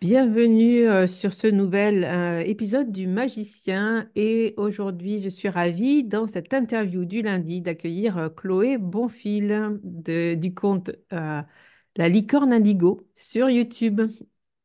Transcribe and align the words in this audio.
Bienvenue 0.00 0.88
euh, 0.88 1.06
sur 1.06 1.34
ce 1.34 1.46
nouvel 1.46 2.04
euh, 2.04 2.40
épisode 2.40 2.90
du 2.90 3.06
Magicien 3.06 4.08
et 4.14 4.54
aujourd'hui 4.56 5.20
je 5.20 5.28
suis 5.28 5.50
ravie 5.50 6.04
dans 6.04 6.26
cette 6.26 6.54
interview 6.54 7.04
du 7.04 7.20
lundi 7.20 7.60
d'accueillir 7.60 8.16
euh, 8.16 8.28
Chloé 8.30 8.78
Bonfil 8.78 9.78
du 9.82 10.54
compte 10.54 10.90
La 11.10 12.08
licorne 12.08 12.54
indigo 12.54 13.06
sur 13.14 13.50
YouTube. 13.50 14.00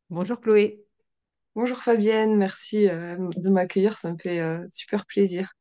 Bonjour 0.10 0.40
Chloé. 0.40 0.86
Bonjour 1.54 1.80
Fabienne, 1.80 2.38
merci 2.38 2.88
de 2.88 3.50
m'accueillir, 3.50 3.98
ça 3.98 4.14
me 4.14 4.18
fait 4.18 4.42
super 4.70 5.06
plaisir. 5.06 5.52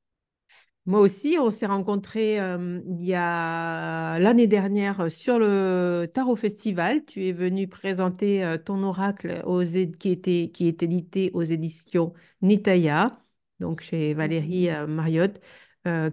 Moi 0.86 1.00
aussi, 1.00 1.38
on 1.40 1.50
s'est 1.50 1.64
rencontrés 1.64 2.38
euh, 2.38 2.82
il 2.86 3.02
y 3.02 3.14
a 3.14 4.18
l'année 4.18 4.46
dernière 4.46 5.10
sur 5.10 5.38
le 5.38 6.10
Tarot 6.12 6.36
Festival. 6.36 7.06
Tu 7.06 7.26
es 7.26 7.32
venu 7.32 7.68
présenter 7.68 8.44
euh, 8.44 8.58
ton 8.58 8.82
oracle 8.82 9.40
aux, 9.46 9.62
qui, 9.64 10.10
était, 10.10 10.50
qui 10.52 10.68
est 10.68 10.82
édité 10.82 11.30
aux 11.32 11.42
éditions 11.42 12.12
Nitaya, 12.42 13.18
donc 13.60 13.80
chez 13.80 14.12
Valérie 14.12 14.68
euh, 14.70 14.86
Mariotte, 14.86 15.40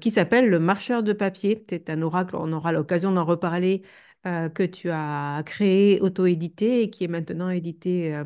qui 0.01 0.11
s'appelle 0.11 0.49
Le 0.49 0.59
Marcheur 0.59 1.01
de 1.03 1.13
papier. 1.13 1.65
C'est 1.69 1.89
un 1.89 2.01
oracle, 2.01 2.35
on 2.35 2.51
aura 2.51 2.71
l'occasion 2.73 3.11
d'en 3.13 3.23
reparler, 3.23 3.83
que 4.25 4.65
tu 4.65 4.89
as 4.91 5.41
créé, 5.45 6.01
auto-édité 6.01 6.81
et 6.81 6.89
qui 6.89 7.05
est 7.05 7.07
maintenant 7.07 7.49
édité 7.49 8.21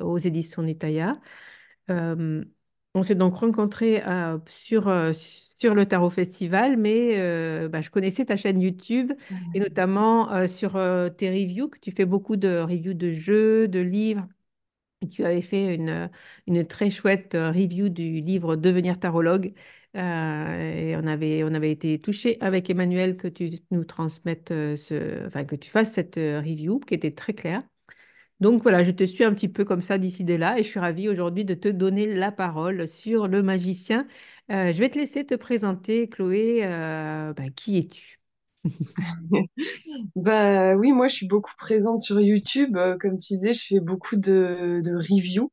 aux 0.00 0.18
éditions 0.18 0.62
Nitaya. 0.64 1.20
on 1.88 3.02
s'est 3.04 3.14
donc 3.14 3.36
rencontrés 3.36 4.02
sur 4.46 4.88
sur 5.60 5.74
le 5.74 5.86
Tarot 5.86 6.10
Festival, 6.10 6.76
mais 6.76 7.18
euh, 7.18 7.68
bah, 7.68 7.80
je 7.80 7.90
connaissais 7.90 8.24
ta 8.24 8.36
chaîne 8.36 8.60
YouTube 8.60 9.12
et 9.54 9.60
notamment 9.60 10.32
euh, 10.32 10.46
sur 10.46 10.76
euh, 10.76 11.08
tes 11.10 11.30
reviews, 11.30 11.68
que 11.68 11.78
tu 11.78 11.90
fais 11.92 12.04
beaucoup 12.04 12.36
de 12.36 12.58
reviews 12.60 12.94
de 12.94 13.12
jeux, 13.12 13.68
de 13.68 13.80
livres. 13.80 14.28
tu 15.10 15.24
avais 15.24 15.40
fait 15.42 15.74
une, 15.74 16.10
une 16.46 16.66
très 16.66 16.90
chouette 16.90 17.34
review 17.34 17.88
du 17.88 18.20
livre 18.20 18.56
Devenir 18.56 18.98
tarologue. 19.00 19.54
et 19.94 20.94
on 20.96 21.06
avait, 21.06 21.44
on 21.44 21.54
avait 21.54 21.72
été 21.72 22.00
touchés 22.00 22.38
avec 22.40 22.70
Emmanuel 22.70 23.16
que 23.16 23.28
tu 23.28 23.50
nous 23.70 23.84
transmettes 23.84 24.48
ce, 24.50 25.26
enfin, 25.26 25.44
que 25.44 25.56
tu 25.56 25.70
fasses 25.70 25.92
cette 25.92 26.16
review 26.16 26.80
qui 26.80 26.94
était 26.94 27.12
très 27.12 27.34
claire. 27.34 27.62
Donc 28.40 28.62
voilà, 28.62 28.84
je 28.84 28.92
te 28.92 29.04
suis 29.04 29.24
un 29.24 29.34
petit 29.34 29.48
peu 29.48 29.64
comme 29.64 29.80
ça 29.82 29.98
d'ici 29.98 30.24
de 30.24 30.34
là 30.34 30.58
et 30.58 30.62
je 30.62 30.68
suis 30.68 30.78
ravie 30.78 31.08
aujourd'hui 31.08 31.44
de 31.44 31.54
te 31.54 31.68
donner 31.68 32.06
la 32.06 32.30
parole 32.30 32.86
sur 32.86 33.26
le 33.26 33.42
magicien. 33.42 34.06
Euh, 34.50 34.72
je 34.72 34.78
vais 34.78 34.88
te 34.88 34.98
laisser 34.98 35.26
te 35.26 35.34
présenter, 35.34 36.08
Chloé. 36.08 36.60
Euh, 36.64 37.32
bah, 37.32 37.50
qui 37.54 37.78
es-tu? 37.78 38.20
Bah 40.16 40.74
oui, 40.76 40.92
moi 40.92 41.08
je 41.08 41.14
suis 41.16 41.26
beaucoup 41.26 41.52
présente 41.58 42.00
sur 42.00 42.20
YouTube. 42.20 42.76
Euh, 42.76 42.96
comme 42.98 43.18
tu 43.18 43.34
disais, 43.34 43.52
je 43.52 43.64
fais 43.66 43.80
beaucoup 43.80 44.16
de, 44.16 44.82
reviews. 44.84 45.50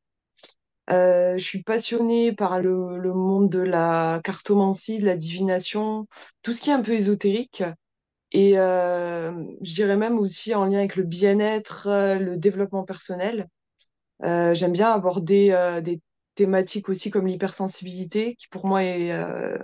je 0.89 1.37
suis 1.39 1.63
passionnée 1.63 2.33
par 2.33 2.61
le, 2.61 2.97
le 2.99 3.13
monde 3.13 3.49
de 3.49 3.59
la 3.59 4.21
cartomancie, 4.23 4.99
de 4.99 5.05
la 5.05 5.15
divination, 5.15 6.07
tout 6.43 6.53
ce 6.53 6.61
qui 6.61 6.69
est 6.69 6.73
un 6.73 6.81
peu 6.81 6.93
ésotérique. 6.93 7.63
Et 8.37 8.53
je 8.55 9.73
dirais 9.73 9.95
même 9.95 10.19
aussi 10.19 10.53
en 10.53 10.65
lien 10.65 10.79
avec 10.79 10.97
le 10.97 11.03
bien-être, 11.03 11.87
le 12.19 12.37
développement 12.37 12.83
personnel. 12.83 13.47
j'aime 14.21 14.73
bien 14.73 14.91
aborder 14.91 15.79
des 15.81 16.01
thématiques 16.35 16.89
aussi 16.89 17.09
comme 17.09 17.27
l'hypersensibilité, 17.27 18.35
qui 18.35 18.47
pour 18.49 18.67
moi 18.67 18.83
est... 18.83 19.11
Euh, 19.11 19.57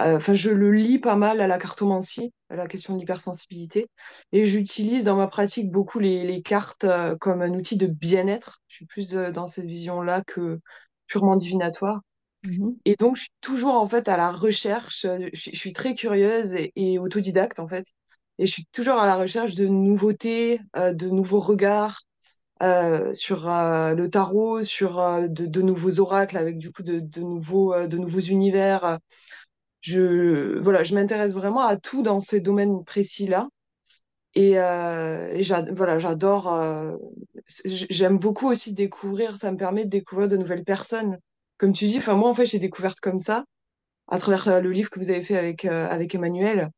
euh, 0.00 0.18
enfin, 0.18 0.34
je 0.34 0.50
le 0.50 0.72
lis 0.72 0.98
pas 0.98 1.16
mal 1.16 1.40
à 1.40 1.46
la 1.46 1.56
cartomancie, 1.56 2.34
à 2.50 2.56
la 2.56 2.66
question 2.66 2.92
de 2.94 2.98
l'hypersensibilité. 2.98 3.88
Et 4.30 4.44
j'utilise 4.44 5.04
dans 5.04 5.16
ma 5.16 5.26
pratique 5.26 5.70
beaucoup 5.70 6.00
les, 6.00 6.42
cartes 6.42 6.84
euh, 6.84 7.16
comme 7.16 7.40
un 7.40 7.54
outil 7.54 7.76
de 7.78 7.86
bien-être. 7.86 8.60
Je 8.68 8.76
suis 8.76 8.86
plus 8.86 9.08
dans 9.08 9.46
cette 9.46 9.64
vision-là 9.64 10.22
que 10.26 10.60
purement 11.06 11.36
divinatoire. 11.36 12.00
Mm-hmm. 12.46 12.76
Et 12.84 12.96
donc, 12.96 13.16
je 13.16 13.22
suis 13.22 13.30
toujours 13.40 13.74
en 13.74 13.86
fait 13.86 14.08
à 14.08 14.16
la 14.16 14.30
recherche. 14.30 15.06
Je, 15.32 15.50
suis 15.54 15.72
très 15.72 15.94
curieuse 15.94 16.54
et, 16.54 16.98
autodidacte 16.98 17.60
en 17.60 17.68
fait. 17.68 17.86
Et 18.38 18.46
je 18.46 18.52
suis 18.52 18.66
toujours 18.72 18.98
à 18.98 19.06
la 19.06 19.16
recherche 19.16 19.54
de 19.54 19.66
nouveautés, 19.66 20.60
de 20.74 21.08
nouveaux 21.08 21.40
regards, 21.40 22.02
euh, 22.62 23.12
sur 23.12 23.50
euh, 23.50 23.94
le 23.94 24.08
tarot, 24.08 24.62
sur 24.62 24.98
euh, 24.98 25.28
de, 25.28 25.60
nouveaux 25.60 26.00
oracles 26.00 26.38
avec 26.38 26.56
du 26.56 26.72
coup 26.72 26.82
de, 26.82 27.02
nouveaux, 27.20 27.86
de 27.86 27.98
nouveaux 27.98 28.20
univers. 28.20 28.98
Je, 29.80 30.58
voilà, 30.58 30.82
je 30.82 30.94
m'intéresse 30.94 31.34
vraiment 31.34 31.60
à 31.60 31.76
tout 31.76 32.02
dans 32.02 32.18
ce 32.18 32.36
domaine 32.36 32.82
précis-là. 32.84 33.48
Et, 34.34 34.54
voilà, 34.54 35.98
j'adore. 35.98 36.98
J'aime 37.64 38.18
beaucoup 38.18 38.48
aussi 38.48 38.72
découvrir. 38.72 39.36
Ça 39.36 39.52
me 39.52 39.56
permet 39.56 39.84
de 39.84 39.90
découvrir 39.90 40.28
de 40.28 40.36
nouvelles 40.36 40.64
personnes. 40.64 41.18
Comme 41.58 41.72
tu 41.72 41.86
dis, 41.86 41.98
enfin 41.98 42.14
moi 42.14 42.30
en 42.30 42.34
fait 42.34 42.46
j'ai 42.46 42.58
découvert 42.58 42.94
comme 43.02 43.18
ça 43.18 43.44
à 44.08 44.18
travers 44.18 44.60
le 44.62 44.72
livre 44.72 44.90
que 44.90 45.00
vous 45.00 45.10
avez 45.10 45.22
fait 45.22 45.36
avec 45.38 45.64
avec 45.66 46.14
Emmanuel. 46.14 46.70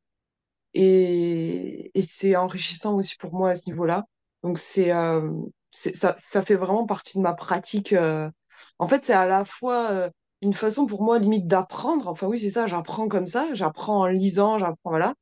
et, 0.75 1.90
et 1.98 2.02
c'est 2.02 2.36
enrichissant 2.36 2.96
aussi 2.96 3.16
pour 3.16 3.34
moi 3.34 3.50
à 3.50 3.54
ce 3.54 3.69
niveau-là. 3.69 4.04
Donc 4.42 4.58
c'est, 4.58 4.92
euh, 4.92 5.30
ça, 5.70 6.14
ça 6.16 6.42
fait 6.42 6.54
vraiment 6.56 6.86
partie 6.86 7.19
de 7.19 7.22
ma 7.22 7.34
pratique. 7.34 7.92
euh. 7.92 8.30
En 8.78 8.88
fait, 8.88 9.04
c'est 9.04 9.12
à 9.14 9.26
la 9.26 9.44
fois 9.44 9.90
euh, 9.90 10.10
une 10.42 10.54
façon 10.54 10.86
pour 10.86 11.02
moi 11.02 11.19
limite 11.19 11.46
d'apprendre. 11.46 12.08
Enfin 12.08 12.26
oui, 12.28 12.38
c'est 12.38 12.50
ça, 12.50 12.66
j'apprends 12.66 13.08
comme 13.08 13.26
ça, 13.26 13.48
j'apprends 13.54 14.00
en 14.00 14.06
lisant, 14.06 14.58
j'apprends 14.58 14.90
voilà. 14.90 15.14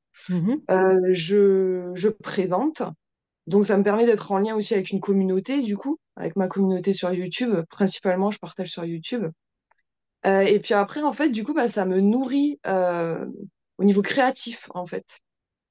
Euh, 0.70 0.98
je, 1.12 1.92
je 1.94 2.08
présente. 2.08 2.82
Donc 3.48 3.66
ça 3.66 3.76
me 3.78 3.84
permet 3.84 4.06
d'être 4.06 4.32
en 4.32 4.38
lien 4.38 4.56
aussi 4.56 4.74
avec 4.74 4.90
une 4.90 5.00
communauté, 5.00 5.62
du 5.62 5.76
coup, 5.76 5.98
avec 6.16 6.36
ma 6.36 6.48
communauté 6.48 6.92
sur 6.94 7.12
YouTube. 7.12 7.54
Principalement, 7.70 8.30
je 8.30 8.38
partage 8.38 8.70
sur 8.70 8.84
YouTube. 8.84 9.26
Euh, 10.26 10.40
et 10.40 10.58
puis 10.60 10.74
après, 10.74 11.02
en 11.02 11.12
fait, 11.12 11.30
du 11.30 11.44
coup, 11.44 11.54
bah, 11.54 11.68
ça 11.68 11.84
me 11.84 12.00
nourrit 12.00 12.60
euh, 12.66 13.26
au 13.78 13.84
niveau 13.84 14.02
créatif, 14.02 14.68
en 14.74 14.86
fait. 14.86 15.20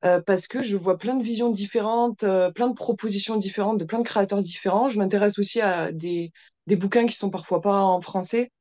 Euh, 0.06 0.22
parce 0.22 0.48
que 0.48 0.62
je 0.62 0.78
vois 0.78 0.98
plein 0.98 1.16
de 1.16 1.24
visions 1.24 1.50
différentes, 1.50 2.20
plein 2.56 2.68
de 2.70 2.76
propositions 2.76 3.38
différentes, 3.38 3.80
de 3.80 3.86
plein 3.86 4.00
de 4.00 4.04
créateurs 4.06 4.42
différents. 4.42 4.88
Je 4.90 5.00
m'intéresse 5.00 5.40
aussi 5.40 5.62
à 5.62 5.92
des, 5.92 6.32
bouquins 6.68 7.06
qui 7.06 7.16
sont 7.16 7.30
parfois 7.30 7.62
pas 7.62 7.82
en 7.84 8.02
français. 8.02 8.52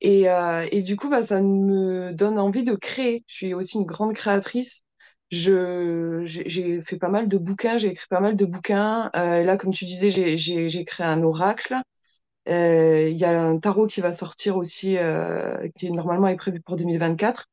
Et, 0.00 0.82
du 0.82 0.96
coup, 0.96 1.08
bah, 1.08 1.22
ça 1.22 1.42
me 1.42 2.12
donne 2.12 2.38
envie 2.38 2.64
de 2.64 2.74
créer. 2.74 3.24
Je 3.26 3.34
suis 3.34 3.54
aussi 3.54 3.78
une 3.78 3.86
grande 3.86 4.14
créatrice. 4.14 4.84
Je, 5.30 6.22
j'ai 6.24 6.82
fait 6.82 6.96
pas 6.96 7.08
mal 7.08 7.28
de 7.28 7.36
bouquins, 7.36 7.76
j'ai 7.76 7.88
écrit 7.88 8.06
pas 8.08 8.20
mal 8.20 8.36
de 8.36 8.44
bouquins. 8.46 9.10
Là, 9.14 9.56
comme 9.56 9.72
tu 9.72 9.84
disais, 9.84 10.10
j'ai 10.10 10.84
créé 10.84 11.06
un 11.06 11.22
oracle. 11.22 11.76
Euh, 12.48 13.08
Il 13.10 13.16
y 13.16 13.24
a 13.24 13.40
un 13.42 13.58
tarot 13.58 13.86
qui 13.86 14.00
va 14.00 14.12
sortir 14.12 14.56
aussi, 14.56 14.96
euh, 14.98 15.68
qui 15.76 15.90
normalement 15.92 16.28
est 16.28 16.36
prévu 16.36 16.60
pour 16.60 16.76
2024. 16.76 17.46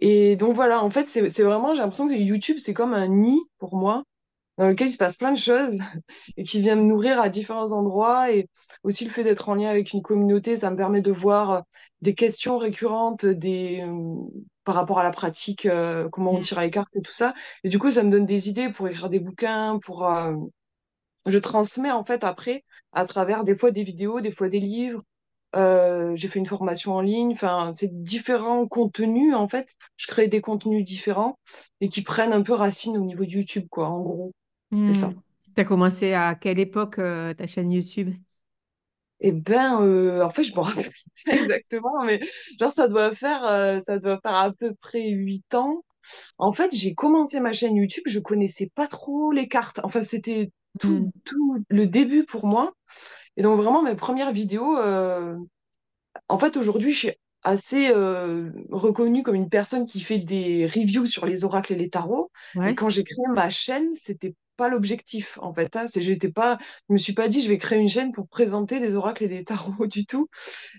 Et 0.00 0.36
donc 0.36 0.54
voilà, 0.56 0.82
en 0.84 0.90
fait, 0.90 1.08
c'est 1.08 1.42
vraiment, 1.44 1.74
j'ai 1.74 1.80
l'impression 1.82 2.08
que 2.08 2.14
YouTube, 2.14 2.58
c'est 2.60 2.74
comme 2.74 2.94
un 2.94 3.08
nid 3.08 3.40
pour 3.58 3.76
moi, 3.76 4.04
dans 4.58 4.68
lequel 4.68 4.88
il 4.88 4.92
se 4.92 4.98
passe 4.98 5.16
plein 5.16 5.32
de 5.32 5.38
choses 5.38 5.78
et 6.38 6.44
qui 6.44 6.60
vient 6.62 6.76
me 6.76 6.82
nourrir 6.84 7.20
à 7.20 7.28
différents 7.30 7.72
endroits. 7.72 8.32
Et 8.32 8.48
aussi 8.84 9.04
le 9.06 9.12
fait 9.12 9.24
d'être 9.24 9.48
en 9.50 9.54
lien 9.56 9.70
avec 9.70 9.92
une 9.92 10.02
communauté, 10.02 10.56
ça 10.56 10.70
me 10.70 10.76
permet 10.76 11.02
de 11.02 11.12
voir 11.12 11.50
euh, 11.52 11.60
des 12.02 12.14
questions 12.14 12.58
récurrentes 12.58 13.26
des, 13.26 13.84
par 14.64 14.74
rapport 14.74 14.98
à 15.00 15.02
la 15.02 15.10
pratique, 15.10 15.66
euh, 15.66 16.08
comment 16.10 16.32
on 16.32 16.40
tire 16.40 16.60
les 16.60 16.70
cartes 16.70 16.96
et 16.96 17.02
tout 17.02 17.12
ça. 17.12 17.34
Et 17.64 17.68
du 17.68 17.78
coup, 17.78 17.90
ça 17.90 18.02
me 18.02 18.10
donne 18.10 18.26
des 18.26 18.48
idées 18.48 18.70
pour 18.70 18.88
écrire 18.88 19.10
des 19.10 19.20
bouquins, 19.20 19.78
pour... 19.84 20.06
euh, 20.10 20.34
je 21.26 21.38
transmets 21.38 21.90
en 21.90 22.04
fait 22.04 22.24
après 22.24 22.64
à 22.92 23.04
travers 23.04 23.44
des 23.44 23.56
fois 23.56 23.70
des 23.70 23.82
vidéos, 23.84 24.20
des 24.20 24.32
fois 24.32 24.48
des 24.48 24.60
livres. 24.60 25.02
Euh, 25.56 26.14
j'ai 26.14 26.28
fait 26.28 26.38
une 26.38 26.46
formation 26.46 26.94
en 26.94 27.00
ligne. 27.00 27.32
Enfin, 27.32 27.72
c'est 27.74 28.02
différents 28.02 28.66
contenus 28.68 29.34
en 29.34 29.48
fait. 29.48 29.74
Je 29.96 30.06
crée 30.06 30.28
des 30.28 30.40
contenus 30.40 30.84
différents 30.84 31.38
et 31.80 31.88
qui 31.88 32.02
prennent 32.02 32.32
un 32.32 32.42
peu 32.42 32.52
racine 32.52 32.96
au 32.96 33.04
niveau 33.04 33.24
de 33.24 33.30
YouTube, 33.30 33.66
quoi. 33.70 33.88
En 33.88 34.00
gros, 34.02 34.32
c'est 34.84 34.92
ça. 34.92 35.12
Tu 35.54 35.60
as 35.60 35.64
commencé 35.64 36.12
à 36.12 36.34
quelle 36.36 36.58
époque 36.60 36.98
euh, 36.98 37.34
ta 37.34 37.46
chaîne 37.46 37.72
YouTube? 37.72 38.14
Et 39.20 39.32
ben, 39.32 39.82
euh, 39.82 40.22
en 40.24 40.30
fait, 40.30 40.44
je 40.44 40.52
me 40.54 40.60
rappelle 40.60 40.90
pas 41.26 41.32
exactement, 41.32 42.04
mais 42.04 42.20
genre 42.58 42.72
ça 42.72 42.88
doit 42.88 43.14
faire, 43.14 43.42
ça 43.84 43.98
doit 43.98 44.18
faire 44.22 44.34
à 44.34 44.52
peu 44.52 44.74
près 44.80 45.08
huit 45.10 45.54
ans. 45.54 45.84
En 46.38 46.52
fait, 46.52 46.74
j'ai 46.74 46.94
commencé 46.94 47.40
ma 47.40 47.52
chaîne 47.52 47.76
YouTube, 47.76 48.04
je 48.06 48.18
connaissais 48.18 48.70
pas 48.74 48.86
trop 48.86 49.32
les 49.32 49.48
cartes. 49.48 49.80
Enfin, 49.84 50.02
c'était 50.02 50.50
tout, 50.78 50.88
Hmm. 50.88 51.10
tout 51.24 51.64
le 51.68 51.86
début 51.86 52.24
pour 52.24 52.46
moi. 52.46 52.72
Et 53.36 53.42
donc 53.42 53.60
vraiment 53.60 53.82
mes 53.82 53.94
premières 53.96 54.32
vidéos. 54.32 54.76
euh, 54.78 55.36
En 56.28 56.38
fait, 56.38 56.56
aujourd'hui, 56.56 56.92
je 56.92 56.98
suis 56.98 57.12
assez 57.42 57.90
euh, 57.94 58.50
reconnue 58.70 59.22
comme 59.22 59.34
une 59.34 59.48
personne 59.48 59.86
qui 59.86 60.00
fait 60.00 60.18
des 60.18 60.66
reviews 60.66 61.06
sur 61.06 61.26
les 61.26 61.44
oracles 61.44 61.72
et 61.72 61.76
les 61.76 61.88
tarots. 61.90 62.30
Ouais. 62.54 62.74
quand 62.74 62.88
j'ai 62.88 63.04
créé 63.04 63.24
ma 63.34 63.48
chaîne, 63.50 63.88
c'était 63.94 64.34
pas 64.56 64.68
l'objectif 64.68 65.38
en 65.40 65.54
fait. 65.54 65.74
Hein. 65.76 65.86
C'est, 65.86 66.02
j'étais 66.02 66.30
pas, 66.30 66.58
je 66.88 66.92
me 66.92 66.98
suis 66.98 67.14
pas 67.14 67.28
dit 67.28 67.40
je 67.40 67.48
vais 67.48 67.56
créer 67.58 67.78
une 67.78 67.88
chaîne 67.88 68.12
pour 68.12 68.28
présenter 68.28 68.78
des 68.80 68.94
oracles 68.94 69.24
et 69.24 69.28
des 69.28 69.44
tarots 69.44 69.86
du 69.86 70.04
tout. 70.06 70.28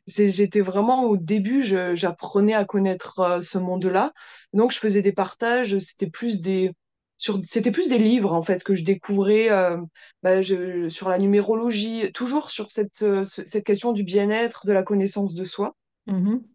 C'est, 0.07 0.27
j'étais 0.29 0.61
vraiment 0.61 1.05
au 1.05 1.17
début, 1.17 1.63
j'apprenais 1.63 2.53
à 2.53 2.65
connaître 2.65 3.19
euh, 3.19 3.41
ce 3.41 3.57
monde-là. 3.57 4.13
Donc 4.53 4.71
je 4.71 4.79
faisais 4.79 5.01
des 5.01 5.13
partages, 5.13 5.77
c'était 5.79 6.09
plus 6.09 6.41
des 6.41 6.71
sur, 7.21 7.39
c'était 7.43 7.71
plus 7.71 7.87
des 7.89 7.97
livres 7.99 8.33
en 8.33 8.41
fait 8.43 8.63
que 8.63 8.73
je 8.75 8.83
découvrais 8.83 9.51
euh, 9.51 9.77
bah, 10.23 10.41
je- 10.41 10.89
sur 10.89 11.09
la 11.09 11.17
numérologie, 11.19 12.11
toujours 12.13 12.49
sur 12.51 12.71
cette, 12.71 13.01
euh, 13.03 13.25
ce- 13.25 13.45
cette 13.45 13.63
question 13.65 13.91
du 13.93 14.03
bien-être, 14.03 14.65
de 14.65 14.73
la 14.73 14.83
connaissance 14.83 15.35
de 15.35 15.43
soi. 15.43 15.75
Mhm. 16.05 16.51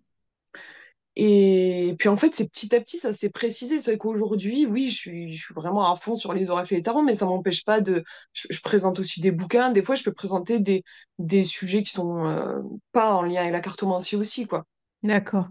Et 1.19 1.95
puis 1.99 2.09
en 2.11 2.17
fait, 2.19 2.35
c'est 2.35 2.49
petit 2.51 2.75
à 2.75 2.81
petit, 2.81 2.99
ça 2.99 3.13
s'est 3.13 3.31
précisé. 3.31 3.81
C'est 3.81 3.97
qu'aujourd'hui, 3.97 4.67
oui, 4.67 4.91
je 4.91 4.97
suis, 4.97 5.33
je 5.33 5.43
suis 5.45 5.55
vraiment 5.55 5.91
à 5.91 5.97
fond 5.97 6.15
sur 6.15 6.35
les 6.35 6.51
oracles 6.51 6.75
et 6.75 6.77
les 6.79 6.83
tarots, 6.83 7.03
mais 7.03 7.15
ça 7.15 7.25
m'empêche 7.27 7.65
pas 7.65 7.81
de. 7.81 8.05
Je, 8.35 8.49
je 8.51 8.61
présente 8.61 8.99
aussi 8.99 9.21
des 9.23 9.31
bouquins. 9.33 9.71
Des 9.73 9.83
fois, 9.83 9.95
je 9.95 10.03
peux 10.03 10.13
présenter 10.13 10.61
des, 10.61 10.85
des 11.19 11.43
sujets 11.43 11.83
qui 11.83 11.93
sont 11.93 12.27
euh, 12.27 12.61
pas 12.93 13.15
en 13.15 13.23
lien 13.23 13.41
avec 13.41 13.53
la 13.53 13.61
cartomancie 13.61 14.17
aussi, 14.17 14.47
quoi. 14.47 14.67
D'accord. 15.03 15.49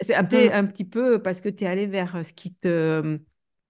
C'est 0.00 0.14
un, 0.14 0.24
petit 0.24 0.48
Mm. 0.48 0.50
un 0.50 0.64
petit 0.66 0.84
peu 0.84 1.22
parce 1.22 1.40
que 1.40 1.48
tu 1.48 1.64
es 1.64 1.66
allé 1.68 1.86
vers 1.86 2.24
ce 2.26 2.32
qui 2.32 2.52
te, 2.54 3.20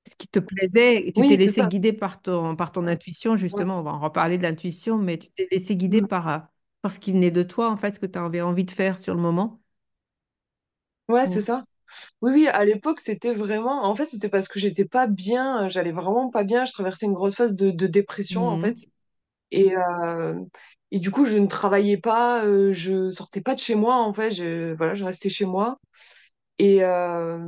ce 0.06 0.16
qui 0.16 0.28
te 0.28 0.38
plaisait 0.38 1.06
et 1.08 1.12
tu 1.12 1.24
t'es 1.24 1.36
Oui, 1.36 1.38
laissé 1.38 1.64
ça. 1.64 1.68
guider 1.68 1.92
par 1.92 2.22
ton, 2.22 2.56
par 2.56 2.72
ton 2.72 2.86
intuition, 2.86 3.36
Ouais, 3.50 3.66
justement. 3.66 3.80
On 3.80 3.82
va 3.82 3.92
en 3.92 4.00
reparler 4.00 4.38
de 4.38 4.42
l'intuition, 4.44 4.98
mais 4.98 5.18
tu 5.18 5.30
t'es 5.32 5.48
laissé 5.50 5.76
guider 5.76 6.02
par, 6.02 6.28
euh, 6.28 6.38
par 6.82 6.92
ce 6.92 7.00
qui 7.00 7.12
venait 7.12 7.30
de 7.30 7.42
toi, 7.42 7.70
en 7.70 7.76
fait, 7.76 7.94
ce 7.94 8.00
que 8.00 8.06
tu 8.06 8.18
avais 8.18 8.40
envie 8.42 8.64
de 8.64 8.70
faire 8.70 8.98
sur 8.98 9.14
le 9.14 9.20
moment. 9.20 9.60
Ouais, 11.08 11.26
c'est 11.28 11.40
ça. 11.40 11.62
Oui, 12.22 12.32
oui, 12.32 12.48
à 12.48 12.64
l'époque, 12.64 13.00
c'était 13.00 13.32
vraiment. 13.34 13.84
En 13.84 13.94
fait, 13.96 14.06
c'était 14.06 14.28
parce 14.30 14.48
que 14.48 14.58
j'étais 14.60 14.84
pas 14.86 15.06
bien. 15.08 15.66
euh, 15.66 15.70
J'allais 15.70 15.92
vraiment 15.92 16.30
pas 16.30 16.44
bien. 16.44 16.64
Je 16.64 16.72
traversais 16.72 17.06
une 17.06 17.14
grosse 17.14 17.34
phase 17.36 17.54
de, 17.56 17.70
de 17.72 17.86
dépression, 17.88 18.48
en 18.48 18.58
fait. 18.58 18.76
Mhm. 18.76 18.86
Et, 19.52 19.76
euh, 19.76 20.34
et 20.92 21.00
du 21.00 21.10
coup, 21.12 21.24
je 21.26 21.38
ne 21.38 21.46
travaillais 21.48 21.98
pas. 21.98 22.44
euh, 22.44 22.72
je 22.74 23.10
sortais 23.12 23.40
pas 23.42 23.54
de 23.54 23.60
chez 23.60 23.74
moi, 23.76 23.96
en 23.96 24.14
fait. 24.14 24.32
Je, 24.32 24.74
voilà, 24.76 24.94
je 24.94 25.04
restais 25.04 25.30
chez 25.30 25.46
moi. 25.46 25.78
Et, 26.58 26.84
euh, 26.84 27.38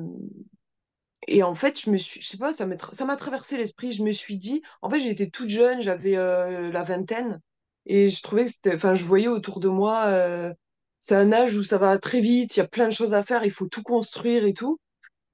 et 1.28 1.42
en 1.42 1.54
fait, 1.54 1.80
je 1.80 1.90
me 1.90 1.96
suis, 1.96 2.20
je 2.22 2.26
sais 2.28 2.38
pas, 2.38 2.52
ça 2.52 2.66
m'a 2.66 2.76
tra- 2.76 3.16
traversé 3.16 3.56
l'esprit. 3.56 3.92
Je 3.92 4.02
me 4.02 4.12
suis 4.12 4.36
dit, 4.38 4.62
en 4.82 4.90
fait, 4.90 5.00
j'étais 5.00 5.28
toute 5.30 5.48
jeune, 5.48 5.80
j'avais 5.82 6.16
euh, 6.16 6.70
la 6.72 6.82
vingtaine, 6.82 7.40
et 7.86 8.08
je 8.08 8.22
trouvais 8.22 8.44
que 8.44 8.50
c'était, 8.50 8.74
enfin, 8.74 8.94
je 8.94 9.04
voyais 9.04 9.28
autour 9.28 9.60
de 9.60 9.68
moi, 9.68 10.04
euh, 10.06 10.52
c'est 11.00 11.14
un 11.16 11.32
âge 11.32 11.56
où 11.56 11.62
ça 11.62 11.78
va 11.78 11.98
très 11.98 12.20
vite, 12.20 12.56
il 12.56 12.60
y 12.60 12.62
a 12.62 12.68
plein 12.68 12.86
de 12.88 12.92
choses 12.92 13.14
à 13.14 13.22
faire, 13.24 13.44
il 13.44 13.50
faut 13.52 13.68
tout 13.68 13.82
construire 13.82 14.44
et 14.44 14.54
tout. 14.54 14.78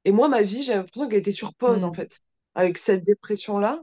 Et 0.04 0.12
moi, 0.12 0.28
ma 0.28 0.42
vie, 0.42 0.62
j'ai 0.62 0.74
l'impression 0.74 1.08
qu'elle 1.08 1.20
était 1.20 1.30
sur 1.32 1.54
pause, 1.54 1.84
en 1.84 1.90
Mm. 1.90 1.94
fait, 1.94 2.20
avec 2.54 2.78
cette 2.78 3.04
dépression-là. 3.04 3.82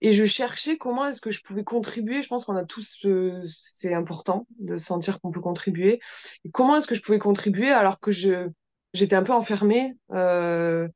Et 0.00 0.12
je 0.12 0.24
cherchais 0.24 0.76
comment 0.78 1.06
est-ce 1.06 1.20
que 1.20 1.30
je 1.30 1.42
pouvais 1.42 1.62
contribuer. 1.64 2.22
Je 2.22 2.28
pense 2.28 2.44
qu'on 2.44 2.56
a 2.56 2.64
tous, 2.64 2.98
euh, 3.04 3.40
c'est 3.44 3.94
important 3.94 4.46
de 4.58 4.76
sentir 4.76 5.20
qu'on 5.20 5.30
peut 5.30 5.40
contribuer. 5.40 6.00
Et 6.44 6.50
comment 6.50 6.76
est-ce 6.76 6.88
que 6.88 6.94
je 6.96 7.02
pouvais 7.02 7.20
contribuer 7.20 7.70
alors 7.70 8.00
que 8.00 8.10
je, 8.10 8.48
j'étais 8.94 9.14
un 9.16 9.22
peu 9.22 9.32
enfermée 9.32 9.94
euh, 10.10 10.88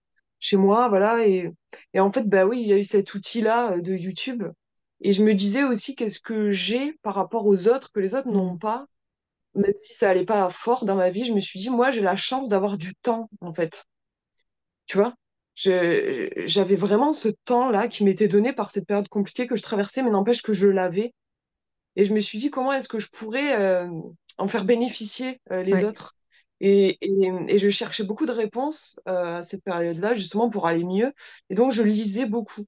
chez 0.46 0.56
moi, 0.56 0.88
voilà. 0.88 1.26
Et, 1.26 1.50
et 1.94 2.00
en 2.00 2.12
fait, 2.12 2.28
bah 2.28 2.46
oui, 2.46 2.60
il 2.62 2.68
y 2.68 2.72
a 2.72 2.78
eu 2.78 2.82
cet 2.84 3.14
outil-là 3.14 3.72
euh, 3.74 3.80
de 3.80 3.94
YouTube. 3.94 4.44
Et 5.00 5.12
je 5.12 5.22
me 5.24 5.34
disais 5.34 5.64
aussi 5.64 5.94
qu'est-ce 5.94 6.20
que 6.20 6.50
j'ai 6.50 6.94
par 7.02 7.14
rapport 7.14 7.46
aux 7.46 7.68
autres 7.68 7.92
que 7.92 8.00
les 8.00 8.14
autres 8.14 8.28
n'ont 8.28 8.56
pas. 8.58 8.86
Même 9.54 9.74
si 9.78 9.94
ça 9.94 10.10
allait 10.10 10.24
pas 10.26 10.50
fort 10.50 10.84
dans 10.86 10.96
ma 10.96 11.10
vie, 11.10 11.24
je 11.26 11.34
me 11.34 11.40
suis 11.40 11.60
dit, 11.60 11.70
moi, 11.70 11.90
j'ai 11.90 12.02
la 12.02 12.16
chance 12.16 12.48
d'avoir 12.50 12.78
du 12.78 12.94
temps, 12.96 13.30
en 13.40 13.54
fait. 13.54 13.84
Tu 14.86 14.96
vois? 14.96 15.14
J'avais 15.54 16.76
vraiment 16.76 17.12
ce 17.12 17.28
temps-là 17.46 17.88
qui 17.88 18.04
m'était 18.04 18.28
donné 18.28 18.52
par 18.52 18.70
cette 18.70 18.86
période 18.86 19.08
compliquée 19.08 19.46
que 19.46 19.56
je 19.56 19.62
traversais, 19.62 20.02
mais 20.02 20.10
n'empêche 20.10 20.42
que 20.42 20.52
je 20.52 20.66
l'avais. 20.68 21.12
Et 21.96 22.06
je 22.06 22.14
me 22.14 22.20
suis 22.20 22.38
dit, 22.38 22.50
comment 22.50 22.72
est-ce 22.72 22.88
que 22.88 22.98
je 23.00 23.08
pourrais 23.10 23.60
euh, 23.60 23.88
en 24.38 24.48
faire 24.48 24.64
bénéficier 24.66 25.40
euh, 25.52 25.62
les 25.62 25.76
Ouais. 25.76 25.84
autres? 25.84 26.15
Et, 26.60 26.98
et, 27.02 27.30
et 27.48 27.58
je 27.58 27.68
cherchais 27.70 28.04
beaucoup 28.04 28.26
de 28.26 28.32
réponses 28.32 28.98
euh, 29.08 29.38
à 29.38 29.42
cette 29.42 29.62
période-là, 29.64 30.14
justement 30.14 30.48
pour 30.50 30.66
aller 30.66 30.84
mieux. 30.84 31.12
Et 31.50 31.54
donc, 31.54 31.72
je 31.72 31.82
lisais 31.82 32.26
beaucoup. 32.26 32.64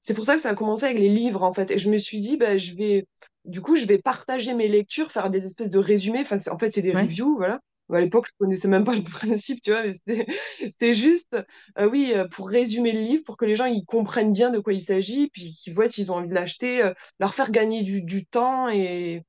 C'est 0.00 0.14
pour 0.14 0.24
ça 0.24 0.36
que 0.36 0.42
ça 0.42 0.50
a 0.50 0.54
commencé 0.54 0.84
avec 0.84 0.98
les 0.98 1.08
livres, 1.08 1.42
en 1.42 1.52
fait. 1.52 1.70
Et 1.70 1.78
je 1.78 1.90
me 1.90 1.98
suis 1.98 2.20
dit, 2.20 2.36
bah, 2.36 2.56
je 2.56 2.72
vais, 2.74 3.06
du 3.44 3.60
coup, 3.60 3.76
je 3.76 3.84
vais 3.86 3.98
partager 3.98 4.54
mes 4.54 4.68
lectures, 4.68 5.10
faire 5.12 5.30
des 5.30 5.44
espèces 5.46 5.70
de 5.70 5.78
résumés. 5.78 6.20
Enfin, 6.22 6.38
c'est- 6.38 6.50
en 6.50 6.58
fait, 6.58 6.70
c'est 6.70 6.82
des 6.82 6.92
Ouais. 6.92 6.96
reviews, 6.96 7.36
voilà. 7.36 7.60
À 7.92 8.00
l'époque, 8.00 8.26
je 8.28 8.34
connaissais 8.38 8.68
même 8.68 8.84
pas 8.84 8.94
le 8.94 9.02
principe, 9.38 9.62
tu 9.62 9.70
vois, 9.70 9.82
mais 9.82 9.92
c'était 9.94 10.26
c'était 10.60 10.92
juste, 10.92 11.36
euh, 11.78 11.88
oui, 11.90 12.12
euh, 12.14 12.28
pour 12.28 12.48
résumer 12.50 12.92
le 12.92 13.00
livre, 13.00 13.22
pour 13.24 13.36
que 13.38 13.46
les 13.46 13.54
gens 13.56 13.64
ils 13.66 13.84
comprennent 13.86 14.32
bien 14.32 14.50
de 14.50 14.58
quoi 14.58 14.72
il 14.74 14.82
s'agit, 14.82 15.28
puis 15.30 15.52
qu'ils 15.54 15.72
voient 15.74 15.88
s'ils 15.88 16.12
ont 16.12 16.16
envie 16.16 16.28
de 16.28 16.34
l'acheter, 16.34 16.82
euh, 16.82 16.92
leur 17.18 17.34
faire 17.34 17.50
gagner 17.50 17.82
du, 17.82 18.02
du 18.02 18.26
temps 18.26 18.68
et, 18.68 19.22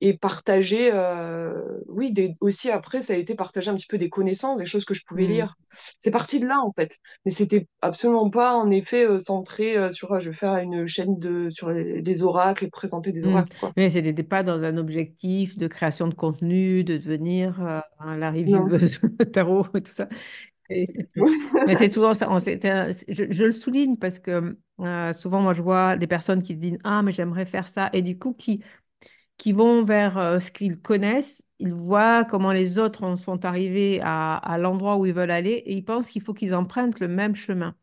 et 0.00 0.16
partager, 0.16 0.90
euh, 0.92 1.52
oui, 1.88 2.12
des, 2.12 2.34
aussi 2.40 2.70
après, 2.70 3.00
ça 3.02 3.12
a 3.14 3.16
été 3.16 3.34
partager 3.34 3.70
un 3.70 3.74
petit 3.76 3.86
peu 3.86 3.98
des 3.98 4.08
connaissances, 4.10 4.58
des 4.58 4.66
choses 4.66 4.84
que 4.84 4.94
je 4.94 5.04
pouvais 5.04 5.26
Mm. 5.26 5.26
lire. 5.26 5.54
C'est 5.98 6.10
parti 6.10 6.40
de 6.40 6.46
là, 6.46 6.60
en 6.60 6.72
fait. 6.72 6.98
Mais 7.24 7.30
c'était 7.32 7.68
absolument 7.82 8.30
pas, 8.30 8.54
en 8.54 8.70
effet, 8.70 9.06
euh, 9.06 9.18
centré 9.18 9.76
euh, 9.76 9.90
sur, 9.90 10.12
ah, 10.12 10.20
je 10.20 10.30
vais 10.30 10.36
faire 10.36 10.56
une 10.58 10.86
chaîne 10.86 11.18
de, 11.18 11.50
sur 11.50 11.70
les, 11.70 12.00
les 12.02 12.22
oracles 12.22 12.64
et 12.64 12.70
présenter 12.70 13.12
des 13.12 13.24
Mm. 13.24 13.26
oracles, 13.26 13.54
quoi. 13.56 13.74
Mais 13.76 13.90
c'était 13.90 14.22
pas 14.22 14.42
dans 14.42 14.64
un 14.64 14.76
objectif 14.78 15.58
de 15.58 15.66
création 15.68 16.08
de 16.08 16.14
contenu, 16.14 16.84
de 16.84 16.96
devenir 16.96 17.60
la 18.00 18.30
Non. 18.46 18.70
revieweuse 18.70 19.00
tarot 19.32 19.66
et 19.74 19.82
tout 19.82 19.92
ça. 19.92 20.08
Et- 20.70 20.86
Mais 21.66 21.76
c'est 21.76 21.88
souvent 21.90 22.14
ça. 22.14 22.28
on- 22.30 22.38
je, 22.40 23.26
je 23.32 23.44
le 23.44 23.52
souligne 23.52 23.96
parce 23.96 24.18
que 24.18 24.58
souvent, 25.14 25.40
moi, 25.42 25.54
je 25.54 25.62
vois 25.62 25.96
des 25.96 26.06
personnes 26.06 26.42
qui 26.42 26.54
se 26.54 26.58
disent, 26.58 26.78
Ah, 26.84 27.02
mais 27.02 27.12
j'aimerais 27.12 27.46
faire 27.46 27.68
ça. 27.68 27.90
Et 27.92 28.02
du 28.02 28.18
coup, 28.18 28.32
qui, 28.34 28.62
qui 29.40 29.52
vont 29.54 29.84
vers 29.84 30.18
euh, 30.18 30.40
ce 30.40 30.52
qu'ils 30.52 30.80
connaissent. 30.82 31.44
Ils 31.60 31.74
voient 31.74 32.24
comment 32.26 32.52
les 32.52 32.78
autres 32.78 33.04
en 33.04 33.18
sont 33.18 33.44
arrivés 33.46 34.00
à, 34.04 34.36
à 34.38 34.58
l'endroit 34.58 34.98
où 34.98 35.06
ils 35.06 35.14
veulent 35.14 35.32
aller 35.32 35.52
et 35.52 35.74
ils 35.74 35.84
pensent 35.86 36.10
qu'il 36.10 36.22
faut 36.22 36.34
qu'ils 36.34 36.54
empruntent 36.56 37.00
le 37.00 37.08
même 37.08 37.36
chemin 37.36 37.76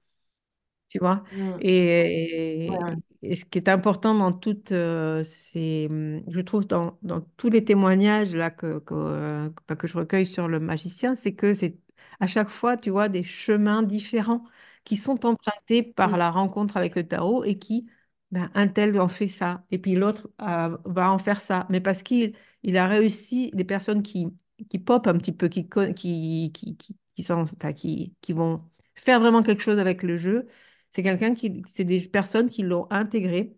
tu 0.90 1.00
vois? 1.00 1.24
Mm. 1.32 1.60
Et, 1.60 2.80
Ouais. 2.80 2.98
et 3.22 3.36
ce 3.36 3.46
qui 3.46 3.58
est 3.60 3.70
important 3.70 4.16
dans 4.16 4.32
toutes 4.34 4.72
euh, 4.72 5.24
ces, 5.24 5.88
hum, 5.90 6.24
je 6.30 6.40
trouve 6.42 6.66
dans, 6.68 6.98
dans 7.02 7.22
tous 7.38 7.50
les 7.50 7.64
témoignages 7.66 8.36
là 8.36 8.50
que, 8.52 8.80
que, 8.80 8.94
euh, 8.96 9.50
que 9.68 9.74
que 9.74 9.88
je 9.88 9.98
recueille 9.98 10.26
sur 10.26 10.48
le 10.48 10.60
magicien, 10.60 11.16
c'est 11.16 11.34
que 11.36 11.54
c'est 11.54 11.78
à 12.20 12.28
chaque 12.28 12.50
fois, 12.50 12.78
tu 12.78 12.90
vois, 12.90 13.10
des 13.10 13.24
chemins 13.24 13.84
différents 13.84 14.44
qui 14.84 14.96
sont 14.98 15.26
empruntés 15.26 15.84
par 15.84 16.16
Mm. 16.16 16.18
la 16.18 16.32
rencontre 16.32 16.78
avec 16.78 16.96
le 16.96 17.08
tarot 17.08 17.44
et 17.44 17.58
qui, 17.60 17.88
ben, 18.32 18.52
un 18.56 18.68
tel 18.68 19.00
en 19.00 19.08
fait 19.08 19.28
ça 19.28 19.64
et 19.72 19.80
puis 19.80 19.96
l'autre 19.96 20.30
euh, 20.42 20.78
va 20.86 21.12
en 21.12 21.18
faire 21.18 21.42
ça. 21.42 21.66
Mais 21.70 21.82
parce 21.82 22.04
qu'il 22.04 22.34
il 22.64 22.78
a 22.78 22.88
réussi, 22.88 23.52
les 23.54 23.64
personnes 23.64 24.04
qui, 24.04 24.28
qui 24.70 24.80
pop 24.80 25.08
un 25.08 25.18
petit 25.18 25.32
peu, 25.32 25.48
qui, 25.48 25.68
qui, 25.70 26.52
qui, 26.54 26.78
qui, 26.78 26.98
qui, 27.16 27.24
sont, 27.24 27.42
enfin, 27.42 27.74
qui, 27.74 28.16
qui 28.22 28.34
vont 28.34 28.64
faire 28.96 29.20
vraiment 29.20 29.44
quelque 29.44 29.62
chose 29.62 29.80
avec 29.80 30.04
le 30.04 30.18
jeu. 30.18 30.48
C'est 30.92 31.04
quelqu'un 31.04 31.34
qui, 31.34 31.62
c'est 31.68 31.84
des 31.86 32.02
personnes 32.02 32.50
qui 32.50 32.64
l'ont 32.64 32.88
intégré, 32.92 33.56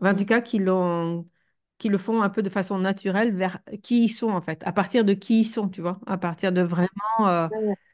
enfin, 0.00 0.12
en 0.14 0.16
tout 0.16 0.24
cas 0.24 0.40
qui 0.40 0.58
l'ont, 0.58 1.28
qui 1.78 1.88
le 1.88 1.98
font 1.98 2.22
un 2.22 2.30
peu 2.30 2.42
de 2.42 2.48
façon 2.50 2.78
naturelle 2.78 3.34
vers 3.34 3.60
qui 3.82 4.04
ils 4.04 4.08
sont 4.08 4.30
en 4.30 4.40
fait, 4.40 4.62
à 4.66 4.72
partir 4.72 5.04
de 5.04 5.14
qui 5.14 5.40
ils 5.40 5.44
sont, 5.44 5.68
tu 5.68 5.80
vois, 5.80 6.00
à 6.06 6.18
partir 6.18 6.52
de 6.52 6.62
vraiment 6.62 6.90
euh, 7.26 7.48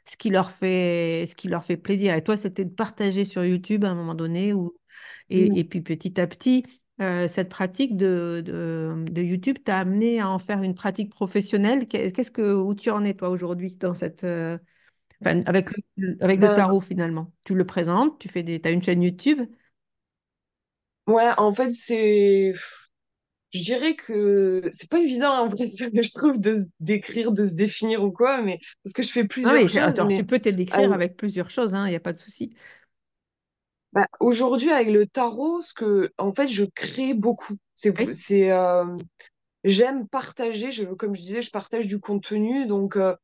ce 0.09 0.17
qui 0.17 0.31
leur 0.31 0.51
fait, 0.53 1.27
ce 1.29 1.35
qui 1.35 1.49
leur 1.49 1.65
fait 1.65 1.77
plaisir. 1.77 2.15
Et 2.15 2.23
toi, 2.25 2.37
c'était 2.37 2.65
de 2.65 2.71
partager 2.75 3.25
sur 3.25 3.45
YouTube 3.45 3.85
à 3.85 3.91
un 3.91 3.95
moment 3.95 4.15
donné, 4.15 4.53
ou 4.53 4.75
Et, 5.31 5.59
et 5.61 5.65
puis 5.65 5.81
petit 5.83 6.21
à 6.21 6.27
petit, 6.27 6.65
euh, 7.01 7.29
cette 7.29 7.49
pratique 7.49 7.97
de, 7.97 8.43
de, 8.45 9.05
de 9.11 9.23
YouTube 9.23 9.59
t'a 9.65 9.79
amené 9.79 10.21
à 10.21 10.29
en 10.31 10.39
faire 10.39 10.63
une 10.63 10.75
pratique 10.75 11.11
professionnelle. 11.11 11.89
Qu'est- 11.89 12.13
Qu'est-ce 12.13 12.31
que, 12.31 12.55
où 12.55 12.75
tu 12.75 12.91
en 12.91 13.05
es 13.05 13.15
toi 13.15 13.29
aujourd'hui 13.31 13.77
dans 13.77 13.95
cette, 13.95 14.25
euh, 14.25 14.59
Enfin, 15.23 15.43
avec 15.47 15.71
le, 15.97 16.17
avec 16.23 16.41
le 16.41 16.53
Ben, 16.53 16.55
tarot, 16.55 16.81
finalement? 16.81 17.33
Tu 17.45 17.55
le 17.55 17.67
présentes, 17.67 18.19
tu 18.21 18.29
fais 18.29 18.43
des, 18.45 18.61
t'as 18.61 18.73
une 18.73 18.83
chaîne 18.83 19.03
YouTube? 19.03 19.41
ouais, 21.07 21.31
en 21.39 21.55
fait, 21.55 21.73
c'est, 21.73 22.53
je 23.53 23.63
dirais 23.63 23.95
que 23.97 24.69
c'est 24.73 24.91
pas 24.91 25.01
évident 25.01 25.33
en 25.33 25.49
vrai, 25.49 25.67
je 25.79 26.13
trouve 26.15 26.41
de 26.41 26.57
se 26.63 26.67
décrire, 26.81 27.33
de 27.33 27.47
se 27.47 27.55
définir 27.55 28.05
ou 28.05 28.13
quoi, 28.13 28.43
mais 28.43 28.59
parce 28.85 28.95
que 28.95 29.03
je 29.03 29.13
fais 29.13 29.27
Ah 29.43 29.53
plusieurs 29.55 29.63
oui, 29.63 29.71
choses, 29.71 30.01
alors 30.01 30.13
tu 30.13 30.25
mais 30.25 30.27
peux 30.27 30.41
te 30.41 30.49
décrire 30.49 30.93
avec 30.93 31.17
plusieurs 31.17 31.51
choses, 31.51 31.75
hein, 31.75 31.87
il 31.87 31.91
n'y 31.91 31.97
a 31.97 32.01
pas 32.01 32.13
de 32.13 32.19
souci. 32.19 32.57
Bah, 33.97 34.09
aujourd'hui 34.21 34.73
avec 34.73 34.91
le 34.91 35.07
tarot, 35.09 35.63
ce 35.63 35.75
que, 35.75 36.13
en 36.19 36.35
fait, 36.35 36.49
je 36.49 36.65
crée 36.67 37.15
beaucoup. 37.15 37.57
C'est, 37.77 37.95
Oui, 37.97 38.15
c'est, 38.15 38.53
euh, 38.53 38.87
j'aime 39.65 40.09
partager. 40.09 40.73
Je, 40.73 40.85
comme 40.87 41.15
je 41.17 41.23
disais, 41.23 41.43
je 41.43 41.51
partage 41.53 41.87
du 41.89 42.01
contenu, 42.01 42.67
donc 42.67 42.97
euh, 42.97 43.17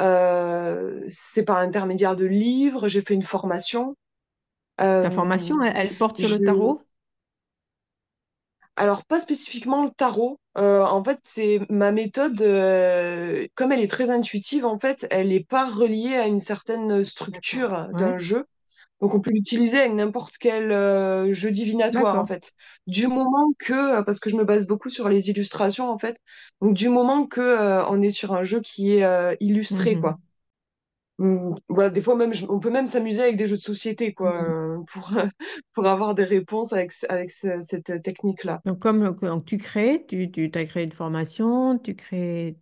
euh, 0.00 1.04
c'est 1.10 1.44
par 1.44 1.60
l'intermédiaire 1.60 2.16
de 2.16 2.26
livres. 2.26 2.88
J'ai 2.88 3.02
fait 3.02 3.14
une 3.14 3.22
formation. 3.22 3.96
ta 5.00 5.10
Euh, 5.10 5.10
formation, 5.10 5.62
elle, 5.62 5.76
elle 5.76 5.96
porte 5.98 6.16
sur 6.16 6.28
le 6.30 6.40
tarot? 6.40 6.80
Alors, 8.76 9.04
pas 9.04 9.20
spécifiquement 9.20 9.84
le 9.84 9.90
tarot. 9.90 10.40
Euh, 10.58 10.82
en 10.84 11.04
fait, 11.04 11.20
c'est 11.24 11.60
ma 11.70 11.92
méthode, 11.92 12.40
euh, 12.42 13.46
comme 13.54 13.72
elle 13.72 13.80
est 13.80 13.90
très 13.90 14.10
intuitive, 14.10 14.64
en 14.64 14.78
fait, 14.78 15.06
elle 15.10 15.28
n'est 15.28 15.44
pas 15.44 15.68
reliée 15.68 16.14
à 16.16 16.26
une 16.26 16.38
certaine 16.38 17.04
structure 17.04 17.88
d'un 17.92 18.16
Ouais, 18.16 18.18
jeu. 18.18 18.46
Donc, 19.02 19.14
on 19.14 19.20
peut 19.20 19.32
l'utiliser 19.32 19.78
avec 19.80 19.94
n'importe 19.94 20.38
quel 20.38 20.72
euh, 20.72 21.32
jeu 21.34 21.52
divinatoire, 21.52 22.18
en 22.20 22.26
fait. 22.26 22.52
Du 22.88 23.08
moment 23.08 23.52
que, 23.60 24.02
parce 24.02 24.20
que 24.20 24.30
je 24.30 24.36
me 24.36 24.44
base 24.44 24.66
beaucoup 24.68 24.90
sur 24.90 25.08
les 25.10 25.30
illustrations, 25.30 25.90
en 25.90 25.98
fait, 25.98 26.18
donc 26.62 26.74
du 26.74 26.88
moment 26.88 27.26
que 27.26 27.40
euh, 27.42 27.86
on 27.88 28.02
est 28.02 28.10
sur 28.10 28.34
un 28.34 28.44
jeu 28.44 28.60
qui 28.62 28.94
est 28.96 29.04
euh, 29.04 29.36
illustré, 29.40 29.98
quoi. 29.98 30.18
Mhm. 30.18 30.22
Hum, 31.18 31.54
Voilà, 31.68 31.90
des 31.90 32.02
fois 32.02 32.16
même, 32.16 32.32
on 32.48 32.58
peut 32.60 32.70
même 32.70 32.86
s'amuser 32.86 33.22
avec 33.22 33.36
des 33.36 33.46
jeux 33.46 33.56
de 33.56 33.62
société, 33.62 34.12
quoi, 34.14 34.32
euh, 34.42 34.78
pour, 34.92 35.10
pour 35.74 35.86
avoir 35.86 36.14
des 36.14 36.24
réponses 36.24 36.72
avec, 36.72 36.92
avec 37.08 37.30
ce- 37.30 37.60
cette 37.62 38.02
technique-là. 38.02 38.62
Donc, 38.64 38.78
comme 38.80 39.02
donc, 39.20 39.44
tu 39.44 39.58
crées, 39.58 40.06
tu, 40.08 40.30
tu 40.30 40.50
as 40.54 40.64
créé 40.66 40.84
une 40.84 40.92
formation, 40.92 41.78
tu 41.78 41.96
crées 41.96 42.58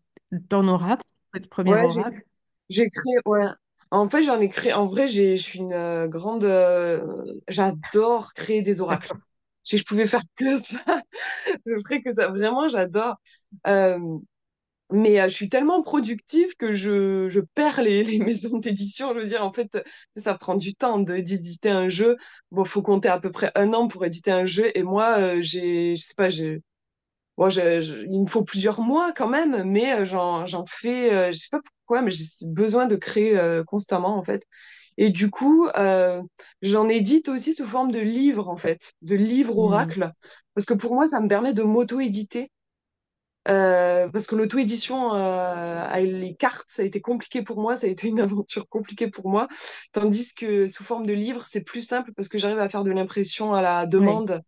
ton 0.49 0.67
oracle, 0.69 1.05
le 1.35 1.41
premier 1.47 1.75
Ouais, 1.75 1.83
oracle. 1.83 2.23
J'ai 2.71 2.91
créé, 2.91 3.17
ouais. 3.27 3.47
En 3.91 4.09
fait, 4.09 4.23
j'en 4.23 4.41
ai 4.41 4.49
créé. 4.49 4.73
En 4.73 4.87
vrai, 4.87 5.09
je 5.09 5.35
suis 5.37 5.59
une 5.59 5.73
euh, 5.73 6.07
grande. 6.07 6.45
euh, 6.45 7.05
j'adore 7.49 8.35
créer 8.35 8.63
des 8.63 8.81
oracles. 8.81 9.13
Si 9.65 9.79
je 9.79 9.85
pouvais 9.85 10.07
faire 10.07 10.23
que 10.37 10.59
ça, 10.63 10.79
je 11.67 11.75
ferais 11.85 12.03
que 12.03 12.15
ça. 12.15 12.29
Vraiment, 12.29 12.69
j'adore. 12.69 13.17
Euh, 13.67 13.99
mais 14.93 15.17
je 15.29 15.35
suis 15.35 15.49
tellement 15.51 15.83
productive 15.83 16.57
que 16.57 16.73
je, 16.73 17.29
je 17.29 17.41
perds 17.41 17.83
les, 17.85 18.19
maisons 18.21 18.59
d'édition. 18.59 19.15
Je 19.15 19.21
veux 19.21 19.27
dire, 19.27 19.45
en 19.45 19.53
fait, 19.53 19.79
ça 20.17 20.35
prend 20.37 20.57
du 20.57 20.75
temps 20.75 20.99
d'éditer 21.01 21.71
un 21.71 21.89
jeu. 21.91 22.17
Bon, 22.53 22.65
faut 22.67 22.83
compter 22.83 23.09
à 23.09 23.21
peu 23.21 23.31
près 23.33 23.53
un 23.57 23.73
an 23.75 23.89
pour 23.89 24.05
éditer 24.07 24.33
un 24.33 24.47
jeu. 24.47 24.71
Et 24.77 24.83
moi, 24.85 25.41
j'ai, 25.43 25.97
je 25.97 26.03
sais 26.03 26.15
pas, 26.17 26.29
j'ai 26.31 26.63
Bon, 27.37 27.49
je- 27.49 28.05
il 28.07 28.21
me 28.23 28.27
faut 28.27 28.45
plusieurs 28.45 28.81
mois 28.81 29.13
quand 29.13 29.29
même, 29.29 29.65
mais 29.65 30.05
j'en, 30.05 30.45
j'en 30.47 30.67
fais, 30.67 31.33
je 31.33 31.39
sais 31.39 31.49
pas 31.51 31.61
pourquoi, 31.91 32.03
mais 32.03 32.11
j'ai 32.13 32.25
besoin 32.47 32.87
de 32.87 32.97
créer 32.97 33.37
euh, 33.39 33.65
constamment 33.65 34.17
en 34.17 34.25
fait. 34.25 34.47
Et 34.99 35.11
du 35.11 35.31
coup, 35.31 35.69
euh, 35.79 36.23
j'en 36.63 36.89
édite 36.89 37.29
aussi 37.29 37.55
sous 37.55 37.67
forme 37.67 37.91
de 37.93 38.01
livres 38.01 38.49
en 38.49 38.57
fait, 38.57 38.93
de 39.03 39.17
livres 39.17 39.59
Mhm. 39.59 39.59
oracles, 39.59 40.13
parce 40.55 40.67
que 40.67 40.75
pour 40.75 40.95
moi, 40.95 41.09
ça 41.09 41.21
me 41.21 41.29
permet 41.29 41.55
de 41.55 41.63
m'auto-éditer. 41.63 42.51
Euh, 43.49 44.09
parce 44.11 44.27
que 44.27 44.37
l'auto-édition 44.37 45.15
euh, 45.15 45.97
les 46.01 46.35
cartes, 46.37 46.69
ça 46.71 46.83
a 46.83 46.85
été 46.85 47.01
compliqué 47.01 47.43
pour 47.43 47.59
moi, 47.61 47.77
ça 47.77 47.87
a 47.87 47.91
été 47.91 48.09
une 48.09 48.21
aventure 48.21 48.69
compliquée 48.69 49.09
pour 49.11 49.29
moi, 49.31 49.49
tandis 49.93 50.35
que 50.35 50.67
sous 50.69 50.85
forme 50.85 51.07
de 51.07 51.13
livre, 51.15 51.47
c'est 51.47 51.63
plus 51.65 51.83
simple 51.83 52.13
parce 52.15 52.29
que 52.29 52.39
j'arrive 52.39 52.59
à 52.59 52.69
faire 52.69 52.85
de 52.85 52.93
l'impression 52.93 53.55
à 53.55 53.63
la 53.63 53.87
Oui. 53.97 54.25
demande 54.27 54.43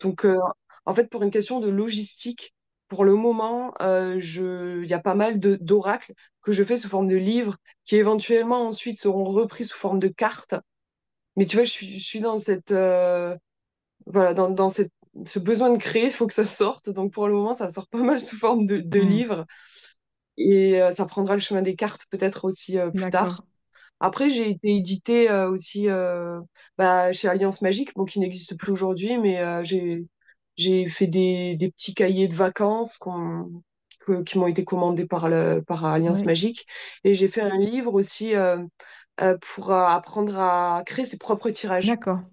donc, 0.00 0.24
euh, 0.26 0.38
en 0.86 0.94
fait, 0.94 1.10
pour 1.10 1.22
une 1.24 1.30
question 1.32 1.60
de 1.60 1.68
logistique, 1.70 2.54
pour 2.94 3.04
le 3.04 3.14
moment, 3.16 3.74
euh, 3.82 4.16
je, 4.20 4.82
il 4.84 4.88
y 4.90 4.94
a 4.94 5.00
pas 5.00 5.14
mal 5.14 5.38
d'oracles 5.40 6.12
que 6.42 6.52
je 6.52 6.64
fais 6.64 6.76
sous 6.76 6.88
forme 6.88 7.08
de 7.08 7.16
livres 7.16 7.56
qui 7.84 7.96
éventuellement 7.96 8.66
ensuite 8.66 8.98
seront 8.98 9.24
repris 9.24 9.64
sous 9.64 9.76
forme 9.78 9.98
de 9.98 10.08
cartes. 10.08 10.54
Mais 11.36 11.46
tu 11.46 11.56
vois, 11.56 11.64
je 11.64 11.70
suis, 11.70 11.98
je 11.98 12.04
suis 12.04 12.20
dans 12.20 12.38
cette, 12.38 12.72
euh, 12.72 13.36
voilà, 14.06 14.34
dans, 14.34 14.50
dans 14.50 14.70
cette, 14.70 14.92
ce 15.26 15.38
besoin 15.40 15.70
de 15.72 15.78
créer, 15.78 16.06
il 16.06 16.12
faut 16.12 16.26
que 16.28 16.34
ça 16.34 16.46
sorte. 16.46 16.90
Donc, 16.90 17.12
pour 17.12 17.28
le 17.28 17.34
moment, 17.34 17.54
ça 17.54 17.70
sort 17.70 17.88
pas 17.88 18.02
mal 18.02 18.20
sous 18.20 18.38
forme 18.38 18.66
de, 18.66 18.78
de 18.78 18.98
Mhm. 18.98 19.00
livres 19.00 19.46
et 20.36 20.80
euh, 20.82 20.94
ça 20.94 21.04
prendra 21.06 21.34
le 21.34 21.40
chemin 21.40 21.62
des 21.62 21.76
cartes 21.76 22.02
peut-être 22.10 22.44
aussi 22.44 22.76
plus 22.96 23.08
tard. 23.10 23.44
Après, 24.00 24.30
j'ai 24.30 24.50
été 24.50 24.76
édité 24.76 25.30
euh, 25.30 25.50
aussi 25.50 25.88
bah, 26.78 27.12
chez 27.12 27.28
Alliance 27.28 27.62
Magique, 27.62 27.94
bon, 27.94 28.04
qui 28.04 28.20
n'existe 28.20 28.56
plus 28.58 28.72
aujourd'hui, 28.72 29.18
mais 29.18 29.64
j'ai 29.64 30.06
j'ai 30.56 30.88
fait 30.90 31.06
des, 31.06 31.56
des 31.56 31.70
petits 31.70 31.94
cahiers 31.94 32.28
de 32.28 32.34
vacances 32.34 32.96
qu'on- 32.98 33.62
que- 34.00 34.22
qui 34.22 34.38
m'ont 34.38 34.46
été 34.48 34.64
commandés 34.64 35.06
par, 35.06 35.28
le, 35.28 35.62
par 35.66 35.84
Alliance 35.84 36.24
Oui. 36.24 36.26
Magique. 36.26 36.66
Et 37.04 37.14
j'ai 37.14 37.28
fait 37.28 37.40
un 37.42 37.58
livre 37.58 37.94
aussi 37.94 38.34
euh, 38.34 38.58
euh, 39.22 39.38
pour 39.40 39.72
euh, 39.72 39.84
apprendre 39.86 40.38
à 40.38 40.82
créer 40.86 41.06
ses 41.06 41.18
propres 41.18 41.50
tirages. 41.50 41.90
D'accord. 41.90 42.24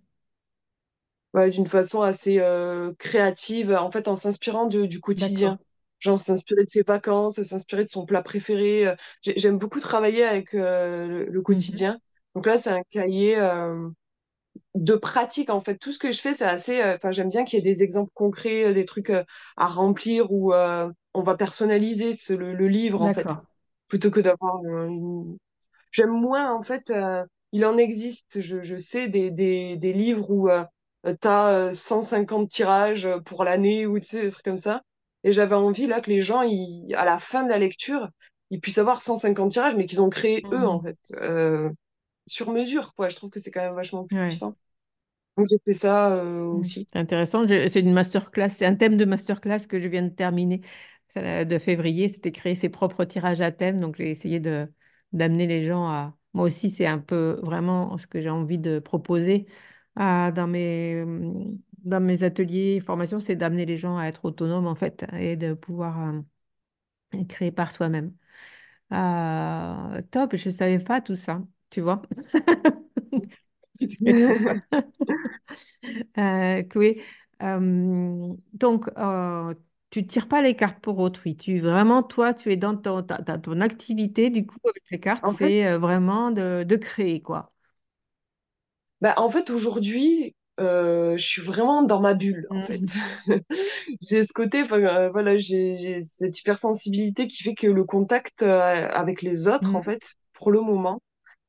Ouais, 1.34 1.50
d'une 1.50 1.66
façon 1.68 2.02
assez 2.02 2.40
euh, 2.40 2.94
créative, 3.00 3.72
en 3.74 3.90
fait, 3.90 4.08
en 4.10 4.16
s'inspirant 4.16 4.66
du 4.68 5.00
quotidien. 5.00 5.60
Genre 6.00 6.20
s'inspirer 6.20 6.64
de 6.66 6.70
ses 6.70 6.82
vacances, 6.84 7.42
s'inspirer 7.42 7.84
de 7.86 7.90
son 7.90 8.06
plat 8.06 8.22
préféré. 8.24 8.88
euh. 8.88 8.96
J'ai- 9.22 9.38
J'aime 9.38 9.58
beaucoup 9.58 9.80
travailler 9.80 10.24
avec 10.24 10.54
euh, 10.56 11.08
le, 11.08 11.26
le 11.26 11.42
Mhm. 11.50 11.82
quotidien. 11.82 12.00
Donc 12.36 12.46
là, 12.48 12.58
c'est 12.58 12.72
un 12.72 12.84
cahier 12.84 13.38
euh, 13.40 13.88
de 14.76 14.96
pratique, 14.96 15.50
en 15.50 15.62
fait. 15.62 15.78
Tout 15.78 15.92
ce 15.92 16.00
que 16.00 16.12
je 16.12 16.22
fais, 16.22 16.34
c'est 16.34 16.46
assez... 16.46 16.82
euh, 16.82 16.96
Enfin, 16.96 17.12
j'aime 17.12 17.30
bien 17.30 17.44
qu'il 17.46 17.58
y 17.60 17.62
ait 17.62 17.64
des 17.74 17.84
exemples 17.84 18.12
concrets, 18.14 18.66
euh, 18.68 18.74
des 18.74 18.86
trucs 18.86 19.10
euh, 19.10 19.24
à 19.58 19.68
remplir 19.68 20.32
où 20.32 20.54
euh, 20.54 20.90
on 21.14 21.24
va 21.24 21.36
personnaliser 21.38 22.14
ce- 22.16 22.34
le, 22.34 22.54
le 22.54 22.68
livre, 22.68 23.02
en 23.02 23.12
fait, 23.12 23.38
plutôt 23.88 24.12
que 24.12 24.20
d'avoir 24.22 24.58
une, 24.66 25.38
J'aime 25.92 26.12
moins, 26.12 26.54
en 26.54 26.64
fait, 26.64 26.90
euh, 26.90 27.26
il 27.52 27.66
en 27.66 27.78
existe, 27.78 28.42
je, 28.42 28.62
je 28.62 28.78
sais, 28.78 29.08
des, 29.10 29.32
des, 29.32 29.78
des 29.78 29.94
livres 29.94 30.30
où 30.32 30.50
euh, 30.50 30.64
tu 31.06 31.28
as 31.28 31.74
150 31.74 32.50
tirages 32.50 33.10
pour 33.26 33.44
l'année 33.44 33.86
ou 33.86 34.00
tu 34.00 34.06
sais, 34.08 34.22
des 34.24 34.32
trucs 34.32 34.46
comme 34.46 34.58
ça. 34.58 34.82
Et 35.24 35.32
j'avais 35.32 35.56
envie, 35.56 35.88
là, 35.88 36.02
que 36.02 36.10
les 36.10 36.22
gens, 36.22 36.42
ils, 36.44 36.94
à 36.96 37.06
la 37.06 37.20
fin 37.20 37.44
de 37.44 37.50
la 37.50 37.58
lecture, 37.60 38.10
ils 38.50 38.60
puissent 38.62 38.78
avoir 38.80 39.02
150 39.02 39.52
tirages, 39.52 39.76
mais 39.76 39.86
qu'ils 39.86 40.02
ont 40.02 40.10
créé 40.10 40.48
eux, 40.54 40.68
en 40.68 40.82
Mhm. 40.82 40.84
fait, 40.84 40.98
euh, 41.22 41.70
sur 42.32 42.52
mesure, 42.52 42.94
quoi. 42.96 43.10
Je 43.10 43.16
trouve 43.16 43.30
que 43.30 43.40
c'est 43.40 43.52
quand 43.52 43.62
même 43.62 43.76
vachement 43.76 44.06
plus 44.06 44.18
Ouais. 44.18 44.28
puissant. 44.28 44.56
Donc 45.38 45.48
j'ai 45.50 45.58
fait 45.64 45.74
ça 45.74 46.16
euh, 46.16 46.46
aussi. 46.46 46.88
C'est 46.92 47.00
intéressant. 47.00 47.48
C'est 47.48 47.80
une 47.80 47.94
masterclass, 47.94 48.50
c'est 48.50 48.66
un 48.66 48.76
thème 48.76 48.98
de 48.98 49.06
masterclass 49.06 49.68
que 49.68 49.80
je 49.82 49.88
viens 49.88 50.04
de 50.04 50.10
terminer 50.10 50.62
de 51.16 51.58
février. 51.58 52.10
C'était 52.10 52.32
créer 52.32 52.56
ses 52.56 52.70
propres 52.70 53.06
tirages 53.06 53.42
à 53.42 53.52
thème. 53.52 53.80
Donc, 53.80 53.96
j'ai 53.98 54.10
essayé 54.10 54.40
de 54.40 54.68
d'amener 55.14 55.46
les 55.46 55.66
gens 55.66 55.88
à, 55.88 56.16
Moi 56.34 56.46
aussi, 56.46 56.70
c'est 56.70 56.86
un 56.86 57.00
peu 57.00 57.40
vraiment 57.44 57.98
ce 57.98 58.08
que 58.08 58.22
j'ai 58.22 58.30
envie 58.30 58.60
de 58.60 58.80
proposer 58.80 59.46
dans 59.98 60.48
mes, 60.48 61.04
dans 61.84 62.00
mes 62.00 62.24
ateliers 62.24 62.80
formations, 62.80 63.20
c'est 63.20 63.36
d'amener 63.36 63.66
les 63.66 63.78
gens 63.78 63.98
à 63.98 64.06
être 64.06 64.26
autonomes 64.26 64.68
en 64.68 64.76
fait 64.76 65.06
et 65.14 65.36
de 65.36 65.54
pouvoir 65.54 66.00
euh, 67.14 67.24
créer 67.26 67.52
par 67.52 67.72
soi-même. 67.72 68.14
Euh, 68.94 70.02
top, 70.12 70.36
je 70.36 70.50
ne 70.50 70.54
savais 70.54 70.80
pas 70.80 71.02
tout 71.02 71.16
ça, 71.16 71.42
tu 71.72 71.82
vois. 71.82 72.04
Euh, 76.18 76.64
Chloé, 76.64 77.04
euh, 77.44 78.34
donc, 78.54 78.88
euh, 78.98 79.54
tu 79.90 80.02
ne 80.04 80.08
tires 80.08 80.28
pas 80.28 80.42
les 80.42 80.56
cartes 80.56 80.80
pour 80.82 81.00
autrui. 81.00 81.36
Tu, 81.36 81.60
vraiment, 81.60 82.04
toi, 82.04 82.34
tu 82.34 82.52
es 82.52 82.56
dans 82.58 82.76
ton, 82.78 83.04
ta- 83.04 83.22
ta- 83.22 83.38
ton 83.38 83.60
activité, 83.62 84.30
du 84.30 84.46
coup, 84.46 84.58
avec 84.66 84.84
les 84.92 85.00
cartes, 85.00 85.28
En 85.28 85.34
fait, 85.34 85.56
c'est 85.56 85.68
euh, 85.68 85.78
vraiment 85.80 86.32
de, 86.32 86.64
de 86.64 86.76
créer, 86.78 87.22
quoi. 87.22 87.52
bah, 89.02 89.14
en 89.18 89.30
fait 89.30 89.50
aujourd'hui, 89.50 90.36
euh, 90.60 91.18
je 91.18 91.26
suis 91.26 91.42
vraiment 91.42 91.84
dans 91.84 92.00
ma 92.02 92.14
bulle, 92.14 92.48
en 92.52 92.62
fait. 92.62 92.82
Mhm. 92.82 93.16
J'ai 94.02 94.24
ce 94.24 94.34
côté, 94.34 94.62
enfin, 94.64 94.80
euh, 94.82 95.10
voilà, 95.12 95.38
j'ai 95.38 95.76
j'ai 95.78 96.04
cette 96.04 96.40
hypersensibilité 96.40 97.28
qui 97.28 97.44
fait 97.44 97.56
que 97.56 97.68
le 97.68 97.84
contact 97.86 98.44
euh, 98.44 98.88
avec 98.92 99.22
les 99.22 99.48
autres, 99.48 99.76
en 99.76 99.82
Mhm. 99.82 99.84
fait, 99.84 100.14
pour 100.34 100.52
le 100.52 100.62
moment, 100.62 101.02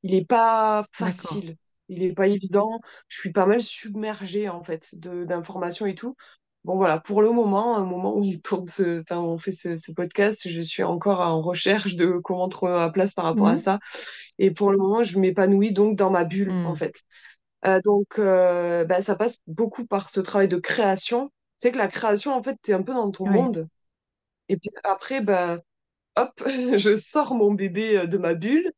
il 0.03 0.15
est 0.15 0.25
pas 0.27 0.85
facile. 0.93 1.57
Il 1.89 2.03
est 2.03 2.13
pas 2.15 2.27
évident. 2.29 2.81
Je 3.09 3.19
suis 3.19 3.33
pas 3.33 3.47
mal 3.47 3.61
submergée, 3.61 4.49
en 4.49 4.63
fait, 4.65 4.95
d'informations 4.95 5.87
et 5.87 5.95
tout. 5.95 6.17
Bon, 6.65 6.77
voilà, 6.77 7.01
pour 7.01 7.23
le 7.23 7.33
moment, 7.33 7.77
un 7.77 7.85
moment 7.85 8.15
où 8.17 8.25
on 8.25 8.39
tourne 8.39 8.69
ce, 8.69 9.01
enfin, 9.03 9.19
on 9.21 9.37
fait 9.39 9.51
ce, 9.53 9.77
ce 9.77 9.91
podcast, 9.93 10.49
je 10.49 10.61
suis 10.61 10.85
encore 10.85 11.21
en 11.21 11.41
recherche 11.43 11.97
de 11.97 12.19
comment 12.23 12.49
trouver 12.49 12.73
ma 12.73 12.89
place 12.91 13.15
par 13.15 13.25
rapport 13.25 13.49
à 13.49 13.57
Mhm. 13.57 13.59
ça. 13.59 13.81
Et 14.39 14.51
pour 14.53 14.71
le 14.73 14.79
moment, 14.79 15.03
je 15.03 15.19
m'épanouis 15.19 15.73
donc 15.73 15.97
dans 15.97 16.11
ma 16.11 16.25
bulle, 16.25 16.57
en 16.63 16.75
Mhm. 16.75 16.77
fait. 16.77 17.03
Euh, 17.67 17.81
donc, 17.85 18.19
euh, 18.19 18.85
bah, 18.85 19.03
ça 19.03 19.17
passe 19.17 19.43
beaucoup 19.47 19.87
par 19.87 20.11
ce 20.11 20.21
travail 20.21 20.49
de 20.49 20.59
création. 20.59 21.33
C'est 21.59 21.73
que 21.73 21.79
la 21.79 21.89
création, 21.89 22.35
en 22.35 22.43
fait, 22.43 22.57
tu 22.63 22.73
es 22.73 22.75
un 22.75 22.83
peu 22.83 22.95
dans 22.95 23.11
ton 23.13 23.27
Oui. 23.27 23.29
monde. 23.29 23.69
Et 24.49 24.57
puis 24.57 24.71
après, 24.85 25.21
ben, 25.21 25.61
hop, 26.17 26.33
je 26.79 26.97
sors 26.99 27.35
mon 27.35 27.53
bébé 27.55 27.99
euh, 27.99 28.07
de 28.07 28.19
ma 28.19 28.35
bulle 28.35 28.73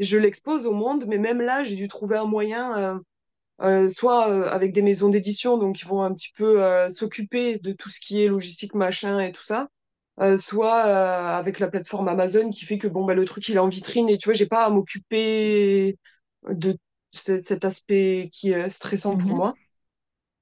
je 0.00 0.18
l'expose 0.18 0.66
au 0.66 0.72
monde. 0.72 1.06
Mais 1.06 1.18
même 1.18 1.40
là, 1.40 1.64
j'ai 1.64 1.76
dû 1.76 1.88
trouver 1.88 2.16
un 2.16 2.24
moyen, 2.26 2.76
euh, 2.78 2.98
euh, 3.62 3.88
soit 3.88 4.30
euh, 4.30 4.48
avec 4.50 4.72
des 4.72 4.82
maisons 4.82 5.08
d'édition, 5.10 5.58
donc 5.58 5.80
ils 5.82 5.86
vont 5.88 6.02
un 6.02 6.14
petit 6.14 6.32
peu 6.36 6.60
s'occuper 6.90 7.58
de 7.60 7.72
tout 7.72 7.90
ce 7.90 8.00
qui 8.00 8.22
est 8.22 8.28
logistique, 8.28 8.74
machin 8.74 9.20
et 9.20 9.32
tout 9.32 9.44
ça. 9.44 9.68
Soit 10.38 10.74
avec 11.36 11.60
la 11.60 11.68
plateforme 11.68 12.08
Amazon 12.08 12.50
qui 12.50 12.64
fait 12.64 12.78
que 12.78 12.88
bon, 12.88 13.04
bah, 13.04 13.14
le 13.14 13.24
truc, 13.26 13.48
il 13.48 13.56
est 13.56 13.58
en 13.58 13.68
vitrine 13.68 14.08
et 14.08 14.18
tu 14.18 14.26
vois, 14.26 14.34
j'ai 14.34 14.46
pas 14.46 14.64
à 14.64 14.70
m'occuper 14.70 15.98
de 16.48 16.76
ce- 17.12 17.42
cet 17.42 17.64
aspect 17.66 18.30
qui 18.32 18.52
est 18.52 18.68
stressant 18.70 19.16
pour 19.16 19.34
Mhm. 19.34 19.36
moi. 19.36 19.56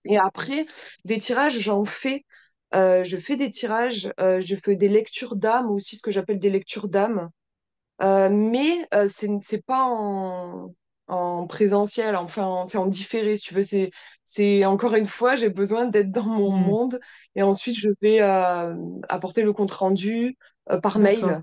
Et 0.04 0.18
après, 0.18 0.66
des 1.04 1.18
tirages, 1.18 1.58
j'en 1.61 1.84
fais. 1.84 2.25
Euh, 2.75 3.04
je 3.04 3.16
fais 3.16 3.37
des 3.37 3.50
tirages, 3.50 4.12
euh, 4.20 4.40
je 4.40 4.56
fais 4.56 4.76
des 4.76 4.88
lectures 4.88 5.37
d'âme 5.37 5.70
aussi, 5.70 5.96
ce 5.96 6.02
que 6.02 6.11
j'appelle 6.11 6.38
des 6.40 6.50
lectures 6.50 6.88
d'âme. 6.88 7.30
Euh, 8.04 8.28
mais 8.30 8.87
euh, 8.94 9.08
c'est 9.08 9.62
pas 9.64 9.84
en, 9.84 10.75
en 11.08 11.46
présentiel, 11.46 12.16
enfin, 12.16 12.64
c'est 12.66 12.78
en 12.78 12.87
différé, 12.87 13.37
si 13.38 13.44
tu 13.44 13.54
veux. 13.54 13.62
C'est, 13.62 13.90
c'est 14.25 14.64
encore 14.66 14.94
une 14.94 15.06
fois, 15.06 15.37
j'ai 15.37 15.49
besoin 15.50 15.87
d'être 15.87 16.11
dans 16.12 16.26
mon 16.26 16.50
Mhm. 16.50 16.50
monde 16.50 17.00
et 17.37 17.42
ensuite 17.42 17.78
je 17.78 17.88
vais 18.02 18.20
euh, 18.23 18.75
apporter 19.08 19.42
le 19.42 19.52
compte 19.52 19.73
rendu 19.73 20.37
euh, 20.70 20.78
par 20.80 20.99
mail. 20.99 21.42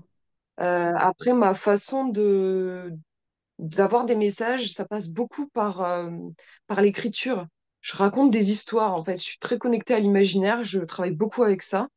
Euh, 0.60 0.94
après, 0.96 1.34
ma 1.34 1.54
façon 1.54 2.06
de 2.06 2.92
d'avoir 3.60 4.04
des 4.06 4.16
messages, 4.16 4.70
ça 4.72 4.86
passe 4.86 5.08
beaucoup 5.08 5.48
par, 5.48 6.08
par 6.66 6.82
l'écriture. 6.82 7.46
Je 7.80 7.96
raconte 7.96 8.30
des 8.30 8.50
histoires, 8.52 8.94
en 8.94 9.04
fait. 9.04 9.18
Je 9.18 9.22
suis 9.24 9.38
très 9.38 9.58
connectée 9.58 9.94
à 9.94 10.00
l'imaginaire, 10.00 10.64
je 10.64 10.80
travaille 10.80 11.12
beaucoup 11.12 11.42
avec 11.44 11.62
ça. 11.62 11.88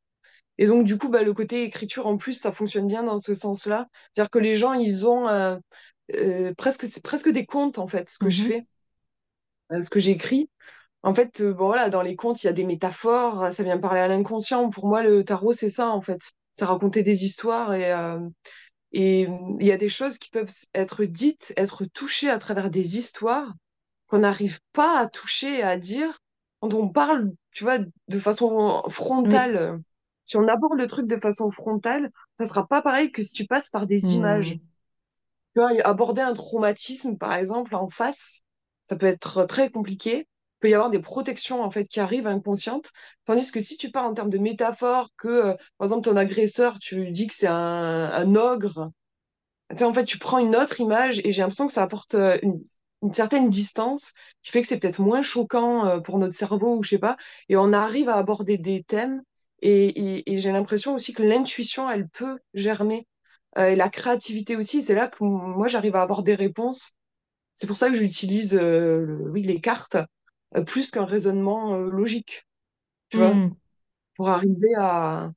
Et 0.57 0.67
donc, 0.67 0.85
du 0.85 0.97
coup, 0.97 1.09
bah, 1.09 1.23
le 1.23 1.33
côté 1.33 1.63
écriture, 1.63 2.07
en 2.07 2.17
plus, 2.17 2.33
ça 2.33 2.51
fonctionne 2.51 2.87
bien 2.87 3.03
dans 3.03 3.17
ce 3.19 3.33
sens-là. 3.33 3.87
C'est-à-dire 4.13 4.29
que 4.31 4.39
les 4.39 4.55
gens, 4.55 4.73
ils 4.73 5.07
ont 5.07 5.27
euh, 5.27 5.57
euh, 6.15 6.53
presque, 6.55 6.87
c'est 6.87 7.03
presque 7.03 7.29
des 7.29 7.45
contes, 7.45 7.79
en 7.79 7.87
fait, 7.87 8.09
ce 8.09 8.19
que 8.19 8.29
je 8.29 8.41
Mhm. 8.41 8.43
fais, 8.43 8.67
euh, 9.71 9.81
ce 9.81 9.89
que 9.89 9.99
j'écris. 9.99 10.49
En 11.03 11.15
fait, 11.15 11.43
bon, 11.43 11.67
voilà, 11.67 11.89
dans 11.89 12.03
les 12.03 12.15
contes, 12.17 12.43
il 12.43 12.47
y 12.47 12.51
a 12.51 12.53
des 12.53 12.65
métaphores, 12.65 13.53
ça 13.53 13.63
vient 13.63 13.79
parler 13.79 14.01
à 14.01 14.09
l'inconscient. 14.09 14.69
Pour 14.69 14.87
moi, 14.87 15.03
le 15.03 15.23
tarot, 15.25 15.53
c'est 15.53 15.69
ça, 15.69 15.89
en 15.89 16.01
fait. 16.01 16.19
C'est 16.53 16.65
raconter 16.65 17.03
des 17.03 17.25
histoires 17.25 17.73
et, 17.75 17.91
et 18.93 19.27
euh, 19.27 19.31
il 19.59 19.67
y 19.67 19.71
a 19.71 19.77
des 19.77 19.89
choses 19.89 20.17
qui 20.17 20.29
peuvent 20.29 20.51
être 20.73 21.05
dites, 21.05 21.53
être 21.57 21.85
touchées 21.85 22.29
à 22.29 22.37
travers 22.39 22.69
des 22.69 22.97
histoires 22.97 23.53
qu'on 24.07 24.19
n'arrive 24.19 24.59
pas 24.73 24.99
à 24.99 25.07
toucher 25.07 25.63
à 25.63 25.77
dire 25.77 26.19
quand 26.61 26.73
on 26.73 26.89
parle, 26.89 27.33
tu 27.51 27.63
vois, 27.63 27.79
de 27.79 28.19
façon 28.19 28.83
Oui. 29.23 29.45
Si 30.25 30.37
on 30.37 30.47
aborde 30.47 30.77
le 30.77 30.87
truc 30.87 31.07
de 31.07 31.17
façon 31.17 31.51
frontale, 31.51 32.11
ça 32.39 32.45
sera 32.47 32.67
pas 32.67 32.81
pareil 32.81 33.11
que 33.11 33.21
si 33.23 33.33
tu 33.33 33.45
passes 33.47 33.69
par 33.69 33.87
des 33.87 34.15
images. 34.15 34.57
Mhm. 34.57 34.61
Tu 35.55 35.61
vois, 35.61 35.71
aborder 35.85 36.21
un 36.21 36.33
traumatisme, 36.33 37.17
par 37.17 37.33
exemple, 37.33 37.75
en 37.75 37.89
face, 37.89 38.43
ça 38.85 38.95
peut 38.95 39.05
être 39.05 39.45
très 39.45 39.69
compliqué. 39.71 40.19
Il 40.19 40.59
peut 40.61 40.69
y 40.69 40.73
avoir 40.73 40.89
des 40.89 40.99
protections, 40.99 41.61
en 41.63 41.71
fait, 41.71 41.85
qui 41.87 41.99
arrivent 41.99 42.27
inconscientes. 42.27 42.91
Tandis 43.25 43.51
que 43.51 43.59
si 43.61 43.77
tu 43.77 43.91
parles 43.91 44.07
en 44.07 44.13
termes 44.13 44.29
de 44.29 44.37
métaphore, 44.37 45.09
que, 45.17 45.27
euh, 45.27 45.53
par 45.77 45.85
exemple, 45.85 46.03
ton 46.09 46.17
agresseur, 46.17 46.79
tu 46.79 46.95
lui 46.97 47.11
dis 47.11 47.27
que 47.27 47.33
c'est 47.33 47.47
un, 47.47 47.53
un 48.11 48.35
ogre, 48.35 48.91
tu 49.71 49.77
sais, 49.77 49.83
en 49.85 49.93
fait, 49.93 50.05
tu 50.05 50.17
prends 50.19 50.39
une 50.39 50.55
autre 50.55 50.79
image 50.81 51.19
et 51.25 51.31
j'ai 51.31 51.41
l'impression 51.41 51.67
que 51.67 51.73
ça 51.73 51.83
apporte 51.83 52.15
euh, 52.15 52.37
une, 52.43 52.63
une 53.03 53.13
certaine 53.13 53.49
distance 53.49 54.13
qui 54.43 54.51
fait 54.51 54.61
que 54.61 54.67
c'est 54.67 54.79
peut-être 54.79 55.01
moins 55.01 55.21
choquant 55.23 55.85
euh, 55.87 55.99
pour 55.99 56.19
notre 56.19 56.35
cerveau 56.35 56.77
ou 56.77 56.83
je 56.83 56.89
sais 56.91 56.99
pas. 56.99 57.17
Et 57.49 57.57
on 57.57 57.73
arrive 57.73 58.09
à 58.09 58.15
aborder 58.17 58.57
des 58.57 58.83
thèmes 58.83 59.21
et, 59.61 59.87
et- 60.19 60.33
et 60.33 60.37
j'ai 60.37 60.51
l'impression 60.51 60.93
aussi 60.95 61.13
que 61.13 61.23
l'intuition, 61.23 61.89
elle 61.89 62.07
peut 62.09 62.39
germer. 62.53 63.07
Euh, 63.57 63.67
et 63.69 63.75
la 63.75 63.89
créativité 63.89 64.55
aussi, 64.55 64.81
c'est 64.81 64.95
là 64.95 65.07
que 65.07 65.23
moi, 65.23 65.67
j'arrive 65.67 65.95
à 65.95 66.01
avoir 66.01 66.23
des 66.23 66.35
réponses. 66.35 66.93
C'est 67.55 67.67
pour 67.67 67.77
ça 67.77 67.89
que 67.89 67.95
j'utilise 67.95 68.55
euh, 68.55 69.01
le- 69.05 69.31
oui, 69.31 69.43
les 69.43 69.61
cartes 69.61 69.97
euh, 70.57 70.63
plus 70.63 70.91
qu'un 70.91 71.05
raisonnement 71.05 71.77
logique, 71.77 72.47
tu 73.09 73.17
vois, 73.19 73.41
Mhm. 73.43 73.57
pour 74.15 74.29
arriver 74.29 74.69
à, 74.77 75.31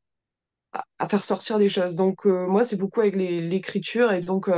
à, 0.73 0.85
à 0.99 1.09
faire 1.09 1.25
sortir 1.25 1.59
des 1.59 1.69
choses. 1.69 1.97
Donc, 1.97 2.27
moi, 2.27 2.65
c'est 2.65 2.77
beaucoup 2.77 3.01
avec 3.01 3.17
l'écriture 3.17 4.13
et 4.13 4.21
donc... 4.23 4.49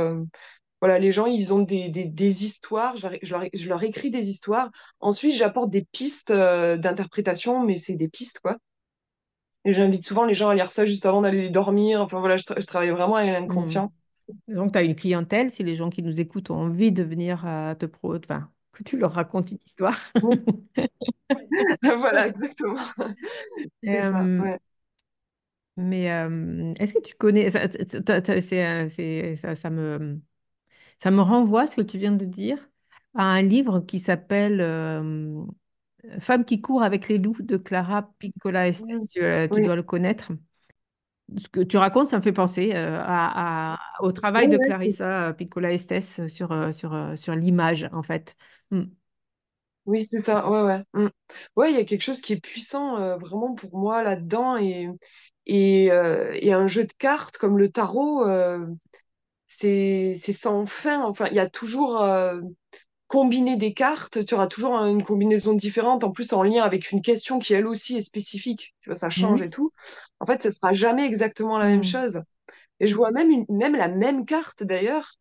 voilà, 0.81 0.97
les 0.99 1.11
gens, 1.11 1.27
ils 1.27 1.53
ont 1.53 1.59
des, 1.61 1.89
des, 1.89 2.05
des 2.05 2.45
histoires, 2.45 2.97
je 2.97 3.07
leur, 3.07 3.17
je 3.21 3.31
leur- 3.33 3.45
je 3.53 3.69
leur 3.69 3.83
écris 3.83 4.09
des 4.11 4.29
histoires. 4.29 4.71
Ensuite, 4.99 5.35
j'apporte 5.35 5.69
des 5.69 5.85
pistes 5.91 6.31
euh, 6.31 6.77
d'interprétation, 6.77 7.63
mais 7.63 7.77
c'est 7.77 7.95
des 7.95 8.09
pistes, 8.09 8.39
quoi. 8.39 8.57
Et 9.65 9.73
j'invite 9.73 10.03
souvent 10.03 10.25
les 10.25 10.33
gens 10.35 10.49
à 10.49 10.55
lire 10.55 10.71
ça 10.71 10.85
juste 10.85 11.05
avant 11.05 11.21
d'aller 11.21 11.49
dormir. 11.49 12.01
Enfin, 12.01 12.19
voilà, 12.19 12.37
je, 12.37 12.43
tra- 12.43 12.61
je 12.61 12.65
travaille 12.67 12.89
vraiment 12.91 13.15
avec 13.15 13.31
Mhm. 13.47 13.87
l'inconscient. 13.87 13.91
Donc, 14.47 14.73
tu 14.73 14.79
as 14.79 14.83
une 14.83 14.95
clientèle, 14.95 15.51
si 15.51 15.63
les 15.63 15.75
gens 15.75 15.89
qui 15.89 16.03
nous 16.03 16.21
écoutent 16.21 16.51
ont 16.51 16.55
envie 16.57 16.91
de 16.91 17.03
venir 17.03 17.45
euh, 17.47 17.75
te 17.75 17.85
pro, 17.85 18.15
enfin, 18.17 18.51
que 18.71 18.83
tu 18.83 18.97
leur 18.97 19.13
racontes 19.13 19.51
une 19.51 19.59
histoire. 19.65 19.97
Voilà, 21.83 22.27
exactement. 22.27 22.77
Ça, 24.01 24.29
Euh, 24.39 24.43
ouais. 24.43 24.59
mais 25.77 26.11
euh, 26.11 26.73
est-ce 26.79 26.93
que 26.93 26.99
tu 27.01 27.15
connais, 27.15 27.49
ça, 27.51 27.67
ça- 29.55 29.69
me, 29.69 30.21
ça 30.99 31.11
me 31.11 31.21
renvoie, 31.21 31.67
ce 31.67 31.77
que 31.77 31.81
tu 31.81 31.97
viens 31.99 32.11
de 32.13 32.25
dire, 32.25 32.69
à 33.15 33.25
un 33.25 33.41
livre 33.43 33.81
qui 33.81 33.99
s'appelle 33.99 34.61
Femme 36.19 36.45
qui 36.45 36.61
court 36.61 36.83
avec 36.83 37.07
les 37.07 37.17
loups 37.17 37.35
de 37.41 37.57
Clara 37.57 38.11
Piccola. 38.19 38.67
Estes. 38.67 38.87
Tu, 39.11 39.21
euh, 39.23 39.47
tu 39.47 39.61
Oui, 39.61 39.61
dois 39.61 39.75
le 39.75 39.83
connaître. 39.83 40.31
Ce 41.37 41.47
que 41.47 41.61
tu 41.61 41.77
racontes, 41.77 42.09
ça 42.09 42.17
me 42.17 42.21
fait 42.21 42.33
penser 42.33 42.71
euh, 42.75 42.99
à, 43.01 43.73
à- 43.75 43.77
au 44.01 44.11
travail 44.11 44.49
de 44.49 44.57
Clarissa 44.57 45.33
Piccola 45.33 45.71
Estes 45.71 46.27
sur, 46.27 46.51
euh, 46.51 46.71
sur, 46.73 46.93
euh, 46.93 47.15
sur 47.15 47.35
l'image, 47.35 47.87
en 47.93 48.03
fait. 48.03 48.35
Mm. 48.71 48.83
oui, 49.85 50.03
c'est 50.05 50.19
ça, 50.19 50.49
ouais, 50.49 50.61
ouais. 50.63 50.83
Mm. 50.93 51.07
Ouais, 51.55 51.71
il 51.71 51.77
y 51.77 51.79
a 51.79 51.85
quelque 51.85 52.01
chose 52.03 52.21
qui 52.21 52.33
est 52.33 52.39
puissant 52.39 52.97
euh, 52.99 53.17
vraiment 53.17 53.53
pour 53.55 53.75
moi 53.77 54.03
là-dedans 54.03 54.57
et, 54.57 54.87
et, 55.47 55.91
euh, 55.91 56.31
et 56.39 56.53
un 56.53 56.67
jeu 56.67 56.85
de 56.85 56.93
cartes 56.93 57.37
comme 57.37 57.57
le 57.57 57.71
tarot, 57.71 58.25
euh, 58.27 58.65
c'est 59.47 60.13
c'est 60.15 60.33
sans 60.33 60.65
fin. 60.67 61.03
Enfin, 61.03 61.27
il 61.31 61.35
y 61.35 61.39
a 61.39 61.49
toujours 61.49 62.01
euh, 62.03 62.41
combiner 63.11 63.57
des 63.57 63.73
cartes, 63.73 64.25
tu 64.25 64.33
auras 64.35 64.47
toujours 64.47 64.73
une 64.85 65.03
combinaison 65.03 65.53
différente, 65.53 66.03
en 66.05 66.11
plus 66.11 66.31
en 66.33 66.43
lien 66.43 66.63
avec 66.63 66.91
une 66.91 67.01
question 67.01 67.39
qui 67.39 67.53
elle 67.53 67.67
aussi 67.67 67.97
est 67.97 68.01
spécifique. 68.01 68.73
Tu 68.81 68.89
vois, 68.89 68.95
ça 68.95 69.09
change 69.09 69.41
et 69.41 69.49
tout. 69.49 69.71
En 70.21 70.25
fait, 70.25 70.41
ce 70.41 70.49
sera 70.51 70.71
jamais 70.73 71.05
exactement 71.05 71.57
la 71.57 71.67
même 71.67 71.83
Mm. 71.83 71.83
chose. 71.83 72.23
Et 72.79 72.87
je 72.87 72.95
vois 72.95 73.11
même 73.11 73.31
une, 73.31 73.45
même 73.49 73.75
la 73.75 73.89
même 73.89 74.25
carte 74.25 74.63
d'ailleurs. 74.63 75.15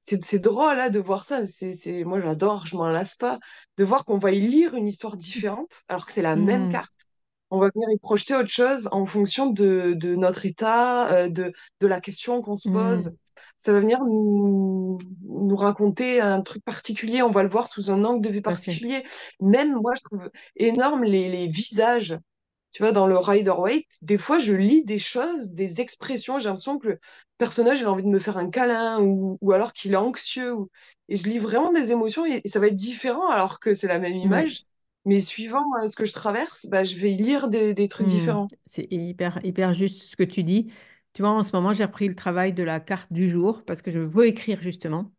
C'est 0.00 0.38
drôle 0.40 0.76
là 0.76 0.90
de 0.90 1.00
voir 1.00 1.24
ça. 1.26 1.46
C'est 1.46 2.04
moi 2.04 2.20
j'adore, 2.20 2.66
je 2.66 2.76
m'en 2.76 2.88
lasse 2.88 3.14
pas 3.16 3.38
de 3.78 3.84
voir 3.84 4.04
qu'on 4.04 4.18
va 4.18 4.32
y 4.32 4.40
lire 4.40 4.74
une 4.74 4.86
histoire 4.86 5.16
différente 5.16 5.82
alors 5.88 6.06
que 6.06 6.12
c'est 6.12 6.22
la 6.22 6.36
même 6.36 6.68
Mm. 6.68 6.68
carte. 6.68 7.08
On 7.50 7.58
va 7.60 7.70
venir 7.74 7.88
y 7.90 7.98
projeter 7.98 8.34
autre 8.36 8.48
chose 8.50 8.88
en 8.92 9.06
fonction 9.06 9.46
de, 9.46 9.94
de 9.96 10.14
notre 10.16 10.46
état, 10.46 11.10
euh, 11.12 11.28
de, 11.30 11.52
de 11.80 11.86
la 11.86 12.00
question 12.00 12.42
qu'on 12.42 12.56
se 12.56 12.68
pose. 12.68 13.12
Ça 13.56 13.72
va 13.72 13.80
venir 13.80 14.00
nous, 14.04 14.98
nous 15.22 15.56
raconter 15.56 16.20
un 16.20 16.42
truc 16.42 16.64
particulier. 16.64 17.22
On 17.22 17.30
va 17.30 17.42
le 17.42 17.48
voir 17.48 17.68
sous 17.68 17.90
un 17.90 18.04
angle 18.04 18.20
de 18.26 18.30
vue 18.32 18.42
particulier. 18.42 19.04
Même 19.40 19.74
moi, 19.80 19.94
je 19.96 20.02
trouve 20.04 20.30
énorme 20.56 21.04
les, 21.04 21.28
les 21.28 21.48
visages. 21.48 22.18
Tu 22.72 22.82
vois, 22.82 22.90
dans 22.92 23.06
le 23.06 23.16
Rider-Waite, 23.18 23.86
des 24.02 24.18
fois, 24.18 24.38
je 24.40 24.52
lis 24.52 24.84
des 24.84 24.98
choses, 24.98 25.52
des 25.52 25.80
expressions. 25.80 26.38
J'ai 26.38 26.46
l'impression 26.48 26.78
que 26.78 26.88
le 26.88 27.00
personnage 27.38 27.80
il 27.80 27.86
a 27.86 27.92
envie 27.92 28.02
de 28.02 28.08
me 28.08 28.18
faire 28.18 28.36
un 28.36 28.50
câlin 28.50 29.00
ou, 29.00 29.38
ou 29.40 29.52
alors 29.52 29.72
qu'il 29.72 29.92
est 29.92 29.96
anxieux. 29.96 30.52
ou- 30.54 30.70
Et 31.08 31.14
je 31.16 31.28
lis 31.28 31.38
vraiment 31.38 31.72
des 31.72 31.92
émotions 31.92 32.26
et, 32.26 32.40
et 32.44 32.48
ça 32.48 32.58
va 32.60 32.66
être 32.66 32.74
différent 32.76 33.28
alors 33.28 33.60
que 33.60 33.74
c'est 33.74 33.86
la 33.88 33.98
même 34.00 34.16
image. 34.16 34.64
Mais 35.04 35.20
suivant 35.20 35.62
euh, 35.82 35.88
ce 35.88 35.94
que 35.96 36.04
je 36.04 36.12
traverse, 36.14 36.66
bah, 36.66 36.82
je 36.84 36.96
vais 36.96 37.10
lire 37.10 37.48
des, 37.48 37.74
des 37.74 37.88
trucs 37.88 38.06
Hmm. 38.06 38.06
différents. 38.08 38.50
C'est 38.66 38.88
hyper, 38.90 39.40
hyper 39.44 39.72
juste 39.74 40.02
ce 40.02 40.16
que 40.16 40.24
tu 40.24 40.42
dis. 40.42 40.72
Tu 41.14 41.22
vois, 41.22 41.30
en 41.30 41.44
ce 41.44 41.52
moment, 41.54 41.72
j'ai 41.72 41.84
repris 41.84 42.08
le 42.08 42.14
travail 42.16 42.52
de 42.52 42.62
la 42.64 42.80
carte 42.80 43.12
du 43.12 43.30
jour 43.30 43.64
parce 43.64 43.82
que 43.82 43.92
je 43.92 44.00
veux 44.00 44.26
écrire 44.26 44.60
justement. 44.62 45.12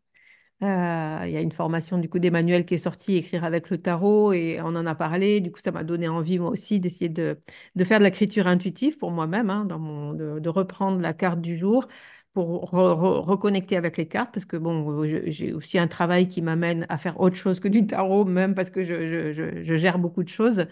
Euh, 0.62 1.22
il 1.26 1.30
y 1.32 1.36
a 1.36 1.40
une 1.42 1.52
formation 1.52 1.98
du 1.98 2.08
coup 2.08 2.18
d'Emmanuel 2.20 2.66
qui 2.66 2.74
est 2.74 2.78
sortie, 2.78 3.16
Écrire 3.16 3.44
avec 3.44 3.70
le 3.70 3.78
tarot, 3.82 4.32
et 4.32 4.60
on 4.62 4.68
en 4.76 4.86
a 4.86 4.94
parlé. 4.96 5.40
Du 5.40 5.52
coup, 5.52 5.60
ça 5.64 5.72
m'a 5.72 5.84
donné 5.84 6.08
envie 6.08 6.38
moi 6.38 6.50
aussi 6.50 6.80
d'essayer 6.80 7.08
de, 7.10 7.38
faire 7.84 8.00
de 8.00 8.04
l'écriture 8.04 8.46
intuitive 8.48 8.98
pour 8.98 9.10
moi-même, 9.12 9.50
hein, 9.50 9.66
de, 9.66 10.48
reprendre 10.50 11.00
la 11.00 11.14
carte 11.14 11.40
du 11.42 11.58
jour 11.58 11.88
pour 12.34 12.70
re- 12.72 12.94
re- 12.94 13.20
reconnecter 13.20 13.76
avec 13.76 13.96
les 13.98 14.08
cartes, 14.08 14.32
parce 14.34 14.46
que 14.46 14.56
bon, 14.58 15.04
j'ai 15.26 15.52
aussi 15.54 15.78
un 15.78 15.88
travail 15.88 16.28
qui 16.28 16.42
m'amène 16.42 16.86
à 16.90 16.98
faire 16.98 17.20
autre 17.20 17.36
chose 17.36 17.60
que 17.60 17.68
du 17.68 17.86
tarot, 17.86 18.24
même 18.26 18.54
parce 18.54 18.70
que 18.70 18.84
je 18.84 19.76
gère 19.78 19.98
beaucoup 19.98 20.24
de 20.24 20.28
choses. 20.30 20.66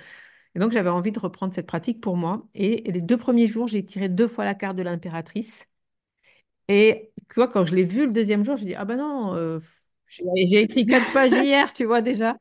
Et 0.55 0.59
donc, 0.61 0.73
j'avais 0.73 0.91
envie 0.91 1.13
de 1.13 1.19
reprendre 1.19 1.53
cette 1.55 1.67
pratique 1.67 2.01
pour 2.01 2.17
moi. 2.17 2.47
Et 2.55 2.91
les 2.91 3.01
deux 3.01 3.17
premiers 3.17 3.47
jours, 3.47 3.67
j'ai 3.69 3.85
tiré 3.85 4.09
deux 4.09 4.29
fois 4.29 4.45
la 4.45 4.55
carte 4.55 4.77
de 4.77 4.83
l'impératrice. 4.83 5.67
Et 6.69 7.13
tu 7.29 7.35
vois, 7.37 7.49
quand 7.49 7.67
je 7.67 7.75
l'ai 7.75 7.85
vu 7.85 8.07
le 8.07 8.13
deuxième 8.13 8.45
jour, 8.45 8.57
je 8.57 8.65
dit, 8.65 8.75
ah 8.75 8.85
ben 8.85 8.97
non, 8.97 9.35
euh, 9.35 9.61
j'ai 10.09 10.25
j'ai 10.47 10.61
écrit 10.63 10.87
quatre 10.87 11.13
pages 11.13 11.33
hier, 11.33 11.73
tu 11.73 11.85
vois 11.85 12.01
déjà. 12.03 12.37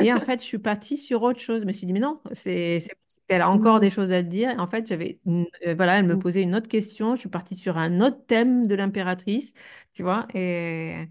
Et 0.00 0.12
en 0.12 0.20
fait, 0.20 0.40
je 0.40 0.44
suis 0.44 0.58
partie 0.58 0.96
sur 0.96 1.22
autre 1.22 1.40
chose. 1.40 1.60
Je 1.60 1.66
me 1.66 1.72
suis 1.72 1.86
dit, 1.86 1.92
mais 1.92 2.00
non, 2.00 2.20
c'est, 2.34 2.84
elle 3.28 3.40
a 3.42 3.50
encore 3.50 3.80
des 3.80 3.90
choses 3.90 4.12
à 4.12 4.22
te 4.22 4.28
dire. 4.28 4.54
En 4.58 4.66
fait, 4.66 4.86
j'avais, 4.86 5.20
euh, 5.26 5.74
voilà, 5.74 5.98
elle 5.98 6.06
me 6.06 6.16
mm. 6.16 6.18
posait 6.18 6.42
une 6.42 6.54
autre 6.54 6.68
question. 6.68 7.14
Je 7.14 7.20
suis 7.20 7.28
partie 7.28 7.56
sur 7.56 7.78
un 7.78 8.00
autre 8.00 8.24
thème 8.26 8.66
de 8.66 8.74
l'impératrice, 8.74 9.54
tu 9.94 10.02
vois. 10.02 10.26
Et, 10.34 11.06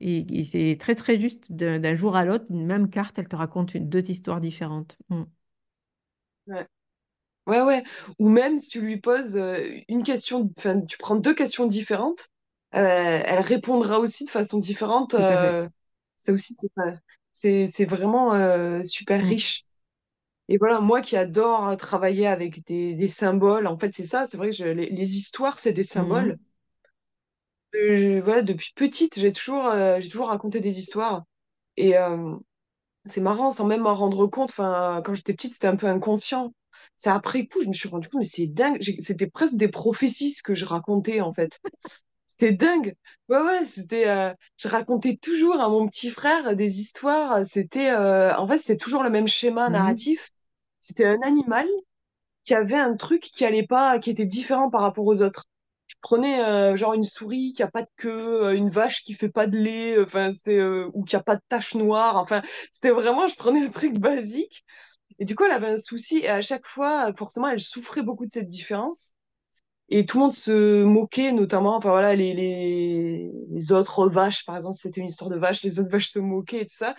et, 0.00 0.40
et 0.40 0.44
c'est 0.44 0.76
très, 0.80 0.94
très 0.94 1.20
juste 1.20 1.52
d'un 1.52 1.94
jour 1.96 2.16
à 2.16 2.24
l'autre, 2.24 2.46
une 2.50 2.66
même 2.66 2.90
carte, 2.90 3.18
elle 3.18 3.28
te 3.28 3.36
raconte 3.36 3.74
une, 3.74 3.88
deux 3.88 4.10
histoires 4.10 4.40
différentes. 4.40 4.96
Mm. 5.10 5.24
Ouais. 6.46 6.66
Ouais, 7.46 7.62
ouais. 7.62 7.84
Ou 8.20 8.28
même 8.30 8.58
si 8.58 8.70
tu 8.70 8.80
lui 8.82 9.00
poses 9.00 9.36
euh, 9.36 9.80
une 9.88 10.02
question, 10.04 10.50
enfin, 10.58 10.80
tu 10.82 10.98
prends 10.98 11.16
deux 11.16 11.34
questions 11.34 11.66
différentes, 11.66 12.30
euh, 12.74 13.22
elle 13.24 13.40
répondra 13.40 14.00
aussi 14.00 14.24
de 14.26 14.30
façon 14.30 14.58
différente. 14.60 15.14
Euh, 15.14 15.68
ça 16.16 16.32
aussi, 16.32 16.56
c'est 17.32 17.84
vraiment 17.86 18.34
euh, 18.34 18.84
super 18.84 19.22
Mm. 19.22 19.36
riche. 19.36 19.66
Et 20.48 20.58
voilà, 20.58 20.80
moi 20.80 21.00
qui 21.02 21.16
adore 21.16 21.76
travailler 21.78 22.26
avec 22.28 22.66
des, 22.66 22.94
des 22.94 23.08
symboles, 23.08 23.66
en 23.66 23.78
fait, 23.78 23.94
c'est 23.94 24.04
ça, 24.06 24.26
c'est 24.26 24.36
vrai 24.38 24.50
que 24.50 24.56
je- 24.56 24.64
les, 24.66 24.90
les 24.90 25.16
histoires, 25.16 25.58
c'est 25.58 25.72
des 25.72 25.82
symboles. 25.84 26.36
Mhm. 26.36 26.45
Je- 27.94 28.20
voilà, 28.20 28.42
depuis 28.42 28.72
petite, 28.74 29.18
j'ai 29.18 29.32
toujours, 29.32 29.66
euh, 29.66 30.00
j'ai 30.00 30.08
toujours 30.08 30.28
raconté 30.28 30.60
des 30.60 30.78
histoires. 30.78 31.24
Et 31.76 31.96
euh, 31.98 32.36
c'est 33.06 33.20
marrant, 33.22 33.50
sans 33.50 33.66
même 33.66 33.82
m'en 33.82 33.94
rendre 33.94 34.26
compte. 34.28 34.50
Enfin, 34.50 35.02
quand 35.04 35.14
j'étais 35.14 35.34
petite, 35.34 35.54
c'était 35.54 35.68
un 35.68 35.76
peu 35.76 35.88
inconscient. 35.88 36.54
C'est 36.96 37.10
après 37.10 37.46
coup, 37.46 37.62
je 37.62 37.68
me 37.68 37.74
suis 37.74 37.88
rendu 37.88 38.08
compte, 38.08 38.20
mais 38.20 38.26
c'est 38.28 38.46
dingue. 38.48 38.80
C'était 39.00 39.28
presque 39.28 39.54
des 39.56 39.68
prophéties 39.68 40.32
ce 40.32 40.42
que 40.44 40.54
je 40.54 40.64
racontais, 40.66 41.20
en 41.22 41.32
fait. 41.32 41.60
C'était 42.26 42.52
dingue. 42.52 42.96
Ouais, 43.28 43.40
ouais, 43.42 43.64
c'était. 43.66 44.08
euh, 44.08 44.34
je 44.58 44.68
racontais 44.68 45.16
toujours 45.16 45.60
à 45.60 45.68
mon 45.68 45.88
petit 45.88 46.10
frère 46.10 46.56
des 46.56 46.80
histoires. 46.80 47.44
C'était. 47.46 47.92
en 47.94 48.46
fait, 48.48 48.58
c'était 48.58 48.76
toujours 48.78 49.02
le 49.04 49.10
même 49.10 49.28
schéma 49.28 49.68
Mhm. 49.68 49.70
narratif. 49.70 50.32
C'était 50.80 51.06
un 51.06 51.20
animal 51.22 51.66
qui 52.44 52.54
avait 52.54 52.76
un 52.78 52.96
truc 52.96 53.22
qui 53.22 53.44
allait 53.44 53.66
pas, 53.66 53.98
qui 54.00 54.10
était 54.10 54.26
différent 54.26 54.70
par 54.70 54.82
rapport 54.82 55.06
aux 55.06 55.22
autres. 55.22 55.46
Je 55.88 55.94
prenais 56.02 56.40
euh, 56.44 56.76
genre 56.76 56.94
une 56.94 57.04
souris 57.04 57.52
qui 57.52 57.62
a 57.62 57.68
pas 57.70 57.82
de 57.82 57.88
queue, 57.96 58.46
euh, 58.46 58.54
une 58.56 58.70
vache 58.70 59.02
qui 59.02 59.14
fait 59.14 59.28
pas 59.28 59.46
de 59.46 59.56
lait, 59.58 59.96
euh, 59.98 60.04
enfin 60.04 60.32
c'était 60.32 60.58
euh, 60.58 60.90
ou 60.94 61.04
qui 61.04 61.16
a 61.16 61.22
pas 61.22 61.36
de 61.36 61.42
tache 61.48 61.74
noire. 61.74 62.16
Enfin, 62.16 62.42
c'était 62.72 62.90
vraiment, 62.90 63.28
je 63.28 63.36
prenais 63.36 63.60
le 63.60 63.70
truc 63.70 63.98
basique. 63.98 64.64
Et 65.20 65.24
du 65.26 65.36
coup, 65.36 65.44
elle 65.44 65.52
avait 65.52 65.68
un 65.70 65.78
souci 65.78 66.18
et 66.20 66.28
à 66.30 66.42
chaque 66.42 66.66
fois, 66.66 67.12
forcément, 67.16 67.48
elle 67.48 67.60
souffrait 67.60 68.02
beaucoup 68.02 68.26
de 68.26 68.30
cette 68.32 68.48
différence. 68.48 69.14
Et 69.88 70.04
tout 70.06 70.18
le 70.18 70.24
monde 70.24 70.32
se 70.32 70.82
moquait, 70.84 71.32
notamment, 71.32 71.76
enfin 71.76 71.90
voilà, 71.90 72.16
les, 72.16 72.34
les, 72.34 73.30
les 73.50 73.72
autres 73.72 74.08
vaches, 74.08 74.44
par 74.44 74.56
exemple, 74.56 74.76
c'était 74.76 75.00
une 75.00 75.06
histoire 75.08 75.30
de 75.30 75.36
vache, 75.38 75.62
les 75.62 75.78
autres 75.80 75.90
vaches 75.92 76.08
se 76.08 76.18
moquaient 76.18 76.62
et 76.62 76.66
tout 76.66 76.74
ça. 76.76 76.94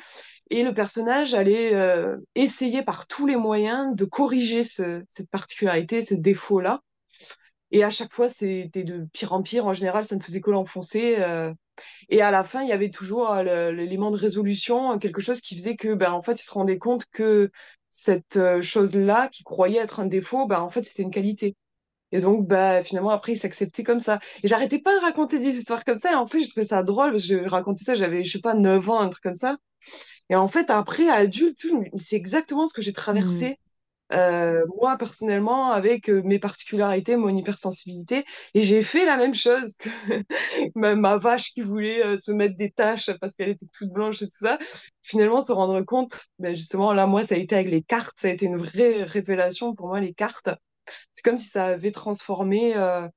Et 0.51 0.63
le 0.63 0.73
personnage 0.73 1.33
allait 1.33 1.75
euh, 1.75 2.17
essayer 2.35 2.83
par 2.83 3.07
tous 3.07 3.27
les 3.27 3.37
moyens 3.37 3.95
de 3.95 4.05
corriger 4.05 4.63
ce- 4.65 5.03
cette 5.09 5.29
particularité, 5.31 6.01
ce 6.01 6.15
défaut-là. 6.15 6.81
Et 7.71 7.83
à 7.83 7.89
chaque 7.89 8.13
fois, 8.13 8.29
c'était 8.29 8.83
de 8.83 9.07
pire 9.13 9.33
en 9.33 9.41
pire. 9.43 9.65
En 9.67 9.73
général, 9.73 10.03
ça 10.03 10.15
ne 10.15 10.21
faisait 10.23 10.41
que 10.41 10.51
l'enfoncer. 10.51 11.17
euh. 11.19 11.53
Et 12.09 12.21
à 12.21 12.31
la 12.31 12.43
fin, 12.43 12.63
il 12.63 12.69
y 12.69 12.73
avait 12.73 12.89
toujours 12.91 13.31
euh, 13.31 13.71
l'élément 13.71 14.11
de 14.11 14.17
résolution, 14.17 14.93
euh, 14.93 14.97
quelque 14.97 15.21
chose 15.21 15.41
qui 15.41 15.55
faisait 15.55 15.75
que, 15.75 15.93
ben, 15.93 16.11
en 16.11 16.21
fait, 16.23 16.41
il 16.41 16.45
se 16.45 16.51
rendait 16.51 16.77
compte 16.79 17.05
que 17.11 17.51
cette 17.89 18.37
euh, 18.37 18.61
chose-là, 18.61 19.29
qui 19.29 19.43
croyait 19.43 19.79
être 19.79 19.99
un 19.99 20.05
défaut, 20.05 20.47
ben, 20.47 20.59
en 20.61 20.69
fait, 20.69 20.83
c'était 20.85 21.03
une 21.03 21.11
qualité. 21.11 21.55
Et 22.11 22.19
donc, 22.21 22.47
bah, 22.47 22.83
finalement, 22.83 23.11
après, 23.11 23.33
il 23.33 23.37
s'acceptait 23.37 23.83
comme 23.83 23.99
ça. 23.99 24.19
Et 24.43 24.47
j'arrêtais 24.47 24.79
pas 24.79 24.95
de 24.95 25.01
raconter 25.01 25.39
des 25.39 25.57
histoires 25.57 25.85
comme 25.85 25.95
ça. 25.97 26.11
Et 26.13 26.15
en 26.15 26.27
fait, 26.27 26.41
je 26.43 26.49
trouvais 26.51 26.65
ça 26.67 26.83
drôle. 26.83 27.11
parce 27.11 27.23
que 27.27 27.43
Je 27.43 27.49
racontais 27.49 27.83
ça, 27.85 27.95
j'avais, 27.95 28.23
je 28.23 28.31
sais 28.33 28.39
pas, 28.41 28.55
9 28.55 28.89
ans, 28.89 28.99
un 29.01 29.09
truc 29.09 29.23
comme 29.23 29.33
ça. 29.33 29.57
Et 30.29 30.35
en 30.35 30.47
fait, 30.47 30.69
après, 30.69 31.09
adulte, 31.09 31.57
tout, 31.59 31.83
c'est 31.95 32.15
exactement 32.15 32.65
ce 32.65 32.73
que 32.73 32.81
j'ai 32.81 32.93
Mm. 33.13 33.51
traversé, 33.51 33.57
euh, 34.13 34.65
moi, 34.79 34.97
personnellement, 34.97 35.71
avec 35.71 36.09
euh, 36.09 36.21
mes 36.23 36.39
particularités, 36.39 37.17
mon 37.17 37.35
hypersensibilité. 37.35 38.23
Et 38.53 38.61
j'ai 38.61 38.81
fait 38.81 39.05
la 39.05 39.17
même 39.17 39.33
chose 39.33 39.75
que 39.77 39.89
ma, 40.75 41.17
vache 41.17 41.51
qui 41.53 41.61
voulait 41.61 42.05
euh, 42.05 42.17
se 42.17 42.31
mettre 42.31 42.55
des 42.55 42.71
taches 42.71 43.11
parce 43.19 43.35
qu'elle 43.35 43.49
était 43.49 43.67
toute 43.73 43.89
blanche 43.89 44.21
et 44.21 44.25
tout 44.27 44.37
ça. 44.39 44.59
Finalement, 45.01 45.43
se 45.45 45.51
rendre 45.51 45.81
compte, 45.81 46.25
ben 46.39 46.55
justement, 46.55 46.93
là, 46.93 47.05
moi, 47.07 47.25
ça 47.25 47.35
a 47.35 47.37
été 47.37 47.55
avec 47.55 47.69
les 47.69 47.83
cartes. 47.83 48.17
Ça 48.19 48.29
a 48.29 48.31
été 48.31 48.45
une 48.45 48.57
vraie 48.57 49.03
révélation 49.03 49.75
pour 49.75 49.87
moi, 49.87 49.99
les 49.99 50.13
cartes. 50.13 50.49
C'est 51.13 51.23
comme 51.23 51.37
si 51.37 51.49
ça 51.49 51.65
avait 51.65 51.91
transformé 51.91 52.75
euh, 52.77 53.07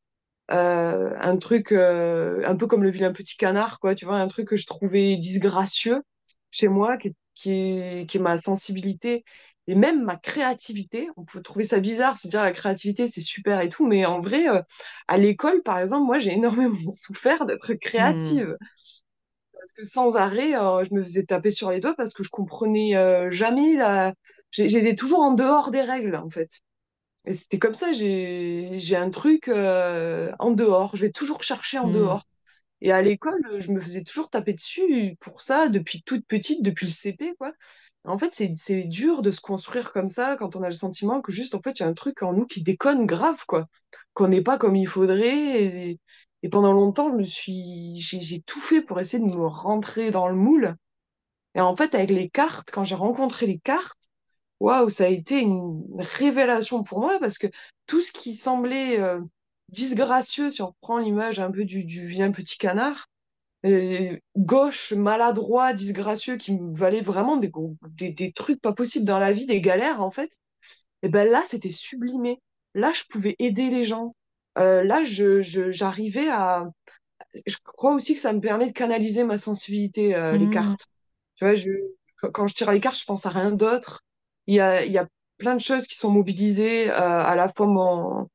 euh, 0.50 1.14
un 1.20 1.36
truc 1.36 1.72
un 1.72 2.56
peu 2.56 2.66
comme 2.66 2.82
le 2.82 2.90
vilain 2.90 3.12
petit 3.12 3.36
canard, 3.36 3.78
quoi, 3.80 3.94
tu 3.94 4.06
vois, 4.06 4.16
un 4.16 4.26
truc 4.28 4.48
que 4.48 4.56
je 4.56 4.66
trouvais 4.66 5.16
disgracieux 5.16 6.02
chez 6.50 6.66
moi, 6.68 6.96
qui, 6.96 7.14
qui 7.34 8.06
qui 8.08 8.16
est 8.18 8.20
ma 8.20 8.36
sensibilité 8.38 9.24
et 9.70 9.74
même 9.76 10.02
ma 10.04 10.16
créativité. 10.16 11.08
On 11.16 11.24
peut 11.24 11.42
trouver 11.42 11.64
ça 11.64 11.78
bizarre, 11.80 12.18
se 12.18 12.26
dire 12.28 12.42
la 12.42 12.52
créativité, 12.52 13.06
c'est 13.08 13.20
super 13.20 13.60
et 13.60 13.68
tout, 13.68 13.86
mais 13.86 14.04
en 14.04 14.20
vrai, 14.20 14.48
euh, 14.48 14.60
à 15.08 15.16
l'école, 15.16 15.62
par 15.62 15.78
exemple, 15.78 16.06
moi, 16.06 16.18
j'ai 16.18 16.32
énormément 16.34 16.92
souffert 16.92 17.46
d'être 17.46 17.74
Mm. 17.98 18.42
créative. 18.44 18.56
Parce 19.52 19.72
que 19.72 19.84
sans 19.84 20.16
arrêt, 20.16 20.54
euh, 20.56 20.84
je 20.84 20.94
me 20.94 21.02
faisais 21.02 21.24
taper 21.24 21.50
sur 21.50 21.70
les 21.70 21.80
doigts 21.80 21.94
parce 21.94 22.14
que 22.14 22.22
je 22.22 22.30
comprenais 22.30 22.96
euh, 22.96 23.30
jamais 23.30 23.74
la... 23.74 24.14
J'étais 24.52 24.94
toujours 24.94 25.20
en 25.20 25.32
dehors 25.32 25.70
des 25.70 25.82
règles, 25.82 26.16
en 26.16 26.30
fait. 26.30 26.50
Et 27.26 27.34
c'était 27.34 27.58
comme 27.58 27.74
ça, 27.74 27.92
j'ai 27.92 28.96
un 28.96 29.10
truc 29.10 29.48
en 29.48 30.50
dehors. 30.52 30.96
Je 30.96 31.02
vais 31.02 31.12
toujours 31.12 31.42
chercher 31.44 31.78
en 31.78 31.88
Mm. 31.88 31.90
dehors. 31.90 32.24
Et 32.82 32.92
à 32.92 33.02
l'école, 33.02 33.40
je 33.60 33.72
me 33.72 33.80
faisais 33.80 34.04
toujours 34.04 34.30
taper 34.30 34.54
dessus 34.54 35.16
pour 35.20 35.42
ça 35.42 35.68
depuis 35.68 36.02
toute 36.04 36.26
petite, 36.26 36.62
depuis 36.62 36.86
le 36.86 36.92
CP, 36.92 37.34
quoi. 37.38 37.52
En 38.04 38.18
fait, 38.18 38.32
c'est 38.34 38.82
dur 38.84 39.22
de 39.22 39.30
se 39.30 39.40
construire 39.40 39.92
comme 39.92 40.08
ça 40.08 40.36
quand 40.36 40.56
on 40.56 40.62
a 40.62 40.68
le 40.68 40.74
sentiment 40.74 41.20
que 41.20 41.32
juste, 41.32 41.54
en 41.54 41.60
fait, 41.62 41.78
il 41.78 41.82
y 41.82 41.86
a 41.86 41.88
un 41.88 41.94
truc 41.94 42.22
en 42.22 42.32
nous 42.32 42.46
qui 42.46 42.62
déconne 42.62 43.06
grave, 43.06 43.44
quoi. 43.46 43.66
Qu'on 44.14 44.28
n'est 44.28 44.42
pas 44.42 44.58
comme 44.58 44.76
il 44.76 44.86
faudrait. 44.88 45.98
Et, 46.42 46.48
pendant 46.50 46.72
longtemps, 46.72 47.16
je 47.18 47.22
suis, 47.24 48.00
j'ai 48.00 48.40
tout 48.42 48.60
fait 48.60 48.80
pour 48.82 49.00
essayer 49.00 49.22
de 49.22 49.30
me 49.30 49.46
rentrer 49.46 50.10
dans 50.10 50.28
le 50.28 50.36
moule. 50.36 50.76
Et 51.54 51.60
en 51.60 51.76
fait, 51.76 51.94
avec 51.94 52.10
les 52.10 52.30
cartes, 52.30 52.70
quand 52.72 52.84
j'ai 52.84 52.94
rencontré 52.94 53.46
les 53.46 53.58
cartes, 53.58 54.10
Waouh, 54.60 54.90
ça 54.90 55.04
a 55.04 55.08
été 55.08 55.40
une 55.40 55.82
révélation 55.98 56.82
pour 56.82 57.00
moi 57.00 57.18
parce 57.18 57.38
que 57.38 57.46
tout 57.86 58.02
ce 58.02 58.12
qui 58.12 58.34
semblait 58.34 59.00
euh, 59.00 59.20
disgracieux, 59.70 60.50
si 60.50 60.62
on 60.62 60.68
reprend 60.68 60.98
l'image 60.98 61.40
un 61.40 61.50
peu 61.50 61.64
du, 61.64 61.84
du 61.84 62.06
vilain 62.06 62.30
petit 62.30 62.58
canard, 62.58 63.08
gauche, 64.36 64.92
maladroit, 64.92 65.72
disgracieux, 65.72 66.36
qui 66.36 66.54
me 66.54 66.72
valait 66.74 67.00
vraiment 67.00 67.36
des, 67.36 67.50
des, 67.92 68.10
des 68.10 68.32
trucs 68.32 68.60
pas 68.60 68.72
possibles 68.72 69.04
dans 69.04 69.18
la 69.18 69.32
vie, 69.32 69.46
des 69.46 69.60
galères 69.60 70.02
en 70.02 70.10
fait, 70.10 70.30
et 71.02 71.08
ben 71.08 71.28
là, 71.30 71.42
c'était 71.46 71.70
sublimé. 71.70 72.40
Là, 72.74 72.92
je 72.92 73.04
pouvais 73.10 73.36
aider 73.38 73.70
les 73.70 73.84
gens. 73.84 74.14
Euh, 74.58 74.84
là, 74.84 75.04
je, 75.04 75.42
je- 75.42 75.70
j'arrivais 75.70 76.28
à... 76.30 76.66
Je 77.46 77.56
crois 77.64 77.94
aussi 77.94 78.14
que 78.14 78.20
ça 78.20 78.32
me 78.32 78.40
permet 78.40 78.66
de 78.68 78.72
canaliser 78.72 79.24
ma 79.24 79.38
sensibilité, 79.38 80.14
euh, 80.16 80.36
les 80.36 80.48
Mm. 80.48 80.50
cartes. 80.50 80.88
Tu 81.36 81.44
vois, 81.44 81.54
je, 81.54 81.70
quand 82.20 82.30
quand 82.32 82.46
je 82.46 82.54
tire 82.54 82.72
les 82.72 82.80
cartes, 82.80 82.98
je 82.98 83.04
pense 83.04 83.26
à 83.26 83.30
rien 83.30 83.52
d'autre. 83.52 84.02
Il 84.46 84.54
y 84.54 84.60
a, 84.60 84.84
il 84.84 84.92
y 84.92 84.98
a 84.98 85.08
plein 85.38 85.54
de 85.54 85.60
choses 85.60 85.86
qui 85.86 85.96
sont 85.96 86.10
mobilisées, 86.10 86.90
euh, 86.90 86.94
à 87.24 87.34
la 87.36 87.48
fois 87.48 87.66
mon, 87.66 88.28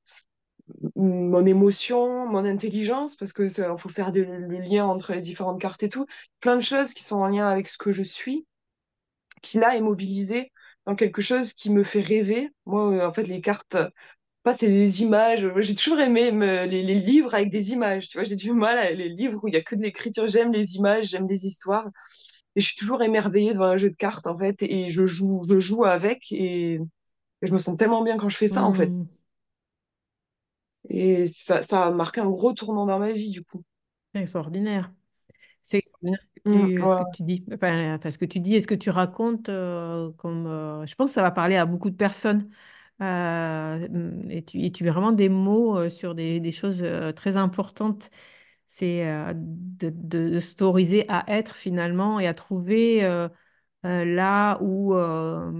mon 0.95 1.45
émotion, 1.45 2.27
mon 2.27 2.45
intelligence, 2.45 3.15
parce 3.15 3.33
que 3.33 3.49
faut 3.77 3.89
faire 3.89 4.11
le 4.13 4.59
lien 4.59 4.85
entre 4.85 5.13
les 5.13 5.21
différentes 5.21 5.61
cartes 5.61 5.83
et 5.83 5.89
tout. 5.89 6.05
Plein 6.39 6.55
de 6.55 6.61
choses 6.61 6.93
qui 6.93 7.03
sont 7.03 7.17
en 7.17 7.27
lien 7.27 7.47
avec 7.47 7.67
ce 7.67 7.77
que 7.77 7.91
je 7.91 8.03
suis, 8.03 8.45
qui 9.41 9.59
là 9.59 9.75
est 9.75 9.81
mobilisé 9.81 10.51
dans 10.85 10.95
quelque 10.95 11.21
chose 11.21 11.53
qui 11.53 11.69
me 11.71 11.83
fait 11.83 11.99
rêver. 11.99 12.49
Moi, 12.65 12.93
euh, 12.93 13.07
en 13.07 13.13
fait, 13.13 13.23
les 13.23 13.41
cartes, 13.41 13.77
pas 14.43 14.53
c'est 14.53 14.67
des 14.67 15.03
images. 15.03 15.47
J'ai 15.57 15.75
toujours 15.75 15.99
aimé 15.99 16.31
les, 16.67 16.83
livres 16.83 17.33
avec 17.33 17.51
des 17.51 17.71
images. 17.73 18.09
Tu 18.09 18.17
vois, 18.17 18.23
j'ai 18.23 18.35
du 18.35 18.51
mal 18.51 18.77
à 18.77 18.91
les 18.91 19.09
livres 19.09 19.43
où 19.43 19.47
il 19.47 19.53
y 19.53 19.57
a 19.57 19.61
que 19.61 19.75
de 19.75 19.81
l'écriture. 19.81 20.27
J'aime 20.27 20.51
les 20.51 20.75
images, 20.75 21.07
j'aime 21.07 21.27
les 21.27 21.45
histoires. 21.45 21.87
Et 22.55 22.61
je 22.61 22.67
suis 22.67 22.75
toujours 22.75 23.03
émerveillée 23.03 23.53
devant 23.53 23.65
un 23.65 23.77
jeu 23.77 23.89
de 23.89 23.95
cartes, 23.95 24.27
en 24.27 24.35
fait, 24.35 24.63
et 24.63 24.89
je 24.89 25.05
joue, 25.05 25.41
je 25.47 25.59
joue 25.59 25.83
avec, 25.83 26.31
et, 26.31 26.75
et 26.75 26.79
je 27.41 27.51
me 27.51 27.57
sens 27.57 27.75
tellement 27.75 28.01
bien 28.01 28.17
quand 28.17 28.29
je 28.29 28.37
fais 28.37 28.47
ça, 28.47 28.63
en 28.63 28.73
fait. 28.73 28.91
Et 30.89 31.27
ça, 31.27 31.61
ça 31.61 31.85
a 31.87 31.91
marqué 31.91 32.21
un 32.21 32.29
gros 32.29 32.53
tournant 32.53 32.85
dans 32.85 32.99
ma 32.99 33.11
vie, 33.13 33.29
du 33.31 33.43
coup. 33.43 33.63
c'est 34.13 34.21
extraordinaire. 34.21 34.91
C'est 35.63 35.79
extraordinaire 35.79 36.19
ce 36.23 36.41
que 36.41 36.41
Mm, 36.45 36.51
tu, 36.51 36.85
ouais. 36.85 37.03
que 37.05 37.11
tu 37.11 37.23
dis. 37.23 37.45
Enfin, 37.53 37.99
parce 38.01 38.17
que 38.17 38.25
tu 38.25 38.39
dis 38.39 38.55
et 38.55 38.61
ce 38.61 38.67
que 38.67 38.75
tu 38.75 38.89
racontes, 38.91 39.49
euh, 39.49 40.11
comme, 40.13 40.47
euh, 40.47 40.85
je 40.85 40.95
pense 40.95 41.11
que 41.11 41.15
ça 41.15 41.21
va 41.23 41.31
parler 41.31 41.55
à 41.57 41.65
beaucoup 41.65 41.89
de 41.89 41.95
personnes. 41.95 42.49
Euh, 43.01 43.87
et 44.29 44.43
tu, 44.45 44.61
et 44.63 44.71
tu 44.71 44.83
mets 44.83 44.91
vraiment 44.91 45.11
des 45.13 45.29
mots 45.29 45.89
sur 45.89 46.15
des, 46.15 46.39
des 46.39 46.51
choses 46.53 46.85
très 47.15 47.37
importantes. 47.37 48.11
C'est 48.67 49.05
de, 49.35 49.89
de, 49.91 50.29
de 50.31 50.39
s'autoriser 50.41 51.05
à 51.09 51.25
être 51.29 51.55
finalement 51.55 52.19
et 52.19 52.27
à 52.27 52.33
trouver 52.35 53.01
là 54.05 54.57
où, 54.61 54.93
euh, 54.95 55.51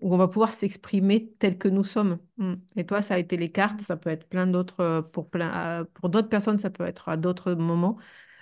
où 0.00 0.14
on 0.14 0.16
va 0.16 0.28
pouvoir 0.28 0.52
s'exprimer 0.52 1.32
tel 1.38 1.58
que 1.58 1.68
nous 1.68 1.84
sommes. 1.84 2.18
Mm. 2.38 2.54
Et 2.76 2.86
toi, 2.86 3.02
ça 3.02 3.14
a 3.14 3.18
été 3.18 3.36
les 3.36 3.50
cartes, 3.50 3.80
ça 3.80 3.96
peut 3.96 4.10
être 4.10 4.28
plein 4.28 4.46
d'autres, 4.46 4.80
euh, 4.80 5.02
pour 5.02 5.28
plein, 5.30 5.80
euh, 5.82 5.84
pour 5.94 6.08
d'autres 6.08 6.28
personnes, 6.28 6.58
ça 6.58 6.70
peut 6.70 6.84
être 6.86 7.08
à 7.08 7.16
d'autres 7.16 7.54
moments, 7.54 7.98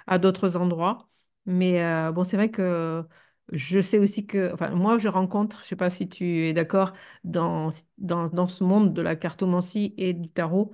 à 0.06 0.18
d'autres 0.18 0.56
endroits. 0.56 1.08
Mais 1.46 1.82
euh, 1.84 2.12
bon, 2.12 2.24
c'est 2.24 2.36
vrai 2.36 2.50
que 2.50 3.04
je 3.52 3.80
sais 3.80 3.98
aussi 3.98 4.26
que, 4.26 4.52
enfin, 4.52 4.70
moi, 4.70 4.98
je 4.98 5.08
rencontre, 5.08 5.60
je 5.62 5.68
sais 5.68 5.76
pas 5.76 5.90
si 5.90 6.08
tu 6.08 6.44
es 6.46 6.52
d'accord, 6.52 6.92
dans, 7.24 7.70
dans, 7.98 8.28
dans 8.28 8.46
ce 8.48 8.64
monde 8.64 8.92
de 8.94 9.02
la 9.02 9.16
cartomancie 9.16 9.94
et 9.98 10.12
du 10.14 10.28
tarot, 10.28 10.72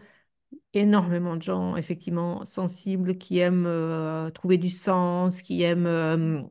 énormément 0.74 1.36
de 1.36 1.42
gens, 1.42 1.76
effectivement, 1.76 2.44
sensibles, 2.44 3.18
qui 3.18 3.38
aiment 3.38 3.66
euh, 3.66 4.30
trouver 4.30 4.58
du 4.58 4.70
sens, 4.70 5.42
qui 5.42 5.62
aiment... 5.62 5.86
euh, 5.86 6.42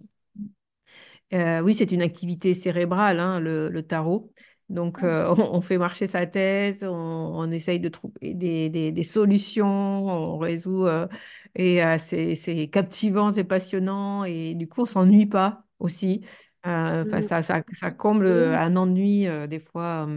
euh, 1.33 1.61
oui, 1.61 1.75
c'est 1.75 1.91
une 1.91 2.01
activité 2.01 2.53
cérébrale, 2.53 3.19
hein, 3.19 3.39
le, 3.39 3.69
le 3.69 3.83
tarot. 3.83 4.31
Donc, 4.69 5.03
euh, 5.03 5.33
on, 5.37 5.41
on 5.57 5.61
fait 5.61 5.77
marcher 5.77 6.07
sa 6.07 6.25
tête, 6.27 6.83
on, 6.83 6.87
on 6.89 7.51
essaye 7.51 7.79
de 7.79 7.89
trouver 7.89 8.33
des, 8.33 8.69
des- 8.69 8.91
des 8.91 9.03
solutions, 9.03 9.67
on 9.67 10.37
résout, 10.37 10.85
euh, 10.87 11.07
et 11.55 11.81
c'est 11.99 12.69
captivant, 12.71 13.31
c'est 13.31 13.43
passionnant, 13.43 14.23
et 14.25 14.55
du 14.55 14.67
coup, 14.67 14.81
on 14.81 14.85
s'ennuie 14.85 15.25
pas 15.25 15.63
aussi. 15.79 16.25
Mm. 17.03 17.27
ça, 17.27 17.41
ça, 17.43 17.63
ça 17.71 17.91
comble 17.91 18.27
Oui, 18.27 18.43
un 18.55 18.75
ennui, 18.75 19.27
des 19.49 19.59
fois. 19.59 20.07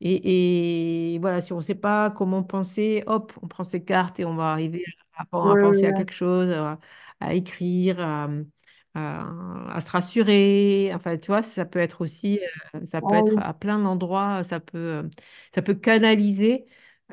et, 0.00 1.14
et 1.14 1.18
voilà, 1.18 1.40
si 1.40 1.52
on 1.52 1.58
ne 1.58 1.62
sait 1.62 1.74
pas 1.74 2.10
comment 2.10 2.42
penser, 2.42 3.02
hop, 3.06 3.32
on 3.42 3.48
prend 3.48 3.64
ses 3.64 3.84
cartes 3.84 4.20
et 4.20 4.24
on 4.24 4.34
va 4.36 4.52
arriver 4.52 4.84
à, 5.16 5.24
penser 5.56 5.86
à 5.86 5.92
quelque 5.92 6.12
chose, 6.12 6.50
à, 6.50 6.78
à 7.20 7.34
écrire, 7.34 8.00
à, 8.00 8.28
à- 8.96 9.80
se 9.80 9.90
rassurer. 9.90 10.90
Enfin, 10.94 11.16
tu 11.18 11.28
vois, 11.28 11.42
ça 11.42 11.64
peut 11.64 11.78
être 11.80 12.00
aussi, 12.02 12.40
euh, 12.74 12.86
ça 12.86 13.02
peut 13.02 13.16
être 13.16 13.32
oui. 13.32 13.38
à 13.38 13.54
plein 13.54 13.78
d'endroits, 13.78 14.44
ça 14.44 14.60
peut, 14.60 14.78
euh, 14.78 15.02
ça 15.54 15.62
peut 15.62 15.74
canaliser 15.74 16.66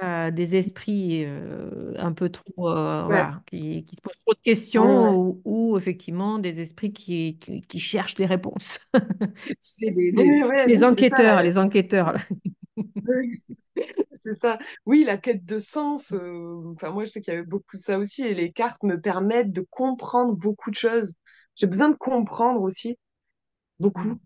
euh, 0.03 0.31
des 0.31 0.55
esprits 0.55 1.23
euh, 1.25 1.93
un 1.97 2.13
peu 2.13 2.29
trop, 2.29 2.69
euh, 2.69 3.03
Ouais, 3.07 3.25
voilà, 3.25 3.43
qui, 3.47 3.85
qui 3.85 3.95
se 3.95 4.01
posent 4.01 4.15
trop 4.25 4.33
de 4.33 4.39
ouais, 4.77 4.97
ouais. 4.97 5.13
questions 5.13 5.17
ou, 5.17 5.41
ou 5.45 5.77
effectivement 5.77 6.39
des 6.39 6.59
esprits 6.61 6.93
qui, 6.93 7.37
qui, 7.39 7.61
qui 7.61 7.79
cherchent 7.79 8.15
des 8.15 8.25
réponses. 8.25 8.79
C'est 9.61 9.91
des, 9.91 10.11
des, 10.65 10.83
ça. 11.09 11.17
enquêteurs, 11.23 11.41
les 11.43 11.57
enquêteurs. 11.57 12.15
C'est 14.21 14.37
ça. 14.39 14.57
Oui, 14.85 15.03
la 15.03 15.17
quête 15.17 15.45
de 15.45 15.59
sens. 15.59 16.13
Enfin, 16.13 16.91
moi, 16.91 17.03
je 17.05 17.09
sais 17.11 17.21
qu'il 17.21 17.33
y 17.33 17.37
avait 17.37 17.45
beaucoup 17.45 17.75
de 17.77 17.81
ça 17.81 17.97
aussi. 17.99 18.23
Et 18.23 18.33
les 18.33 18.51
cartes 18.51 18.83
me 18.83 18.99
permettent 18.99 19.51
de 19.51 19.61
comprendre 19.69 20.33
beaucoup 20.35 20.71
de 20.71 20.75
choses. 20.75 21.17
J'ai 21.55 21.67
besoin 21.67 21.89
de 21.89 21.95
comprendre 21.95 22.61
aussi 22.61 22.97
beaucoup. 23.79 24.09
Mm. 24.09 24.19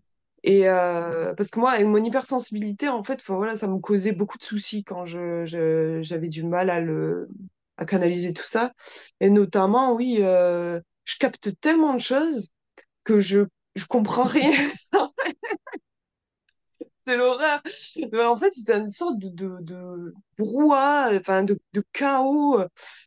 Et 0.44 0.68
euh, 0.68 1.34
parce 1.34 1.50
que 1.50 1.58
moi, 1.60 1.72
avec 1.72 1.86
mon 1.86 2.02
hypersensibilité, 2.02 2.88
en 2.88 3.02
fait, 3.04 3.22
voilà, 3.26 3.56
ça 3.56 3.66
me 3.68 3.78
causait 3.78 4.12
beaucoup 4.12 4.38
de 4.38 4.44
soucis 4.44 4.84
quand 4.84 5.04
je, 5.06 5.44
je- 5.46 6.00
j'avais 6.02 6.28
du 6.28 6.44
mal 6.44 6.70
à 6.70 6.80
le, 6.80 7.26
à 7.76 7.84
canaliser 7.86 8.32
tout 8.32 8.44
ça. 8.44 8.72
Et 9.20 9.30
notamment, 9.30 9.94
oui, 9.94 10.18
euh, 10.20 10.80
je 11.04 11.16
capte 11.18 11.60
tellement 11.60 11.94
de 11.94 12.00
choses 12.00 12.52
que 13.04 13.18
je, 13.20 13.40
je 13.76 13.86
comprends 13.86 14.24
rien. 14.24 14.52
C'est 17.08 17.16
l'horreur. 17.16 17.62
En 18.14 18.36
fait, 18.36 18.52
c'est 18.52 18.70
une 18.76 18.90
sorte 18.90 19.18
de, 19.18 19.28
de, 19.30 19.58
de 19.62 20.14
brouhaha, 20.38 21.10
enfin 21.18 21.42
de, 21.44 21.58
de 21.72 21.82
chaos. 21.92 22.60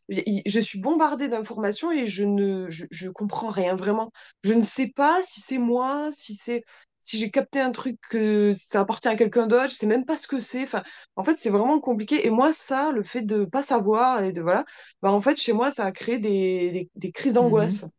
Je 0.08 0.60
suis 0.60 0.80
bombardée 0.80 1.28
d'informations 1.28 1.92
et 1.92 2.06
je 2.08 2.24
ne 2.24 2.68
je, 2.70 2.86
je 2.90 3.08
comprends 3.08 3.50
rien 3.50 3.76
vraiment. 3.76 4.10
Je 4.42 4.54
ne 4.54 4.62
sais 4.62 4.88
pas 4.88 5.22
si 5.22 5.40
c'est 5.40 5.58
moi, 5.58 6.10
si 6.12 6.34
c'est 6.34 6.64
si 6.98 7.18
j'ai 7.18 7.30
capté 7.30 7.60
un 7.60 7.72
truc 7.72 7.98
que 8.10 8.52
ça 8.54 8.80
appartient 8.80 9.08
à 9.08 9.16
quelqu'un 9.16 9.46
d'autre, 9.48 9.70
je 9.70 9.74
sais 9.76 9.86
même 9.86 10.04
pas 10.04 10.16
ce 10.16 10.28
que 10.28 10.38
c'est. 10.40 10.62
Enfin, 10.64 10.82
en 11.16 11.24
fait, 11.24 11.36
c'est 11.38 11.50
vraiment 11.50 11.80
compliqué. 11.80 12.26
Et 12.26 12.30
moi, 12.30 12.52
ça, 12.52 12.92
le 12.92 13.02
fait 13.04 13.22
de 13.22 13.44
pas 13.44 13.62
savoir 13.64 14.22
et 14.24 14.32
de 14.32 14.42
voilà, 14.42 14.64
bah 15.02 15.10
en 15.12 15.20
fait, 15.20 15.36
chez 15.40 15.52
moi, 15.52 15.72
ça 15.72 15.84
a 15.86 15.92
créé 15.92 16.18
des, 16.18 16.70
des, 16.72 16.90
des 16.96 17.12
crises 17.12 17.34
d'angoisse. 17.34 17.84
Mhm. 17.84 17.92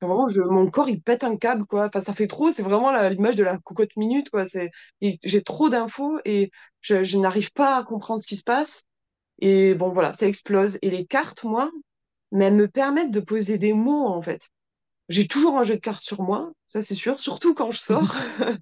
Vraiment, 0.00 0.28
je, 0.28 0.40
mon 0.42 0.70
corps, 0.70 0.88
il 0.88 1.02
pète 1.02 1.24
un 1.24 1.36
câble, 1.36 1.64
quoi. 1.66 1.86
Enfin, 1.86 2.00
ça 2.00 2.14
fait 2.14 2.28
trop, 2.28 2.52
c'est 2.52 2.62
vraiment 2.62 2.92
l'image 3.08 3.34
de 3.36 3.42
la 3.44 3.58
cocotte 3.58 3.96
minute, 3.96 4.30
quoi. 4.30 4.44
C'est, 4.46 4.70
j'ai 5.00 5.42
trop 5.42 5.68
d'infos 5.70 6.20
et 6.24 6.50
je, 6.80 7.02
je 7.04 7.18
n'arrive 7.18 7.52
pas 7.52 7.76
à 7.78 7.84
comprendre 7.84 8.20
ce 8.22 8.26
qui 8.28 8.36
se 8.36 8.44
passe. 8.44 8.86
Et 9.40 9.74
bon, 9.74 9.90
voilà, 9.92 10.12
ça 10.14 10.26
explose. 10.28 10.78
Et 10.82 10.90
les 10.90 11.06
cartes, 11.06 11.44
moi, 11.44 11.70
mais 12.32 12.46
elles 12.46 12.54
me 12.56 12.68
permettent 12.68 13.12
de 13.12 13.20
poser 13.20 13.58
des 13.58 13.72
mots, 13.74 14.06
en 14.06 14.22
fait. 14.22 14.50
J'ai 15.08 15.28
toujours 15.28 15.58
un 15.58 15.64
jeu 15.64 15.74
de 15.76 15.80
cartes 15.80 16.02
sur 16.04 16.22
moi, 16.22 16.52
ça 16.66 16.82
c'est 16.82 16.94
sûr, 16.96 17.20
surtout 17.20 17.54
quand 17.54 17.72
je 17.72 17.78
sors. 17.80 18.16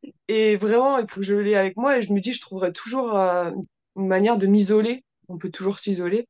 Et 0.28 0.56
vraiment, 0.56 0.98
il 0.98 1.08
faut 1.08 1.20
que 1.20 1.26
je 1.26 1.34
l'ai 1.34 1.54
avec 1.56 1.76
moi 1.76 1.98
et 1.98 2.02
je 2.02 2.12
me 2.12 2.20
dis, 2.20 2.32
je 2.32 2.40
trouverai 2.40 2.72
toujours 2.72 3.16
euh, 3.16 3.50
une 3.96 4.06
manière 4.08 4.38
de 4.38 4.46
m'isoler. 4.46 5.04
On 5.28 5.38
peut 5.38 5.50
toujours 5.50 5.78
s'isoler. 5.78 6.26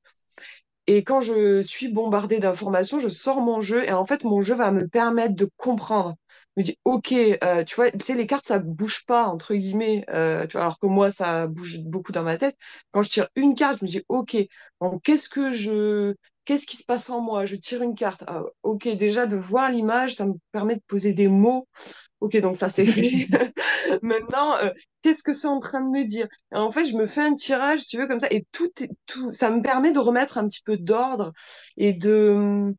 Et 0.88 1.04
quand 1.04 1.20
je 1.20 1.62
suis 1.62 1.88
bombardée 1.88 2.40
d'informations, 2.40 2.98
je 2.98 3.08
sors 3.10 3.40
mon 3.42 3.60
jeu 3.60 3.84
et 3.84 3.92
en 3.92 4.06
fait, 4.06 4.24
mon 4.24 4.42
jeu 4.42 4.54
va 4.54 4.70
me 4.72 4.88
permettre 4.88 5.36
de 5.36 5.50
comprendre. 5.58 6.16
Je 6.56 6.62
me 6.62 6.64
dis, 6.64 6.78
OK, 6.86 7.12
euh, 7.12 7.62
tu 7.64 7.76
vois, 7.76 7.90
tu 7.92 7.98
sais, 8.02 8.14
les 8.14 8.26
cartes, 8.26 8.46
ça 8.48 8.58
bouge 8.58 9.04
pas, 9.06 9.26
entre 9.28 9.54
guillemets, 9.54 10.04
euh, 10.10 10.46
tu 10.46 10.52
vois, 10.54 10.62
alors 10.62 10.78
que 10.80 10.86
moi, 10.86 11.10
ça 11.10 11.46
bouge 11.46 11.78
beaucoup 11.80 12.12
dans 12.12 12.24
ma 12.24 12.38
tête. 12.38 12.56
Quand 12.92 13.02
je 13.02 13.10
tire 13.10 13.28
une 13.36 13.54
carte, 13.54 13.78
je 13.80 13.84
me 13.84 13.88
dis, 13.90 14.02
OK, 14.08 14.36
qu'est-ce 15.04 15.28
que 15.28 15.52
je, 15.52 16.14
qu'est-ce 16.46 16.66
qui 16.66 16.76
se 16.78 16.84
passe 16.84 17.10
en 17.10 17.20
moi? 17.20 17.44
Je 17.46 17.56
tire 17.56 17.82
une 17.82 17.94
carte. 17.94 18.24
Ah, 18.26 18.42
OK, 18.62 18.88
déjà, 18.88 19.26
de 19.26 19.36
voir 19.36 19.70
l'image, 19.70 20.14
ça 20.16 20.26
me 20.26 20.34
permet 20.52 20.76
de 20.76 20.82
poser 20.86 21.12
des 21.12 21.28
mots. 21.28 21.68
OK, 22.20 22.36
donc 22.38 22.56
ça, 22.56 22.68
c'est 22.68 22.86
fait. 22.86 23.08
Maintenant, 24.02 24.56
euh, 24.58 24.70
qu'est-ce 25.02 25.22
que 25.22 25.32
c'est 25.32 25.46
en 25.48 25.60
train 25.60 25.80
de 25.82 25.88
me 25.90 26.04
dire? 26.04 26.26
Et 26.52 26.56
en 26.56 26.72
fait, 26.72 26.84
je 26.86 26.96
me 26.96 27.06
fais 27.06 27.20
un 27.22 27.34
tirage, 27.34 27.80
si 27.80 27.88
tu 27.88 27.98
veux, 27.98 28.06
comme 28.08 28.20
ça, 28.20 28.28
et 28.30 28.46
tout, 28.52 28.70
est- 28.82 28.90
tout, 29.06 29.32
ça 29.32 29.50
me 29.50 29.62
permet 29.62 29.92
de 29.92 29.98
remettre 30.00 30.38
un 30.38 30.48
petit 30.48 30.62
peu 30.64 30.76
d'ordre 30.76 31.32
et 31.76 31.92
de 31.92 32.30
hum, 32.36 32.74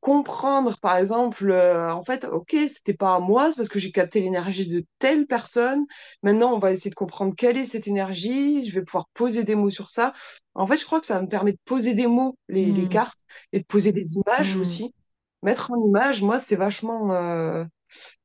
comprendre, 0.00 0.78
par 0.80 0.96
exemple, 0.96 1.50
euh, 1.50 1.92
en 1.94 2.04
fait, 2.04 2.24
ok, 2.24 2.56
c'était 2.68 2.94
pas 2.94 3.16
à 3.16 3.20
moi, 3.20 3.50
c'est 3.52 3.56
parce 3.56 3.68
que 3.68 3.78
j'ai 3.78 3.92
capté 3.92 4.20
l'énergie 4.20 4.66
de 4.68 4.84
telle 4.98 5.26
personne. 5.26 5.84
Maintenant, 6.22 6.54
on 6.54 6.58
va 6.58 6.72
essayer 6.72 6.90
de 6.90 6.94
comprendre 6.96 7.34
quelle 7.36 7.58
est 7.58 7.64
cette 7.66 7.88
énergie. 7.88 8.64
Je 8.64 8.74
vais 8.74 8.82
pouvoir 8.84 9.08
poser 9.14 9.44
des 9.44 9.54
mots 9.56 9.70
sur 9.70 9.90
ça. 9.90 10.12
En 10.54 10.66
fait, 10.66 10.78
je 10.78 10.84
crois 10.86 11.00
que 11.00 11.06
ça 11.06 11.20
me 11.20 11.28
permet 11.28 11.52
de 11.52 11.58
poser 11.66 11.94
des 11.94 12.06
mots, 12.06 12.36
les, 12.48 12.72
les 12.72 12.86
Mm. 12.86 12.88
cartes, 12.88 13.20
et 13.52 13.60
de 13.60 13.64
poser 13.66 13.92
des 13.92 14.16
images 14.16 14.56
Mm. 14.56 14.60
aussi. 14.60 14.94
Mettre 15.42 15.70
en 15.72 15.82
image, 15.84 16.22
moi, 16.22 16.38
c'est 16.40 16.56
vachement, 16.56 17.12
euh, 17.14 17.64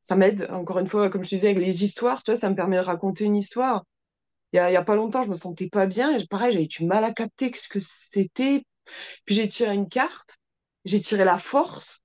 ça 0.02 0.16
m'aide. 0.16 0.48
Encore 0.52 0.80
une 0.80 0.88
fois, 0.88 1.10
comme 1.10 1.24
je 1.24 1.30
te 1.30 1.36
disais, 1.36 1.50
avec 1.52 1.64
les 1.66 1.84
histoires, 1.84 2.24
tu 2.24 2.32
vois, 2.32 2.40
ça 2.40 2.50
me 2.50 2.56
permet 2.56 2.78
de 2.78 2.82
raconter 2.82 3.24
une 3.26 3.36
histoire. 3.38 3.86
Il 4.54 4.58
y 4.58 4.60
a, 4.60 4.72
y 4.72 4.76
a 4.78 4.84
pas 4.84 4.96
longtemps, 4.96 5.24
je 5.24 5.30
me 5.30 5.36
sentais 5.36 5.70
pas 5.70 5.88
bien. 5.88 6.18
Pareil, 6.30 6.54
j'avais 6.54 6.68
du 6.68 6.86
mal 6.86 7.04
à 7.04 7.14
capter 7.14 7.52
ce 7.56 7.68
que 7.70 7.80
c'était. 7.80 8.66
Puis 9.26 9.36
j'ai 9.36 9.48
tiré 9.48 9.74
une 9.74 9.90
carte, 9.90 10.38
j'ai 10.86 11.02
tiré 11.02 11.26
la 11.26 11.40
force. 11.40 12.04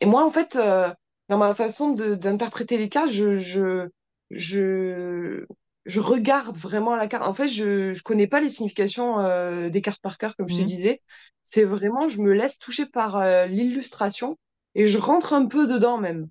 Et 0.00 0.06
moi, 0.06 0.24
en 0.24 0.30
fait, 0.30 0.56
euh, 0.56 0.92
dans 1.28 1.38
ma 1.38 1.54
façon 1.54 1.90
d'interpréter 1.92 2.78
les 2.78 2.88
cartes, 2.88 3.10
je, 3.10 3.36
je, 3.36 3.88
je, 4.30 5.46
je 5.86 6.00
regarde 6.00 6.58
vraiment 6.58 6.96
la 6.96 7.08
carte. 7.08 7.24
En 7.26 7.34
fait, 7.34 7.48
je 7.48 7.94
je 7.94 8.02
connais 8.02 8.26
pas 8.26 8.40
les 8.40 8.48
significations 8.48 9.20
euh, 9.20 9.68
des 9.70 9.82
cartes 9.82 10.00
par 10.02 10.18
cœur, 10.18 10.36
comme 10.36 10.48
je 10.48 10.56
te 10.56 10.62
Mm. 10.62 10.68
disais. 10.68 11.02
C'est 11.42 11.64
vraiment, 11.64 12.08
je 12.08 12.20
me 12.20 12.32
laisse 12.32 12.58
toucher 12.58 12.86
par 12.86 13.16
euh, 13.16 13.46
l'illustration 13.46 14.38
et 14.74 14.86
je 14.86 14.98
rentre 14.98 15.32
un 15.32 15.46
peu 15.46 15.66
dedans 15.66 15.98
même. 15.98 16.28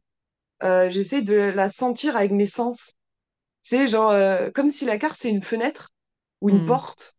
Euh, 0.63 0.89
j'essaie 0.89 1.21
de 1.23 1.35
la 1.35 1.69
sentir 1.69 2.15
avec 2.17 2.31
mes 2.31 2.45
sens. 2.47 2.95
C'est 3.61 3.87
genre 3.87 4.11
euh, 4.11 4.49
comme 4.51 4.69
si 4.69 4.85
la 4.85 4.97
carte 4.97 5.17
c'est 5.17 5.29
une 5.29 5.43
fenêtre 5.43 5.91
ou 6.41 6.49
une 6.49 6.63
Mm. 6.63 6.65
porte. 6.65 7.15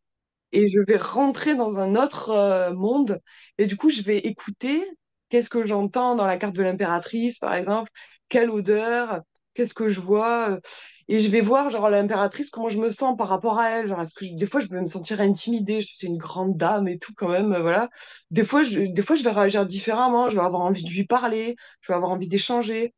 et 0.52 0.68
je 0.68 0.80
vais 0.86 0.96
rentrer 0.98 1.54
dans 1.54 1.78
un 1.80 1.94
autre 1.96 2.30
euh, 2.30 2.72
monde. 2.74 3.20
Et 3.58 3.66
du 3.66 3.76
coup, 3.76 3.90
je 3.90 4.02
vais 4.02 4.18
écouter 4.18 4.84
qu'est-ce 5.28 5.50
que 5.50 5.64
j'entends 5.66 6.14
dans 6.16 6.26
la 6.26 6.36
carte 6.38 6.54
de 6.56 6.62
l'impératrice, 6.62 7.38
par 7.38 7.54
exemple, 7.54 7.90
quelle 8.28 8.50
odeur, 8.50 9.22
qu'est-ce 9.54 9.74
que 9.74 9.88
je 9.88 10.00
vois. 10.00 10.50
euh, 10.52 10.60
Et 11.08 11.20
je 11.20 11.28
vais 11.30 11.40
voir, 11.40 11.70
genre, 11.70 11.88
l'impératrice, 11.90 12.50
comment 12.50 12.68
je 12.68 12.78
me 12.80 12.90
sens 12.90 13.16
par 13.16 13.28
rapport 13.28 13.58
à 13.58 13.70
elle. 13.70 13.86
Genre, 13.88 14.00
est-ce 14.00 14.14
que 14.14 14.24
je- 14.24 14.34
des 14.34 14.46
fois, 14.46 14.60
je 14.60 14.68
vais 14.68 14.80
me 14.80 14.86
sentir 14.86 15.20
intimidée. 15.20 15.80
Je- 15.82 15.92
C'est 15.94 16.06
une 16.06 16.16
grande 16.18 16.56
dame 16.56 16.88
et 16.88 16.98
tout, 16.98 17.12
quand 17.16 17.28
même, 17.28 17.52
euh, 17.52 17.60
voilà. 17.62 17.88
Des 18.30 18.44
fois, 18.44 18.62
je, 18.62 18.80
des 18.80 19.02
fois, 19.02 19.16
je 19.16 19.22
vais 19.24 19.30
réagir 19.30 19.66
différemment. 19.66 20.30
Je 20.30 20.36
vais 20.36 20.42
avoir 20.44 20.62
envie 20.62 20.84
de 20.84 20.90
lui 20.90 21.04
parler. 21.06 21.56
Je 21.80 21.92
vais 21.92 21.96
avoir 21.96 22.10
envie 22.12 22.28
d'échanger. 22.28 22.94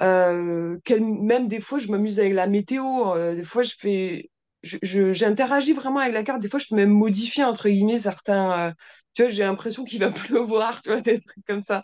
Euh, 0.00 0.78
même 1.00 1.48
des 1.48 1.60
fois, 1.60 1.78
je 1.78 1.88
m'amuse 1.88 2.18
avec 2.20 2.34
la 2.34 2.46
météo. 2.46 3.14
Des 3.34 3.44
fois, 3.44 3.62
je 3.62 3.74
fais, 3.78 4.30
je, 4.62 4.76
je- 4.82 5.12
j'interagis 5.12 5.72
vraiment 5.72 6.00
avec 6.00 6.14
la 6.14 6.22
carte. 6.22 6.40
Des 6.42 6.48
fois, 6.48 6.58
je 6.60 6.66
peux 6.68 6.76
même 6.76 6.90
modifier 6.90 7.44
entre 7.44 7.68
guillemets 7.68 7.98
certains. 8.00 8.74
tu 9.14 9.22
vois, 9.22 9.30
j'ai 9.30 9.42
l'impression 9.44 9.84
qu'il 9.84 10.00
va 10.00 10.10
pleuvoir, 10.12 10.80
tu 10.82 10.90
vois, 10.90 11.00
des 11.00 11.20
trucs 11.20 11.44
comme 11.46 11.62
ça. 11.62 11.82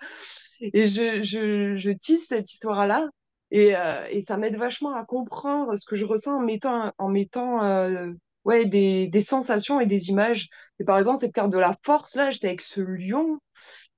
Et 0.61 0.85
je, 0.87 1.23
je, 1.23 1.77
je 1.77 1.91
tisse 1.91 2.27
cette 2.29 2.51
histoire-là. 2.51 3.09
Et, 3.53 3.77
euh, 3.77 4.07
et 4.11 4.23
ça 4.23 4.39
m'aide 4.39 4.57
vachement 4.57 4.95
à 4.97 5.05
comprendre 5.05 5.77
ce 5.77 5.87
que 5.87 5.97
je 5.97 6.07
ressens 6.07 6.39
en 6.39 6.41
mettant, 6.41 6.93
en 6.99 7.09
mettant 7.09 7.63
euh, 7.65 8.13
ouais, 8.45 8.67
des, 8.67 9.09
des 9.09 9.21
sensations 9.23 9.81
et 9.81 9.87
des 9.87 10.11
images. 10.11 10.49
Et 10.81 10.85
par 10.85 10.99
exemple, 10.99 11.21
cette 11.21 11.35
carte 11.35 11.53
de 11.53 11.59
la 11.59 11.75
force, 11.85 12.17
là, 12.17 12.31
j'étais 12.33 12.49
avec 12.49 12.63
ce 12.63 12.81
lion. 12.81 13.39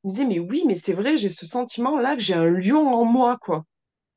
Je 0.05 0.09
me 0.09 0.11
disais, 0.11 0.27
mais 0.27 0.39
oui, 0.41 0.65
mais 0.67 0.77
c'est 0.77 0.93
vrai, 0.95 1.17
j'ai 1.17 1.31
ce 1.31 1.47
sentiment-là 1.47 2.17
que 2.17 2.23
j'ai 2.23 2.35
un 2.35 2.51
lion 2.51 2.89
en 2.95 3.05
moi, 3.07 3.39
quoi 3.39 3.65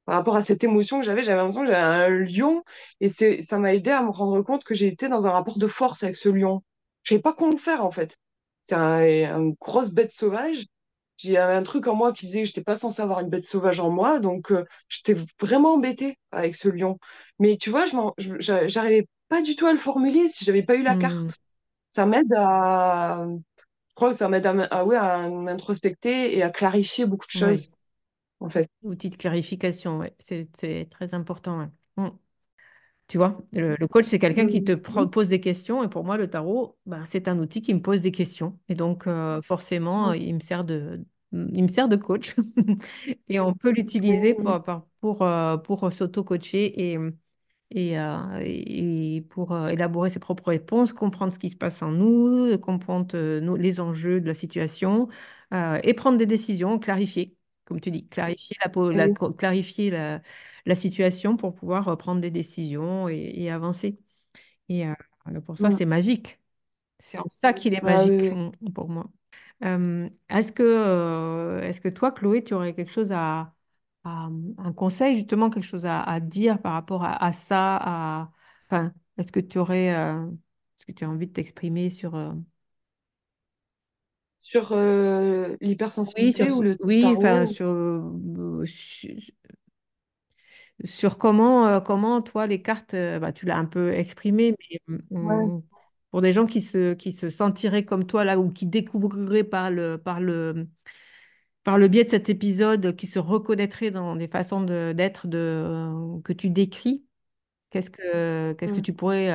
par 0.06 0.16
rapport 0.16 0.36
à 0.38 0.42
cette 0.42 0.64
émotion 0.64 1.00
que 1.00 1.06
j'avais, 1.06 1.24
j'avais 1.24 1.38
l'impression 1.38 1.62
que 1.62 1.68
j'avais 1.68 1.84
un 1.84 2.10
lion 2.10 2.64
et 3.02 3.10
ça 3.10 3.58
m'a 3.60 3.74
aidé 3.74 3.92
à 3.92 4.02
me 4.02 4.10
rendre 4.10 4.42
compte 4.42 4.64
que 4.64 4.74
été 4.84 5.10
dans 5.10 5.28
un 5.28 5.32
rapport 5.32 5.58
de 5.58 5.68
force 5.68 6.04
avec 6.04 6.16
ce 6.16 6.30
lion. 6.30 6.64
Je 7.04 7.10
savais 7.10 7.22
pas 7.22 7.34
comment 7.34 7.58
faire 7.58 7.86
en 7.86 7.92
fait. 7.92 8.18
C'est 8.64 8.76
un, 8.76 9.02
une 9.38 9.56
grosse 9.60 9.92
bête 9.92 10.14
sauvage. 10.14 10.66
Avait 11.26 11.54
un 11.54 11.64
truc 11.64 11.88
en 11.88 11.96
moi 11.96 12.14
qui 12.14 12.26
disait 12.28 12.42
que 12.42 12.46
j'étais 12.48 12.64
pas 12.64 12.76
censée 12.76 13.02
avoir 13.02 13.20
une 13.22 13.30
bête 13.30 13.46
sauvage 13.46 13.80
en 13.80 13.90
moi, 13.90 14.20
donc 14.20 14.52
euh, 14.52 14.66
j'étais 14.90 15.16
vraiment 15.42 15.74
embêtée 15.76 16.18
avec 16.32 16.56
ce 16.56 16.70
lion. 16.70 17.00
Mais 17.40 17.58
tu 17.58 17.70
vois, 17.70 17.86
je 17.86 18.36
j'arrivais 18.68 19.08
pas 19.30 19.42
du 19.42 19.56
tout 19.56 19.66
à 19.68 19.74
le 19.74 19.80
formuler 19.80 20.28
si 20.28 20.46
j'avais 20.46 20.64
pas 20.64 20.76
eu 20.76 20.84
la 20.84 20.96
Hmm, 20.96 20.98
carte. 20.98 21.40
Ça 21.92 22.06
m'aide 22.08 22.34
à, 22.38 23.26
je 23.90 23.96
crois 23.96 24.12
que 24.12 24.18
ça 24.18 24.30
m'aide 24.30 24.46
à, 24.48 24.52
à, 24.72 24.86
ouais, 24.86 24.98
à 24.98 25.30
m'introspecter 25.30 26.38
et 26.38 26.44
à 26.44 26.50
clarifier 26.52 27.06
beaucoup 27.08 27.28
de 27.28 27.32
oui, 27.34 27.68
choses 27.72 27.72
en 28.42 28.50
fait. 28.50 28.70
outil 28.84 29.10
de 29.12 29.16
clarification, 29.18 30.00
ouais, 30.00 30.16
c'est 30.20 30.50
c'est 30.60 30.88
très 30.90 31.14
important. 31.14 31.60
ouais. 31.62 31.68
Tu 33.08 33.18
vois, 33.18 33.38
le, 33.54 33.76
le 33.80 33.88
coach, 33.88 34.06
c'est 34.06 34.20
quelqu'un 34.20 34.48
qui 34.48 34.64
te 34.64 34.74
pose 34.74 35.30
des 35.30 35.40
questions. 35.40 35.82
Et 35.84 35.88
pour 35.90 36.04
moi, 36.04 36.18
le 36.18 36.30
tarot, 36.30 36.78
bah, 36.86 37.04
c'est 37.06 37.28
un 37.30 37.40
outil 37.40 37.62
qui 37.62 37.74
me 37.74 37.82
pose 37.82 38.02
des 38.02 38.12
questions. 38.12 38.60
Et 38.68 38.76
donc, 38.76 39.08
euh, 39.08 39.42
forcément, 39.42 40.12
il 40.14 40.36
me 40.36 40.40
sert 40.42 40.66
de, 40.66 41.06
il 41.32 41.64
me 41.64 41.68
sert 41.70 41.88
de 41.88 41.96
coach. 41.96 42.36
Et 43.30 43.40
on 43.40 43.54
peut 43.54 43.72
l'utiliser 43.72 44.34
pour, 44.34 44.62
pour, 44.64 44.88
pour, 45.02 45.22
euh, 45.22 45.58
pour 45.58 45.92
s'auto-coacher 45.94 46.94
et, 46.94 46.98
et, 47.72 48.00
euh, 48.00 48.40
et 48.42 49.22
pour 49.30 49.56
élaborer 49.70 50.10
ses 50.10 50.20
propres 50.20 50.50
réponses, 50.50 50.94
comprendre 50.94 51.34
ce 51.34 51.40
qui 51.40 51.50
se 51.50 51.56
passe 51.58 51.82
en 51.82 51.92
nous, 51.92 52.58
comprendre 52.60 53.18
nos- 53.40 53.56
les 53.58 53.80
enjeux 53.80 54.22
de 54.22 54.28
la 54.28 54.34
situation 54.34 55.10
euh, 55.54 55.80
et 55.84 55.94
prendre 55.94 56.18
des 56.18 56.26
décisions, 56.26 56.80
clarifier, 56.80 57.36
comme 57.66 57.82
tu 57.82 57.92
dis, 57.92 58.08
clarifier 58.08 58.56
la, 58.92 59.10
clarifier 59.38 59.92
la, 59.92 60.22
la 60.68 60.76
situation 60.76 61.38
pour 61.38 61.56
pouvoir 61.56 61.90
euh, 61.90 61.98
prendre 61.98 62.22
des 62.22 62.32
décisions 62.32 63.10
et, 63.10 63.34
et 63.36 63.52
avancer. 63.52 64.00
Et 64.70 64.88
euh, 64.88 64.94
pour 65.46 65.58
ça, 65.58 65.70
Mm. 65.70 65.78
c'est 65.78 65.86
magique. 65.86 66.40
C'est 67.00 67.20
en 67.20 67.26
ça 67.30 67.54
qu'il 67.54 67.74
est 67.74 67.84
Ah 67.84 68.04
oui, 68.06 68.18
magique 68.18 68.34
pour 68.76 68.90
moi. 68.90 69.10
Euh, 69.66 70.10
est-ce 70.30 70.52
que, 70.52 70.64
euh, 70.64 71.62
est-ce 71.64 71.82
que 71.82 71.90
toi, 71.90 72.12
Chloé, 72.12 72.44
tu 72.44 72.54
aurais 72.54 72.74
quelque 72.76 72.92
chose 72.92 73.12
à, 73.12 73.56
à- 74.06 74.30
un 74.60 74.74
conseil, 74.74 75.18
justement, 75.18 75.50
quelque 75.50 75.64
chose 75.66 75.86
à, 75.86 76.02
à 76.04 76.20
dire 76.20 76.62
par 76.62 76.74
rapport 76.74 77.04
à, 77.04 77.24
à 77.24 77.32
ça, 77.34 77.78
à, 77.82 78.32
enfin, 78.70 78.94
est-ce 79.18 79.32
que 79.32 79.40
tu 79.40 79.60
aurais, 79.60 79.96
euh, 79.96 80.28
est-ce 80.80 80.86
que 80.88 80.92
tu 80.94 81.04
as 81.06 81.10
envie 81.10 81.28
de 81.28 81.34
t'exprimer 81.34 81.90
sur, 81.90 82.16
Sur 84.40 84.72
euh, 84.72 85.56
oui, 86.16 86.34
sur, 86.34 86.48
l'hypersensibilité 86.48 86.52
ou 86.52 86.62
le 86.64 86.78
oui, 86.80 87.16
enfin, 87.18 87.46
tarot. 87.46 87.46
sur, 87.46 87.68
sur 90.84 91.18
comment, 91.18 91.68
euh, 91.68 91.80
comment 91.82 92.22
toi, 92.22 92.48
les 92.48 92.62
cartes, 92.62 92.94
euh, 92.94 93.20
bah, 93.20 93.32
tu 93.34 93.46
l'as 93.46 93.58
un 93.58 93.66
peu 93.66 93.94
exprimé, 93.94 94.56
mais 94.88 94.98
Ouais. 95.22 95.52
euh, 95.52 95.60
pour 96.12 96.22
des 96.22 96.34
gens 96.34 96.46
qui 96.46 96.62
se, 96.62 96.94
qui 96.94 97.12
se 97.14 97.30
sentiraient 97.30 97.86
comme 97.86 98.06
toi 98.08 98.24
là 98.26 98.40
ou 98.40 98.52
qui 98.52 98.66
découvriraient 98.68 99.44
par 99.44 99.72
le, 99.72 99.98
par 99.98 100.20
le, 100.22 100.68
par 101.64 101.78
le 101.78 101.88
biais 101.88 102.04
de 102.06 102.10
cet 102.10 102.30
épisode, 102.30 102.96
qui 102.96 103.08
se 103.08 103.20
reconnaîtraient 103.20 103.92
dans 103.92 104.16
des 104.16 104.28
façons 104.28 104.62
de- 104.62 104.94
d'être 104.94 105.28
de, 105.28 105.38
euh, 105.40 106.22
que 106.24 106.34
tu 106.34 106.50
décris, 106.50 107.06
qu'est-ce 107.72 107.90
que, 107.92 108.54
qu'est-ce 108.54 108.74
que 108.74 108.82
Mm. 108.82 108.82
tu 108.82 108.94
pourrais, 108.94 109.32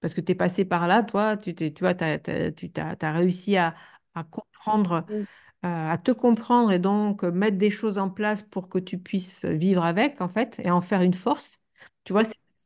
parce 0.00 0.14
que 0.14 0.20
tu 0.20 0.32
es 0.32 0.34
passé 0.34 0.64
par 0.64 0.86
là, 0.88 1.02
toi, 1.02 1.36
tu, 1.36 1.54
tu 1.54 1.70
vois, 1.80 1.94
tu 1.94 2.70
t'as 2.72 3.12
réussi 3.12 3.56
à, 3.56 3.74
à 4.14 4.24
comprendre, 4.24 5.06
Mm. 5.08 5.26
Euh, 5.64 5.90
à 5.90 5.98
te 5.98 6.10
comprendre 6.12 6.72
et 6.72 6.78
donc 6.78 7.22
mettre 7.24 7.58
des 7.58 7.70
choses 7.70 7.98
en 7.98 8.10
place 8.10 8.42
pour 8.42 8.68
que 8.68 8.78
tu 8.78 8.98
puisses 8.98 9.44
vivre 9.44 9.84
avec, 9.84 10.20
en 10.20 10.28
fait, 10.28 10.60
et 10.64 10.70
en 10.70 10.80
faire 10.80 11.02
une 11.02 11.14
force. 11.14 11.58
Tu 12.04 12.12
vois, 12.12 12.22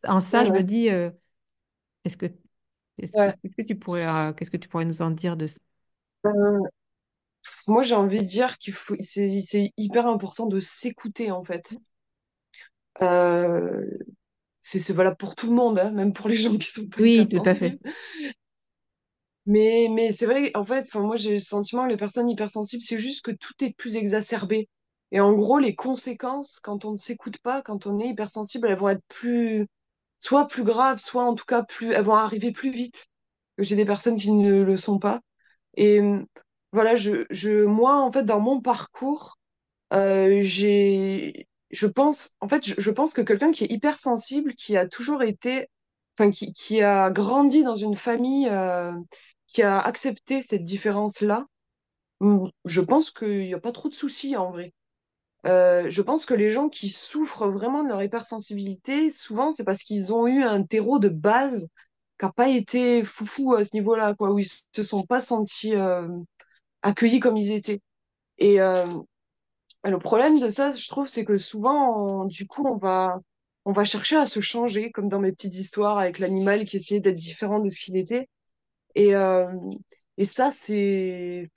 en 0.07 0.21
ça, 0.21 0.45
Ouais, 0.45 0.45
je 0.45 0.53
me 0.53 0.63
dis, 0.63 0.91
euh, 0.91 1.11
est-ce 2.05 2.17
que, 2.17 2.27
que, 2.27 2.35
Ouais. 3.13 3.35
que 3.57 3.63
tu 3.63 3.77
pourrais, 3.77 4.07
euh, 4.07 4.33
qu'est-ce 4.33 4.51
que 4.51 4.57
tu 4.57 4.69
pourrais 4.69 4.85
nous 4.87 5.03
en 5.03 5.11
dire 5.11 5.37
de 5.37 5.47
ça? 5.47 5.59
Euh, 6.27 6.61
moi, 7.69 7.83
j'ai 7.85 7.95
envie 7.95 8.19
de 8.21 8.25
dire 8.25 8.59
qu'il 8.59 8.75
faut, 8.75 8.97
c'est, 9.01 9.73
hyper 9.77 10.07
important 10.09 10.47
de 10.47 10.59
s'écouter, 10.61 11.31
en 11.31 11.45
fait. 11.45 11.77
C'est, 14.61 14.93
valable 14.93 15.17
pour 15.17 15.35
tout 15.35 15.49
le 15.49 15.55
monde, 15.57 15.79
hein, 15.79 15.91
même 15.93 16.13
pour 16.13 16.29
les 16.29 16.37
gens 16.37 16.57
qui 16.57 16.69
sont 16.69 16.87
pas 16.89 16.99
Oui, 17.03 17.29
tout 17.31 17.43
à 17.49 17.55
fait. 17.55 17.79
Mais, 19.49 19.89
mais 19.91 20.13
c'est 20.13 20.27
vrai, 20.27 20.53
en 20.55 20.65
fait, 20.65 20.95
moi, 20.95 21.17
j'ai 21.17 21.33
le 21.33 21.39
sentiment 21.39 21.85
que 21.85 21.91
les 21.91 21.97
personnes 21.97 22.29
hypersensibles, 22.29 22.83
c'est 22.85 22.99
juste 22.99 23.25
que 23.25 23.31
tout 23.33 23.55
est 23.63 23.75
plus 23.77 23.97
exacerbé. 23.97 24.69
Et 25.13 25.21
en 25.21 25.33
gros, 25.33 25.59
les 25.59 25.75
conséquences, 25.75 26.61
quand 26.61 26.85
on 26.85 26.91
ne 26.93 26.97
s'écoute 26.97 27.39
pas, 27.39 27.63
quand 27.63 27.87
on 27.87 27.99
est 27.99 28.09
hypersensible, 28.09 28.69
elles 28.69 28.77
vont 28.79 28.91
être 28.91 29.05
plus, 29.09 29.67
soit 30.19 30.49
plus 30.49 30.65
graves, 30.65 30.99
soit 31.01 31.25
en 31.25 31.35
tout 31.35 31.47
cas 31.47 31.63
plus, 31.65 31.93
elles 31.93 32.05
vont 32.05 32.15
arriver 32.15 32.53
plus 32.53 32.73
vite. 32.73 33.09
J'ai 33.59 33.77
des 33.77 33.87
personnes 33.87 34.17
qui 34.19 34.33
ne 34.33 34.63
le 34.63 34.77
sont 34.77 34.99
pas. 34.99 35.21
Et 35.77 36.01
euh, 36.01 36.23
voilà, 36.73 36.97
je, 36.97 37.27
je, 37.31 37.65
moi, 37.65 37.99
en 38.03 38.13
fait, 38.13 38.25
dans 38.25 38.41
mon 38.41 38.61
parcours, 38.61 39.39
euh, 39.95 40.41
j'ai, 40.43 41.49
je 41.71 41.87
pense, 41.89 42.37
en 42.41 42.49
fait, 42.49 42.65
je 42.81 42.91
pense 42.91 43.15
que 43.15 43.23
quelqu'un 43.23 43.53
qui 43.53 43.65
est 43.65 43.73
hypersensible, 43.73 44.55
qui 44.55 44.77
a 44.77 44.87
toujours 44.89 45.23
été, 45.23 45.69
enfin, 46.19 46.31
qui, 46.31 46.53
qui 46.53 46.83
a 46.83 47.11
grandi 47.11 47.65
dans 47.65 47.77
une 47.77 47.97
famille, 47.97 48.49
euh, 48.51 48.93
qui 49.49 49.63
a 49.63 49.81
accepté 49.81 50.43
cette 50.43 50.65
différence-là, 50.65 51.47
je 52.65 52.81
pense 52.81 53.11
qu'il 53.11 53.41
n'y 53.41 53.55
a 53.55 53.61
pas 53.61 53.73
trop 53.73 53.89
de 53.89 53.95
soucis 53.95 54.37
en 54.37 54.51
vrai. 54.51 54.73
Euh, 55.47 55.91
je 55.91 56.03
pense 56.03 56.27
que 56.27 56.35
les 56.35 56.51
gens 56.51 56.69
qui 56.69 56.89
souffrent 56.89 57.49
vraiment 57.49 57.85
de 57.85 57.89
leur 57.91 58.03
hypersensibilité, 58.03 59.11
souvent, 59.11 59.51
c'est 59.53 59.65
parce 59.65 59.83
qu'ils 59.85 60.13
ont 60.15 60.27
eu 60.29 60.45
un 60.45 60.63
terreau 60.65 60.99
de 61.01 61.09
base 61.11 61.69
qui 62.19 62.27
n'a 62.27 62.33
pas 62.33 62.49
été 62.49 63.05
foufou 63.05 63.55
à 63.55 63.65
ce 63.65 63.71
niveau-là, 63.75 64.15
quoi, 64.15 64.33
où 64.33 64.41
ils 64.41 64.47
se 64.47 64.85
sont 64.85 65.05
pas 65.07 65.21
sentis 65.21 65.75
euh, 65.77 66.09
accueillis 66.83 67.21
comme 67.21 67.37
ils 67.39 67.53
étaient. 67.53 67.81
Et 68.39 68.61
euh, 68.63 68.87
le 69.85 69.99
problème 69.99 70.41
de 70.41 70.49
ça, 70.49 70.71
je 70.73 70.89
trouve, 70.89 71.09
c'est 71.09 71.25
que 71.25 71.39
souvent, 71.39 72.23
on- 72.23 72.25
du 72.27 72.47
coup, 72.47 72.65
on 72.67 72.77
va, 72.77 73.21
on 73.65 73.73
va 73.73 73.85
chercher 73.85 74.17
à 74.17 74.27
se 74.27 74.41
changer, 74.41 74.91
comme 74.93 75.09
dans 75.09 75.21
mes 75.21 75.33
petites 75.33 75.57
histoires 75.57 75.99
avec 75.99 76.19
l'animal 76.19 76.65
qui 76.65 76.77
essayait 76.77 77.01
d'être 77.01 77.15
différent 77.17 77.61
de 77.61 77.69
ce 77.69 77.81
qu'il 77.81 77.97
était. 77.97 78.29
Et, 78.99 79.15
euh, 79.15 79.47
et 80.17 80.25
ça, 80.25 80.51
c'est, 80.51 81.51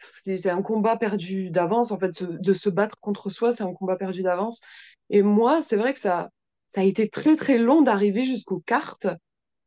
un 0.46 0.62
combat 0.62 0.96
perdu 0.96 1.50
d'avance, 1.50 1.92
en 1.92 1.98
fait, 1.98 2.24
de 2.24 2.54
se 2.54 2.70
battre 2.70 2.98
contre 3.02 3.30
soi, 3.30 3.52
c'est 3.52 3.64
un 3.64 3.74
combat 3.74 3.96
perdu 3.96 4.22
d'avance. 4.22 4.62
Et 5.10 5.24
moi, 5.24 5.64
c'est 5.64 5.76
vrai 5.76 5.94
que 5.94 6.00
ça, 6.00 6.30
ça 6.68 6.82
a 6.82 6.84
été 6.84 7.10
très, 7.10 7.36
très 7.36 7.58
long 7.58 7.82
d'arriver 7.82 8.26
jusqu'aux 8.26 8.60
cartes 8.60 9.08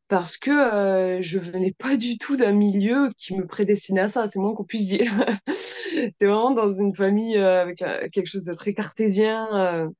parce 0.07 0.37
que 0.37 0.51
euh, 0.53 1.21
je 1.23 1.41
venais 1.41 1.73
pas 1.77 1.97
du 1.97 2.17
tout 2.17 2.37
d'un 2.37 2.53
milieu 2.53 3.11
qui 3.19 3.35
me 3.37 3.47
prédestinait 3.47 4.03
à 4.03 4.09
ça, 4.09 4.29
c'est 4.29 4.39
moins 4.39 4.55
qu'on 4.55 4.65
puisse 4.65 4.87
dire. 4.87 5.11
C'est 6.21 6.27
vraiment 6.27 6.53
dans 6.53 6.73
une 6.73 6.95
famille 6.95 7.37
euh, 7.37 7.63
avec 7.63 7.83
euh, 7.83 8.09
quelque 8.13 8.27
chose 8.29 8.45
de 8.45 8.55
très 8.55 8.75
cartésien. 8.75 9.91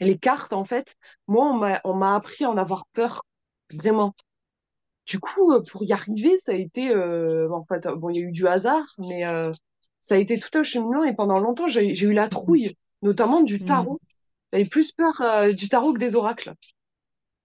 les 0.00 0.18
cartes, 0.18 0.52
en 0.52 0.64
fait, 0.66 0.96
moi, 1.26 1.80
on 1.84 1.94
m'a 1.94 2.14
appris 2.14 2.44
à 2.44 2.50
en 2.50 2.58
avoir 2.58 2.84
peur, 2.92 3.24
vraiment. 3.72 4.14
Du 5.12 5.20
coup, 5.20 5.52
euh, 5.52 5.60
pour 5.60 5.84
y 5.84 5.92
arriver, 5.92 6.38
ça 6.38 6.52
a 6.52 6.54
été, 6.54 6.88
euh, 6.88 7.50
en 7.52 7.66
fait, 7.66 7.86
bon, 7.86 8.08
il 8.08 8.16
y 8.16 8.20
a 8.20 8.22
eu 8.26 8.32
du 8.32 8.48
hasard, 8.48 8.86
mais 8.96 9.26
euh, 9.26 9.52
ça 10.00 10.14
a 10.14 10.18
été 10.18 10.40
tout 10.40 10.48
un 10.54 10.62
cheminement 10.62 11.04
et 11.04 11.12
pendant 11.14 11.38
longtemps, 11.38 11.66
j'ai, 11.66 11.86
eu 11.90 12.14
la 12.14 12.28
trouille, 12.30 12.78
notamment 13.02 13.42
du 13.42 13.60
Mhm. 13.60 13.66
tarot. 13.66 14.00
J'avais 14.54 14.64
plus 14.64 14.92
peur 14.92 15.22
du 15.54 15.68
tarot 15.68 15.92
que 15.92 15.98
des 15.98 16.14
oracles. 16.14 16.54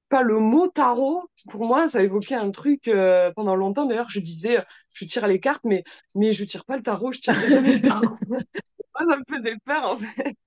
pas 0.07 0.21
le 0.21 0.39
mot 0.39 0.69
tarot, 0.69 1.29
pour 1.49 1.65
moi, 1.65 1.89
ça 1.89 2.01
évoquait 2.01 2.35
un 2.35 2.51
truc 2.51 2.87
euh, 2.87 3.33
pendant 3.35 3.55
longtemps. 3.55 3.85
D'ailleurs, 3.85 4.09
je 4.09 4.21
disais, 4.21 4.59
je 4.93 5.03
tire 5.03 5.27
les 5.27 5.41
cartes, 5.41 5.65
mais, 5.65 5.83
mais 6.15 6.31
je 6.31 6.45
tire 6.45 6.63
pas 6.63 6.77
le 6.77 6.83
tarot, 6.83 7.11
je 7.11 7.19
tirerai 7.19 7.49
jamais 7.49 7.73
le 7.73 7.81
tarot. 7.81 8.17
moi, 8.29 8.39
ça 8.97 9.17
me 9.17 9.23
faisait 9.27 9.57
peur, 9.65 9.83
en 9.83 9.97
fait. 9.97 10.37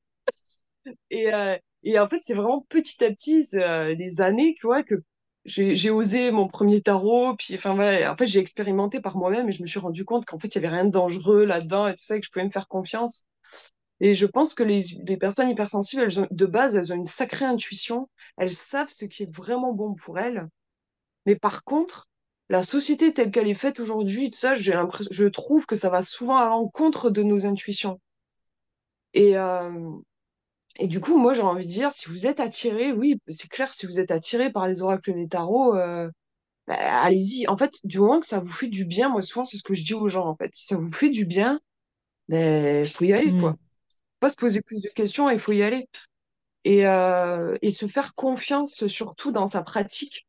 Et, 1.11 1.35
euh, 1.35 1.57
et 1.83 1.99
en 1.99 2.09
fait, 2.09 2.21
c'est 2.23 2.35
vraiment 2.35 2.64
petit 2.71 3.05
à 3.05 3.11
petit, 3.11 3.47
euh, 3.55 3.95
les 3.95 4.23
années, 4.23 4.55
tu 4.59 4.66
vois, 4.66 4.83
que 4.83 4.95
j'ai 5.45 5.91
osé 5.91 6.30
mon 6.30 6.47
premier 6.49 6.82
tarot. 6.82 7.34
Puis, 7.36 7.55
enfin, 7.55 7.74
voilà, 7.74 8.12
en 8.12 8.16
fait, 8.16 8.26
j'ai 8.26 8.41
expérimenté 8.41 9.01
par 9.01 9.16
moi-même 9.16 9.49
et 9.49 9.53
je 9.53 9.62
me 9.62 9.66
suis 9.66 9.78
rendu 9.78 10.05
compte 10.05 10.24
qu'en 10.26 10.38
fait, 10.38 10.49
il 10.49 10.57
y 10.57 10.59
avait 10.59 10.74
rien 10.74 10.84
de 10.84 10.91
dangereux 10.91 11.45
là-dedans 11.45 11.88
et 11.88 11.95
tout 11.95 12.05
ça, 12.05 12.16
et 12.16 12.20
que 12.20 12.26
je 12.26 12.30
pouvais 12.30 12.45
me 12.45 12.51
faire 12.51 12.68
confiance. 12.68 13.26
Et 14.01 14.14
je 14.14 14.26
pense 14.26 14.55
que 14.55 14.62
les, 14.62 14.80
les 15.07 15.16
personnes 15.16 15.51
hypersensibles, 15.51 16.03
elles 16.03 16.28
de 16.30 16.47
base, 16.47 16.76
elles 16.76 16.93
ont 16.93 16.97
une 16.97 17.05
sacrée 17.05 17.45
intuition. 17.45 18.09
Elles 18.38 18.51
savent 18.51 18.91
ce 18.91 19.05
qui 19.05 19.24
est 19.24 19.34
vraiment 19.34 19.72
bon 19.72 19.95
pour 19.95 20.18
elles. 20.18 20.49
Mais 21.26 21.36
par 21.36 21.64
contre, 21.64 22.09
la 22.49 22.62
société 22.62 23.12
telle 23.12 23.30
qu'elle 23.30 23.49
est 23.49 23.55
faite 23.55 23.78
aujourd'hui, 23.78 24.30
tout 24.30 24.38
ça, 24.38 24.55
je 24.55 25.26
trouve 25.26 25.66
que 25.66 25.76
ça 25.76 25.91
va 25.91 26.03
souvent 26.03 26.36
à 26.36 26.47
l'encontre 26.47 27.11
de 27.11 27.22
nos 27.22 27.47
intuitions. 27.47 28.01
Et, 29.14 29.36
euh, 29.36 29.91
et 30.81 30.87
du 30.87 31.01
coup, 31.01 31.18
moi, 31.18 31.35
j'ai 31.35 31.43
envie 31.43 31.66
de 31.66 31.70
dire, 31.70 31.93
si 31.93 32.09
vous 32.09 32.26
êtes 32.26 32.41
attiré, 32.41 32.93
oui, 32.93 33.20
c'est 33.28 33.49
clair, 33.51 33.72
si 33.72 33.87
vous 33.87 34.01
êtes 34.01 34.11
attiré 34.11 34.51
par 34.51 34.66
les 34.66 34.81
oracles 34.81 35.11
et 35.11 35.14
les 35.14 35.28
tarots, 35.28 35.76
euh, 35.76 36.11
bah, 36.66 36.76
allez-y. 37.03 37.47
En 37.49 37.57
fait, 37.57 37.74
du 37.85 37.99
moment 38.01 38.20
que 38.20 38.26
ça 38.26 38.41
vous 38.41 38.51
fait 38.51 38.68
du 38.68 38.87
bien, 38.87 39.11
moi, 39.11 39.22
souvent, 39.22 39.45
c'est 39.45 39.59
ce 39.59 39.62
que 39.62 39.74
je 39.74 39.85
dis 39.85 39.95
aux 39.95 40.09
gens, 40.09 40.26
en 40.26 40.37
fait. 40.37 40.51
Si 40.55 40.66
ça 40.66 40.76
vous 40.76 40.91
fait 40.91 41.11
du 41.11 41.26
bien, 41.26 41.61
ben, 42.28 42.87
faut 42.87 43.05
y 43.05 43.12
aller, 43.12 43.31
quoi. 43.39 43.53
Mm. 43.53 43.59
Pas 44.20 44.31
se 44.31 44.37
poser 44.37 44.62
plus 44.62 44.81
de 44.83 44.89
questions, 44.89 45.28
il 45.31 45.39
faut 45.39 45.53
y 45.53 45.62
aller. 45.62 45.89
Et, 46.64 46.87
euh, 46.87 47.57
et 47.62 47.70
se 47.70 47.87
faire 47.87 48.14
confiance, 48.14 48.87
surtout 48.87 49.33
dans 49.33 49.47
sa 49.47 49.62
pratique. 49.62 50.26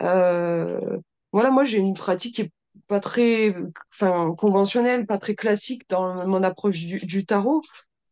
Euh, 0.00 0.98
voilà, 1.32 1.50
moi, 1.50 1.64
j'ai 1.64 1.78
une 1.78 1.94
pratique 1.94 2.36
qui 2.36 2.42
est 2.42 2.52
pas 2.88 3.00
très, 3.00 3.54
enfin, 3.92 4.34
conventionnelle, 4.36 5.06
pas 5.06 5.18
très 5.18 5.34
classique 5.34 5.88
dans 5.88 6.26
mon 6.26 6.42
approche 6.42 6.80
du, 6.84 6.98
du 7.00 7.26
tarot. 7.26 7.62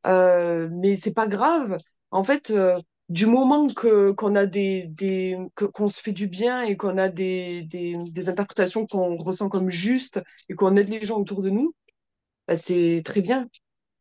Euh, 0.07 0.69
mais 0.73 0.97
c'est 0.97 1.13
pas 1.15 1.27
grave. 1.27 1.79
En 2.11 2.25
fait, 2.25 2.51
euh, 2.51 2.77
du 3.09 3.27
moment 3.27 3.67
que 3.69 4.13
qu'on 4.13 4.35
a 4.37 4.47
des, 4.47 4.87
des 4.89 5.37
qu'on 5.57 5.89
se 5.89 6.01
fait 6.01 6.13
du 6.13 6.27
bien 6.29 6.63
et 6.63 6.77
qu'on 6.77 6.99
a 6.99 7.09
des, 7.09 7.63
des, 7.65 7.95
des 7.99 8.29
interprétations 8.29 8.87
qu'on 8.87 9.17
ressent 9.17 9.49
comme 9.49 9.69
justes 9.71 10.21
et 10.49 10.55
qu'on 10.55 10.77
aide 10.77 10.89
les 10.91 11.05
gens 11.05 11.19
autour 11.21 11.43
de 11.43 11.51
nous, 11.51 11.75
bah, 12.49 12.57
c'est 12.57 13.03
très 13.05 13.21
bien. 13.23 13.49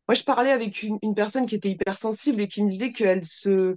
Moi, 0.08 0.14
je 0.14 0.24
parlais 0.24 0.52
avec 0.52 0.82
une, 0.82 0.98
une 1.02 1.14
personne 1.14 1.46
qui 1.46 1.56
était 1.56 1.70
hypersensible 1.70 2.40
et 2.42 2.48
qui 2.48 2.62
me 2.64 2.68
disait 2.68 2.92
qu'elle 2.92 3.24
se 3.24 3.76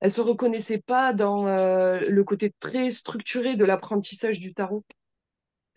elle 0.00 0.10
se 0.10 0.20
reconnaissait 0.20 0.80
pas 0.80 1.12
dans 1.14 1.46
euh, 1.48 2.00
le 2.08 2.24
côté 2.24 2.52
très 2.60 2.90
structuré 2.92 3.56
de 3.56 3.64
l'apprentissage 3.64 4.38
du 4.40 4.54
tarot. 4.54 4.84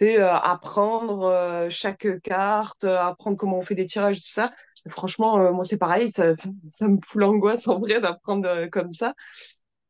C'est 0.01 0.19
euh, 0.19 0.33
apprendre 0.33 1.25
euh, 1.25 1.69
chaque 1.69 2.07
carte, 2.23 2.85
euh, 2.85 2.97
apprendre 2.97 3.37
comment 3.37 3.59
on 3.59 3.61
fait 3.61 3.75
des 3.75 3.85
tirages, 3.85 4.15
tout 4.15 4.31
ça. 4.31 4.51
Franchement, 4.89 5.37
euh, 5.39 5.51
moi, 5.51 5.63
c'est 5.63 5.77
pareil, 5.77 6.09
ça, 6.09 6.33
ça, 6.33 6.87
me 6.87 6.97
fout 7.05 7.21
l'angoisse 7.21 7.67
en 7.67 7.77
vrai 7.79 8.01
d'apprendre 8.01 8.47
euh, 8.49 8.67
comme 8.67 8.91
ça. 8.91 9.13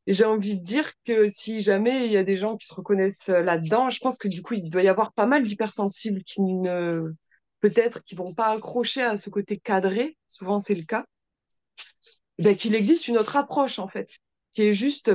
J'ai 0.07 0.26
envie 0.26 0.57
de 0.57 0.64
dire 0.64 0.91
que 1.05 1.30
si 1.30 1.62
jamais 1.62 2.07
il 2.07 2.12
y 2.12 2.18
a 2.18 2.24
des 2.24 2.36
gens 2.36 2.57
qui 2.57 2.68
se 2.68 2.74
reconnaissent 2.74 3.30
euh, 3.30 3.41
là-dedans, 3.41 3.89
je 3.89 3.99
pense 3.99 4.18
que 4.18 4.28
du 4.28 4.41
coup, 4.41 4.55
il 4.55 4.70
doit 4.70 4.84
y 4.84 4.89
avoir 4.89 5.14
pas 5.14 5.26
mal 5.26 5.43
d'hypersensibles 5.43 6.24
qui 6.24 6.41
ne, 6.41 7.14
peut-être, 7.62 8.03
qui 8.03 8.16
vont 8.16 8.34
pas 8.34 8.47
accrocher 8.47 9.03
à 9.03 9.16
ce 9.16 9.30
côté 9.30 9.55
cadré, 9.55 10.18
souvent 10.28 10.59
c'est 10.59 10.76
le 10.76 10.84
cas, 10.84 11.05
ben, 12.38 12.57
qu'il 12.57 12.76
existe 12.76 13.07
une 13.07 13.18
autre 13.18 13.38
approche, 13.38 13.80
en 13.80 13.88
fait, 13.88 14.20
qui 14.51 14.64
est 14.64 14.74
juste 14.74 15.14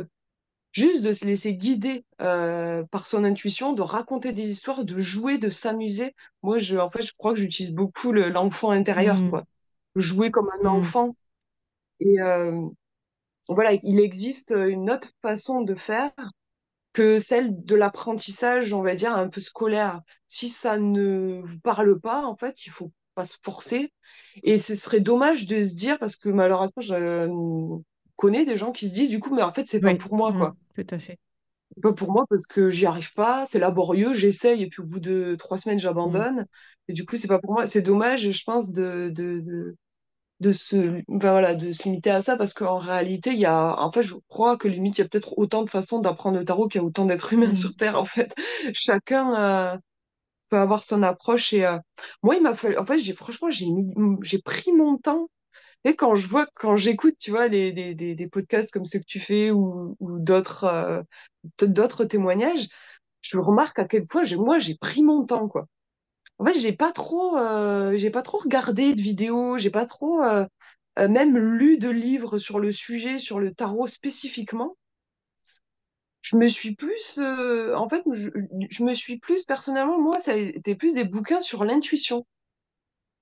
juste 0.81 1.03
de 1.03 1.13
se 1.13 1.25
laisser 1.25 1.55
guider 1.55 2.05
euh, 2.21 2.85
par 2.91 3.07
son 3.07 3.25
intuition, 3.25 3.73
de 3.73 3.83
raconter 3.83 4.33
des 4.33 4.51
histoires, 4.51 4.85
de 4.85 4.99
jouer, 4.99 5.39
de 5.39 5.51
s'amuser. 5.51 6.15
Moi, 6.43 6.59
je, 6.59 6.77
en 6.79 6.89
fait, 6.91 7.03
je 7.03 7.13
crois 7.17 7.33
que 7.35 7.41
j'utilise 7.41 7.73
beaucoup 7.73 8.13
le- 8.13 8.29
l'enfant 8.31 8.71
intérieur, 8.71 9.17
Mm. 9.19 9.31
quoi. 9.31 9.45
Jouer 9.97 10.31
comme 10.31 10.51
un 10.63 10.65
Mm. 10.65 10.79
enfant. 10.79 11.17
Et 12.01 12.21
euh, 12.21 12.53
voilà, 13.49 13.73
il 13.83 14.01
existe 14.01 14.53
une 14.57 14.91
autre 14.91 15.11
façon 15.23 15.63
de 15.63 15.75
faire 15.75 16.13
que 16.93 17.19
celle 17.19 17.65
de 17.65 17.75
l'apprentissage, 17.77 18.73
on 18.73 18.83
va 18.83 18.95
dire, 18.95 19.15
un 19.17 19.29
peu 19.29 19.41
scolaire. 19.41 20.01
Si 20.29 20.49
ça 20.49 20.79
ne 20.79 21.43
vous 21.45 21.61
parle 21.61 22.01
pas, 22.01 22.25
en 22.27 22.37
fait, 22.37 22.67
il 22.67 22.73
faut 22.73 22.93
pas 23.15 23.25
se 23.27 23.39
forcer. 23.45 23.93
Et 24.43 24.59
ce 24.59 24.75
serait 24.75 25.01
dommage 25.01 25.47
de 25.47 25.63
se 25.63 25.75
dire, 25.75 25.99
parce 25.99 26.17
que 26.17 26.29
malheureusement, 26.31 26.83
je 26.83 27.29
connais 28.17 28.45
des 28.45 28.57
gens 28.57 28.73
qui 28.73 28.89
se 28.89 28.93
disent, 28.95 29.11
du 29.11 29.21
coup, 29.21 29.35
mais 29.35 29.43
en 29.43 29.53
fait, 29.53 29.67
c'est 29.67 29.81
pas 29.83 29.95
pour 29.95 30.15
moi, 30.17 30.33
quoi. 30.35 30.57
tout 30.75 30.87
à 30.91 30.99
fait. 30.99 31.19
Pas 31.83 31.93
pour 31.93 32.11
moi 32.13 32.25
parce 32.31 32.47
que 32.47 32.71
j'y 32.71 32.87
arrive 32.87 33.13
pas, 33.13 33.45
c'est 33.47 33.59
laborieux, 33.59 34.13
j'essaye 34.15 34.63
et 34.63 34.69
puis 34.69 34.81
au 34.83 34.87
bout 34.87 35.01
de 35.01 35.35
trois 35.39 35.59
semaines 35.59 35.79
j'abandonne. 35.79 36.47
Et 36.89 36.93
du 36.95 37.05
coup 37.05 37.17
c'est 37.17 37.29
pas 37.29 37.39
pour 37.39 37.53
moi. 37.53 37.67
C'est 37.67 37.83
dommage, 37.83 38.31
je 38.31 38.45
pense, 38.45 38.73
de, 38.73 39.11
de, 39.15 39.41
de, 39.41 39.77
de 40.41 40.53
se, 40.53 41.03
enfin, 41.11 41.33
voilà, 41.33 41.55
de 41.55 41.73
se 41.73 41.85
limiter 41.85 42.11
à 42.11 42.23
ça 42.23 42.37
parce 42.37 42.55
qu'en 42.55 42.79
réalité 42.79 43.33
il 43.33 43.41
y 43.41 43.47
a, 43.47 43.81
en 43.81 43.93
fait 43.93 44.03
je 44.05 44.15
crois 44.29 44.57
que 44.59 44.69
limite 44.69 44.99
il 44.99 45.03
y 45.03 45.05
a 45.05 45.09
peut-être 45.09 45.39
autant 45.39 45.65
de 45.65 45.71
façons 45.71 46.01
d'apprendre 46.01 46.39
le 46.39 46.45
tarot 46.47 46.69
qu'il 46.69 46.81
y 46.81 46.85
a 46.85 46.87
autant 46.87 47.07
d'êtres 47.07 47.33
humains 47.35 47.53
Mm. 47.53 47.55
sur 47.55 47.75
Terre 47.77 47.97
en 47.99 48.05
fait. 48.07 48.35
Chacun 48.75 49.35
euh, 49.75 49.79
peut 50.51 50.59
avoir 50.59 50.83
son 50.85 51.03
approche 51.03 51.53
et 51.55 51.65
euh, 51.67 51.79
moi 52.23 52.37
il 52.37 52.43
m'a 52.43 52.55
fallu, 52.55 52.79
en 52.79 52.87
fait 52.87 52.99
j'ai 52.99 53.15
franchement 53.15 53.51
j'ai 53.51 53.67
mis, 53.71 53.89
j'ai 54.23 54.41
pris 54.43 54.73
mon 54.73 54.99
temps 54.99 55.29
et 55.87 55.95
quand 55.95 56.17
je 56.17 56.27
vois, 56.27 56.49
quand 56.57 56.77
j'écoute, 56.77 57.15
tu 57.21 57.31
vois, 57.31 57.49
des, 57.49 57.73
des, 57.73 57.95
des, 57.95 58.29
podcasts 58.29 58.73
comme 58.73 58.87
ceux 58.87 58.99
que 58.99 59.05
tu 59.05 59.21
fais 59.21 59.53
ou, 59.53 59.97
d'autres 60.01 60.65
euh, 60.65 61.03
d'autres 61.63 62.05
témoignages, 62.05 62.69
je 63.23 63.39
remarque 63.39 63.79
à 63.79 63.85
quel 63.87 64.05
point 64.05 64.23
moi, 64.37 64.59
j'ai 64.59 64.75
pris 64.77 65.05
mon 65.05 65.25
temps, 65.25 65.47
quoi. 65.49 65.69
En 66.39 66.47
fait, 66.47 66.59
j'ai 66.59 66.73
pas 66.73 66.93
trop, 66.93 67.37
euh, 67.39 67.97
j'ai 67.99 68.11
pas 68.11 68.23
trop 68.23 68.39
regardé 68.39 68.95
de 68.97 69.01
vidéos, 69.01 69.59
j'ai 69.59 69.71
pas 69.71 69.87
trop 69.87 70.23
euh, 70.25 70.47
même 70.99 71.39
lu 71.39 71.79
de 71.79 71.91
livres 71.91 72.39
sur 72.39 72.59
le 72.59 72.73
sujet, 72.73 73.21
sur 73.21 73.39
le 73.39 73.55
tarot 73.55 73.87
spécifiquement. 73.87 74.77
Je 76.21 76.37
me 76.37 76.49
suis 76.49 76.75
plus, 76.75 77.21
en 77.21 77.89
fait, 77.89 78.03
je, 78.13 78.31
je 78.71 78.85
me 78.85 78.93
suis 78.93 79.19
plus 79.21 79.45
personnellement, 79.45 80.01
moi, 80.01 80.19
ça 80.19 80.33
a 80.33 80.37
été 80.37 80.75
plus 80.75 80.95
des 80.95 81.05
bouquins 81.05 81.41
sur 81.41 81.65
l'intuition. 81.65 82.27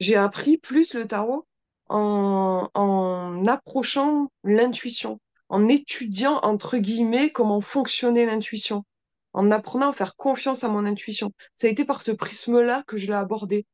J'ai 0.00 0.16
appris 0.16 0.56
plus 0.56 0.94
le 0.94 1.06
tarot 1.06 1.46
en, 1.88 2.68
en 2.74 3.46
approchant 3.46 4.30
l'intuition, 4.44 5.20
en 5.48 5.68
étudiant, 5.68 6.38
entre 6.42 6.78
guillemets, 6.78 7.30
comment 7.30 7.60
fonctionnait 7.60 8.26
l'intuition, 8.26 8.84
en 9.32 9.50
apprenant 9.50 9.90
à 9.90 9.92
faire 9.92 10.16
confiance 10.16 10.64
à 10.64 10.68
mon 10.68 10.84
intuition. 10.86 11.32
Ça 11.54 11.66
a 11.66 11.70
été 11.70 11.84
par 11.84 12.02
ce 12.02 12.12
prisme-là 12.12 12.84
que 12.86 12.96
je 12.96 13.06
l'ai 13.06 13.12
abordé. 13.14 13.66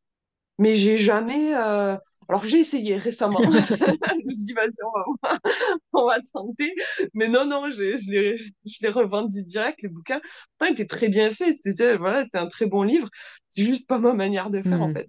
Mais 0.59 0.75
j'ai 0.77 0.97
jamais... 0.97 1.55
euh, 1.57 1.97
Alors 2.29 2.45
j'ai 2.45 2.61
essayé 2.61 2.97
récemment. 2.97 3.51
Je 4.23 4.27
me 4.27 4.33
suis 4.35 4.47
dit, 4.47 4.53
vas-y, 4.53 4.71
on 4.85 4.91
va, 5.23 5.39
on 5.93 6.07
va 6.07 6.19
tenter. 6.33 6.75
Mais 7.15 7.29
non, 7.29 7.47
non, 7.47 7.71
j'ai- 7.71 7.99
je 7.99 8.11
l'ai 8.11 8.37
je 8.37 8.79
l'ai 8.83 8.89
revendu 8.91 9.45
direct, 9.45 9.83
les 9.83 9.89
bouquins. 9.89 10.21
Pourtant, 10.59 10.73
il 10.73 10.81
était 10.81 10.87
très 10.87 11.09
bien 11.09 11.31
fait. 11.33 11.55
C'était 11.57 11.97
voilà, 11.97 12.25
c'était 12.25 12.39
un 12.39 12.49
très 12.49 12.67
bon 12.67 12.83
livre. 12.83 13.09
C'est 13.49 13.65
juste 13.65 13.89
pas 13.89 13.99
ma 13.99 14.13
manière 14.15 14.51
de 14.51 14.63
faire, 14.63 14.83
en 14.83 14.91
Mm. 14.91 14.93
fait. 14.93 15.09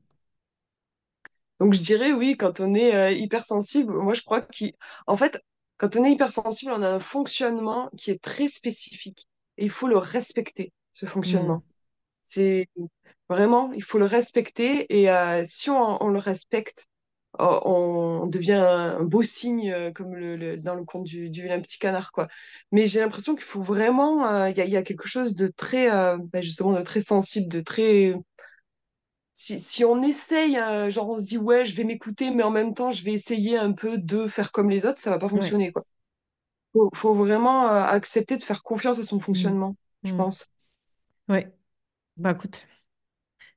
Donc 1.61 1.75
je 1.75 1.83
dirais 1.83 2.13
oui, 2.13 2.37
quand 2.37 2.61
on 2.61 2.75
est 2.75 2.95
euh, 2.95 3.11
hypersensible, 3.13 3.93
moi 3.95 4.15
je 4.15 4.23
crois 4.23 4.41
qu'en 4.41 5.17
fait, 5.17 5.43
quand 5.77 5.95
on 5.97 6.05
est 6.05 6.13
hypersensible, 6.13 6.73
on 6.73 6.83
a 6.83 6.89
un 6.89 7.01
fonctionnement 7.01 7.89
qui 7.97 8.11
est 8.11 8.21
très 8.23 8.49
spécifique. 8.49 9.29
Et 9.57 9.65
il 9.65 9.71
faut 9.71 9.87
le 9.89 9.97
respecter, 9.99 10.73
ce 10.93 11.07
fonctionnement. 11.07 11.63
C'est 12.23 12.69
vraiment, 13.29 13.71
il 13.73 13.83
faut 13.83 13.99
le 13.99 14.05
respecter. 14.05 14.85
Et 15.01 15.11
euh, 15.11 15.43
si 15.47 15.69
on, 15.71 16.03
on 16.03 16.09
le 16.09 16.19
respecte, 16.19 16.87
euh, 17.39 17.59
on 17.65 18.27
devient 18.27 18.53
un, 18.53 19.03
beau 19.03 19.23
signe, 19.23 19.71
euh, 19.71 19.91
comme 19.91 20.15
le, 20.15 20.35
le- 20.35 20.57
dans 20.57 20.75
le 20.75 20.83
conte 20.85 21.05
du, 21.05 21.29
du 21.29 21.43
vilain 21.43 21.61
petit 21.61 21.79
canard, 21.79 22.11
quoi. 22.11 22.27
Mais 22.71 22.87
j'ai 22.87 22.99
l'impression 22.99 23.35
qu'il 23.35 23.45
faut 23.45 23.61
vraiment, 23.63 24.27
euh, 24.27 24.49
il 24.49 24.57
y 24.57 24.61
a, 24.61 24.65
il 24.65 24.71
y 24.71 24.77
a 24.77 24.83
quelque 24.83 25.07
chose 25.07 25.35
de 25.35 25.47
très, 25.47 25.91
euh, 25.91 26.17
bah, 26.19 26.41
justement, 26.41 26.73
de 26.73 26.81
très 26.83 27.01
sensible, 27.01 27.47
de 27.49 27.61
très 27.61 28.15
si, 29.41 29.59
si 29.59 29.85
on 29.85 30.01
essaye, 30.03 30.57
euh, 30.57 30.89
genre 30.89 31.09
on 31.09 31.19
se 31.19 31.25
dit 31.25 31.37
ouais, 31.37 31.65
je 31.65 31.75
vais 31.75 31.83
m'écouter, 31.83 32.31
mais 32.31 32.43
en 32.43 32.51
même 32.51 32.73
temps, 32.73 32.91
je 32.91 33.03
vais 33.03 33.13
essayer 33.13 33.57
un 33.57 33.71
peu 33.73 33.97
de 33.97 34.27
faire 34.27 34.51
comme 34.51 34.69
les 34.69 34.85
autres, 34.85 34.99
ça 34.99 35.09
va 35.11 35.19
pas 35.19 35.29
Ouais. 35.29 35.55
fonctionner, 35.55 35.71
quoi. 35.71 35.83
Faut, 36.73 36.89
faut 36.95 37.15
vraiment 37.15 37.69
euh, 37.69 37.83
accepter 37.83 38.37
de 38.37 38.43
faire 38.43 38.63
confiance 38.63 38.99
à 38.99 39.03
son 39.03 39.19
Mm. 39.33 39.51
fonctionnement, 39.51 39.75
je 40.05 40.13
Mm. 40.13 40.15
pense. 40.15 40.49
Ouais. 41.29 41.53
Bah 42.17 42.31
écoute, 42.33 42.67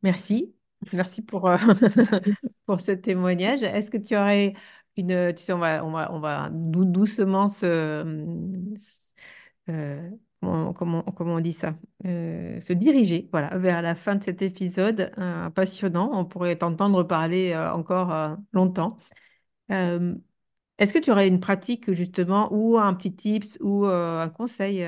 merci. 0.03 0.55
Merci 0.93 1.23
pour, 1.23 1.49
euh, 1.49 1.59
pour 2.67 2.81
ce 2.81 2.93
témoignage. 2.93 3.63
Est-ce 3.63 3.91
que 3.91 3.99
tu 3.99 4.17
aurais 4.17 4.55
une... 4.97 5.35
Tu 5.35 5.45
sais, 5.45 5.53
on 5.55 5.59
va, 5.59 5.85
on 5.85 5.93
va, 5.93 6.13
on 6.13 6.21
va 6.21 6.51
dou- 6.53 6.85
doucement 6.87 7.49
se... 7.49 7.67
euh, 9.69 10.11
comment, 10.75 11.05
on 11.19 11.41
dit 11.41 11.53
ça? 11.53 11.75
Euh, 12.07 12.61
se 12.61 12.73
diriger, 12.73 13.29
voilà, 13.33 13.57
vers 13.59 13.83
la 13.83 13.95
fin 13.95 14.17
de 14.17 14.23
cet 14.25 14.43
épisode 14.43 15.13
euh, 15.19 15.51
passionnant. 15.51 16.11
On 16.13 16.25
pourrait 16.25 16.57
t'entendre 16.57 17.03
parler 17.05 17.53
euh, 17.53 17.73
encore 17.73 18.37
longtemps. 18.53 18.99
Est-ce 20.79 20.93
que 20.93 20.99
tu 20.99 21.11
aurais 21.13 21.29
une 21.29 21.41
pratique 21.41 21.93
justement 21.93 22.49
ou 22.53 22.79
un 22.79 22.95
petit 22.95 23.15
tips 23.15 23.59
ou 23.61 23.87
un 23.87 24.29
conseil 24.29 24.85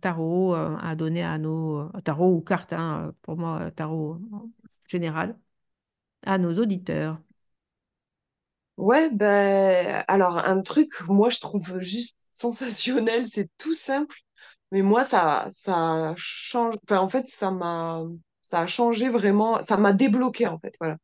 tarot 0.00 0.54
à 0.54 0.94
donner 0.96 1.24
à 1.24 1.38
nos 1.38 1.88
tarot 2.04 2.34
ou 2.34 2.40
cartes, 2.40 2.72
hein, 2.74 3.12
pour 3.22 3.36
moi 3.36 3.70
tarot 3.72 4.18
général, 4.88 5.38
à 6.24 6.38
nos 6.38 6.54
auditeurs? 6.60 7.18
Ouais, 8.76 9.08
ben, 9.10 10.04
alors 10.06 10.36
un 10.38 10.60
truc, 10.60 11.00
moi 11.08 11.30
je 11.30 11.40
trouve 11.40 11.80
juste 11.80 12.18
sensationnel, 12.32 13.24
c'est 13.26 13.48
tout 13.58 13.72
simple, 13.74 14.16
mais 14.72 14.82
moi 14.82 15.04
ça, 15.04 15.46
ça 15.50 16.14
change, 16.16 16.74
enfin 16.84 16.98
en 17.00 17.08
fait 17.08 17.28
ça 17.28 17.50
m'a, 17.50 18.02
ça 18.42 18.60
a 18.60 18.66
changé 18.66 19.08
vraiment, 19.08 19.60
ça 19.62 19.76
m'a 19.76 19.92
débloqué 19.92 20.46
en 20.46 20.58
fait, 20.58 20.74
voilà. 20.80 20.96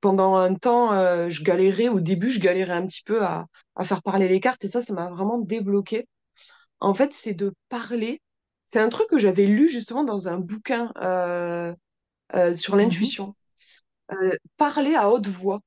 Pendant 0.00 0.36
un 0.36 0.54
temps, 0.54 0.92
euh, 0.92 1.28
je 1.30 1.42
galérais, 1.44 1.88
au 1.88 2.00
début 2.00 2.30
je 2.30 2.40
galérais 2.40 2.72
un 2.72 2.86
petit 2.86 3.02
peu 3.02 3.24
à, 3.24 3.46
à 3.76 3.84
faire 3.84 4.02
parler 4.02 4.28
les 4.28 4.40
cartes 4.40 4.64
et 4.64 4.68
ça, 4.68 4.82
ça 4.82 4.92
m'a 4.94 5.08
vraiment 5.10 5.38
débloqué. 5.38 6.08
En 6.80 6.94
fait, 6.94 7.12
c'est 7.14 7.34
de 7.34 7.54
parler, 7.70 8.20
c'est 8.66 8.80
un 8.80 8.88
truc 8.90 9.08
que 9.08 9.18
j'avais 9.18 9.46
lu 9.46 9.68
justement 9.68 10.04
dans 10.04 10.28
un 10.28 10.38
bouquin 10.38 10.92
euh, 10.98 11.74
euh, 12.36 12.56
sur 12.56 12.74
Mhm. 12.74 12.80
l'intuition. 12.80 13.34
Euh, 14.12 14.36
parler 14.56 14.94
à 14.96 15.10
haute 15.10 15.26
voix. 15.28 15.60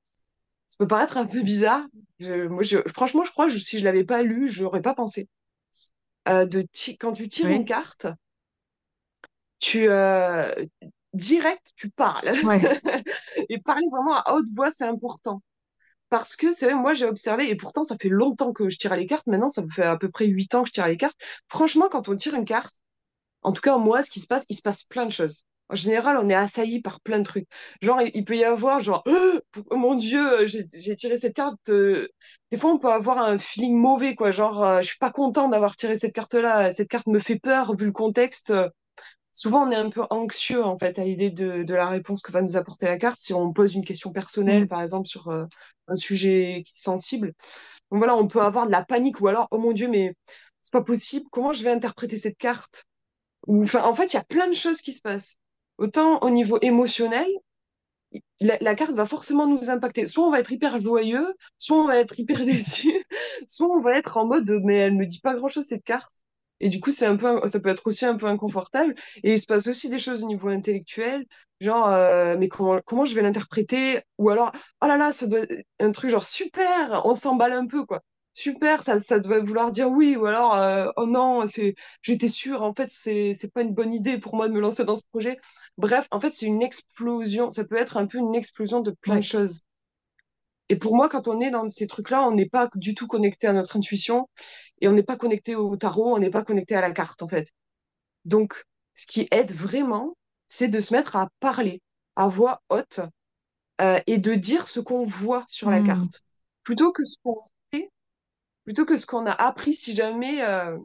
Ça 0.70 0.78
peut 0.80 0.88
paraître 0.88 1.18
un 1.18 1.26
peu 1.28 1.42
bizarre. 1.44 1.86
Je- 2.20 2.48
moi, 2.48 2.64
je, 2.64 2.78
franchement, 2.90 3.24
je 3.26 3.32
crois 3.32 3.48
que 3.48 3.58
si 3.58 3.80
je 3.80 3.84
l'avais 3.86 4.06
pas 4.06 4.24
lu, 4.24 4.48
je 4.50 4.64
n'aurais 4.64 4.82
pas 4.82 4.96
pensé. 4.96 5.28
Euh, 6.28 6.46
de 6.46 6.66
quand 7.00 7.14
tu 7.14 7.30
tires 7.30 7.50
une 7.50 7.66
carte, 7.66 8.08
tu 9.60 9.90
euh, 9.90 10.54
direct, 11.14 11.72
tu 11.76 11.90
parles. 11.90 12.32
ouais, 12.44 12.62
Et 13.50 13.60
parler 13.60 13.88
vraiment 13.92 14.16
à 14.16 14.34
haute 14.34 14.48
voix, 14.56 14.72
c'est 14.72 14.86
important. 14.86 15.42
Parce 16.10 16.36
que 16.36 16.52
c'est 16.52 16.68
vrai, 16.68 16.76
moi 16.76 16.94
j'ai 16.94 17.06
observé, 17.06 17.50
et 17.50 17.56
pourtant 17.56 17.84
ça 17.84 17.98
fait 18.02 18.10
longtemps 18.10 18.54
que 18.54 18.70
je 18.70 18.78
tire 18.78 18.96
les 18.96 19.06
cartes, 19.06 19.28
maintenant 19.28 19.50
ça 19.50 19.62
me 19.62 19.70
fait 19.70 19.84
à 19.84 19.98
peu 19.98 20.10
près 20.10 20.26
huit 20.26 20.56
ans 20.56 20.64
que 20.64 20.70
je 20.70 20.74
tire 20.74 20.88
les 20.88 20.98
cartes. 20.98 21.20
Franchement, 21.50 21.90
quand 21.90 22.08
on 22.10 22.16
tire 22.16 22.36
une 22.36 22.46
carte, 22.46 22.76
en 23.42 23.54
tout 23.54 23.62
cas 23.62 23.78
moi, 23.78 24.04
ce 24.04 24.12
qui 24.12 24.20
se 24.22 24.28
passe, 24.28 24.46
il 24.50 24.56
se 24.56 24.62
passe 24.62 24.84
plein 24.84 25.06
de 25.06 25.12
choses. 25.12 25.46
En 25.70 25.76
général, 25.76 26.18
on 26.18 26.30
est 26.30 26.34
assailli 26.36 26.82
par 26.82 27.02
plein 27.02 27.20
de 27.20 27.24
trucs. 27.24 27.48
Genre, 27.82 28.02
il 28.14 28.24
peut 28.26 28.38
y 28.38 28.44
avoir, 28.46 28.80
genre, 28.80 29.04
oh, 29.08 29.40
mon 29.76 29.96
Dieu, 29.96 30.46
j'ai 30.48 30.66
j'ai 30.74 30.96
tiré 30.96 31.18
cette 31.18 31.36
carte. 31.36 31.70
euh, 31.70 32.08
Des 32.52 32.58
fois, 32.58 32.72
on 32.72 32.80
peut 32.80 32.92
avoir 32.92 33.18
un 33.20 33.38
feeling 33.38 33.76
mauvais, 33.76 34.16
quoi. 34.16 34.32
Genre, 34.32 34.64
euh, 34.64 34.82
je 34.82 34.88
suis 34.88 34.98
pas 34.98 35.12
content 35.12 35.50
d'avoir 35.50 35.76
tiré 35.76 35.98
cette 35.98 36.14
carte-là. 36.14 36.74
Cette 36.74 36.88
carte 36.90 37.08
me 37.08 37.20
fait 37.20 37.38
peur, 37.40 37.76
vu 37.76 37.86
le 37.86 37.92
contexte. 37.92 38.54
Souvent, 39.34 39.68
on 39.68 39.72
est 39.72 39.76
un 39.76 39.90
peu 39.92 40.04
anxieux, 40.10 40.64
en 40.66 40.78
fait, 40.78 40.98
à 41.00 41.04
l'idée 41.06 41.30
de, 41.30 41.64
de 41.64 41.74
la 41.76 41.88
réponse 41.88 42.22
que 42.22 42.32
va 42.32 42.42
nous 42.42 42.58
apporter 42.58 42.88
la 42.88 42.98
carte. 42.98 43.18
Si 43.20 43.34
on 43.34 43.54
pose 43.54 43.76
une 43.76 43.86
question 43.86 44.12
personnelle, 44.12 44.66
Mm. 44.66 44.68
par 44.68 44.82
exemple, 44.82 45.08
sur 45.08 45.28
euh, 45.30 45.46
un 45.88 45.96
sujet 45.96 46.64
sensible. 46.74 47.34
Donc 47.92 48.00
voilà, 48.00 48.16
on 48.18 48.28
peut 48.28 48.42
avoir 48.42 48.68
de 48.68 48.72
la 48.72 48.86
panique 48.86 49.22
ou 49.22 49.28
alors, 49.28 49.48
oh 49.52 49.60
mon 49.60 49.74
Dieu, 49.74 49.88
mais 49.90 50.16
c'est 50.62 50.74
pas 50.74 50.84
possible. 50.84 51.26
Comment 51.32 51.54
je 51.54 51.64
vais 51.64 51.72
interpréter 51.72 52.18
cette 52.18 52.38
carte? 52.38 52.86
Enfin, 53.48 53.84
en 53.84 53.96
fait, 53.96 54.14
il 54.14 54.16
y 54.16 54.20
a 54.20 54.24
plein 54.26 54.48
de 54.48 54.54
choses 54.56 54.82
qui 54.82 54.94
se 54.94 55.02
passent. 55.02 55.38
Autant 55.78 56.20
au 56.22 56.30
niveau 56.30 56.58
émotionnel, 56.62 57.28
la, 58.40 58.76
carte 58.76 58.94
va 58.96 59.06
forcément 59.06 59.48
nous 59.48 59.70
impacter. 59.70 60.06
Soit 60.06 60.26
on 60.26 60.32
va 60.32 60.40
être 60.40 60.52
hyper 60.52 60.80
joyeux, 60.80 61.34
soit 61.58 61.78
on 61.78 61.86
va 61.86 61.98
être 61.98 62.20
hyper 62.20 62.38
déçu, 62.46 62.90
soit 63.48 63.68
on 63.68 63.82
va 63.82 63.98
être 63.98 64.18
en 64.18 64.26
mode 64.26 64.50
mais 64.64 64.76
elle 64.76 64.96
me 64.96 65.06
dit 65.06 65.20
pas 65.20 65.36
grand-chose 65.36 65.66
cette 65.66 65.84
carte. 65.84 66.24
Et 66.60 66.70
du 66.70 66.80
coup, 66.80 66.90
c'est 66.92 67.06
un 67.06 67.18
peu, 67.18 67.40
ça 67.48 67.60
peut 67.60 67.70
être 67.70 67.86
aussi 67.86 68.06
un 68.06 68.16
peu 68.18 68.26
inconfortable. 68.26 68.96
Et 69.24 69.34
il 69.34 69.40
se 69.40 69.46
passe 69.46 69.68
aussi 69.68 69.90
des 69.90 70.00
choses 70.00 70.24
au 70.24 70.28
niveau 70.28 70.50
intellectuel, 70.50 71.26
genre 71.62 71.88
euh, 71.90 72.36
mais 72.38 72.48
comment 72.48 72.80
comment 72.86 73.06
je 73.06 73.14
vais 73.16 73.22
l'interpréter? 73.22 74.02
Ou 74.18 74.30
alors 74.30 74.52
oh 74.82 74.88
là 74.88 74.98
là, 74.98 75.14
ça 75.14 75.28
doit 75.28 75.40
être 75.42 75.66
un 75.80 75.92
truc 75.92 76.10
genre 76.10 76.26
super, 76.26 77.04
on 77.06 77.16
s'emballe 77.16 77.54
un 77.54 77.68
peu 77.68 77.86
quoi. 77.86 78.02
Super, 78.40 78.84
ça, 78.84 79.00
ça 79.00 79.20
doit 79.20 79.40
vouloir 79.40 79.72
dire 79.72 79.90
oui, 79.90 80.16
ou 80.16 80.28
alors 80.28 80.54
euh, 80.54 80.92
oh 80.96 81.08
non, 81.08 81.48
c'est, 81.48 81.74
j'étais 82.04 82.28
sûre, 82.28 82.62
en 82.62 82.72
fait, 82.72 82.92
c'est, 82.92 83.34
c'est 83.34 83.52
pas 83.52 83.64
une 83.64 83.74
bonne 83.74 83.92
idée 83.92 84.20
pour 84.20 84.36
moi 84.36 84.48
de 84.48 84.54
me 84.54 84.60
lancer 84.60 84.86
dans 84.86 84.96
ce 84.96 85.02
projet. 85.10 85.40
Bref, 85.80 86.08
en 86.12 86.20
fait, 86.20 86.32
c'est 86.36 86.46
une 86.46 86.62
explosion. 86.62 87.50
Ça 87.50 87.64
peut 87.64 87.78
être 87.78 87.98
un 87.98 88.06
peu 88.06 88.20
une 88.20 88.36
explosion 88.36 88.82
de 88.82 88.92
plein 88.92 89.16
de 89.16 89.22
choses. 89.22 89.62
Et 90.70 90.76
pour 90.76 90.96
moi, 90.96 91.10
quand 91.10 91.28
on 91.28 91.42
est 91.42 91.50
dans 91.50 91.68
ces 91.72 91.88
trucs-là, 91.88 92.28
on 92.28 92.32
n'est 92.32 92.48
pas 92.48 92.70
du 92.76 92.94
tout 92.94 93.08
connecté 93.08 93.48
à 93.48 93.54
notre 93.54 93.76
intuition 93.76 94.30
et 94.82 94.88
on 94.88 94.92
n'est 94.92 95.02
pas 95.02 95.18
connecté 95.18 95.56
au 95.56 95.76
tarot, 95.76 96.14
on 96.16 96.20
n'est 96.20 96.30
pas 96.30 96.44
connecté 96.44 96.76
à 96.76 96.82
la 96.82 96.92
carte, 96.92 97.24
en 97.24 97.28
fait. 97.28 97.48
Donc, 98.26 98.66
ce 98.94 99.08
qui 99.08 99.28
aide 99.32 99.52
vraiment, 99.52 100.16
c'est 100.48 100.68
de 100.68 100.80
se 100.80 100.94
mettre 100.94 101.16
à 101.16 101.30
parler 101.40 101.82
à 102.16 102.28
voix 102.28 102.62
haute 102.70 103.00
euh, 103.82 104.00
et 104.06 104.20
de 104.20 104.36
dire 104.36 104.68
ce 104.68 104.80
qu'on 104.80 105.04
voit 105.06 105.44
sur 105.48 105.72
la 105.72 105.80
Mm. 105.80 105.86
carte. 105.88 106.24
Plutôt 106.64 106.92
que 106.92 107.04
ce 107.04 107.18
qu'on 107.24 107.42
plutôt 108.68 108.84
que 108.84 108.98
ce 108.98 109.06
qu'on 109.06 109.26
a 109.26 109.32
appris 109.32 109.72
si 109.72 109.96
jamais 109.96 110.44
euh, 110.44 110.78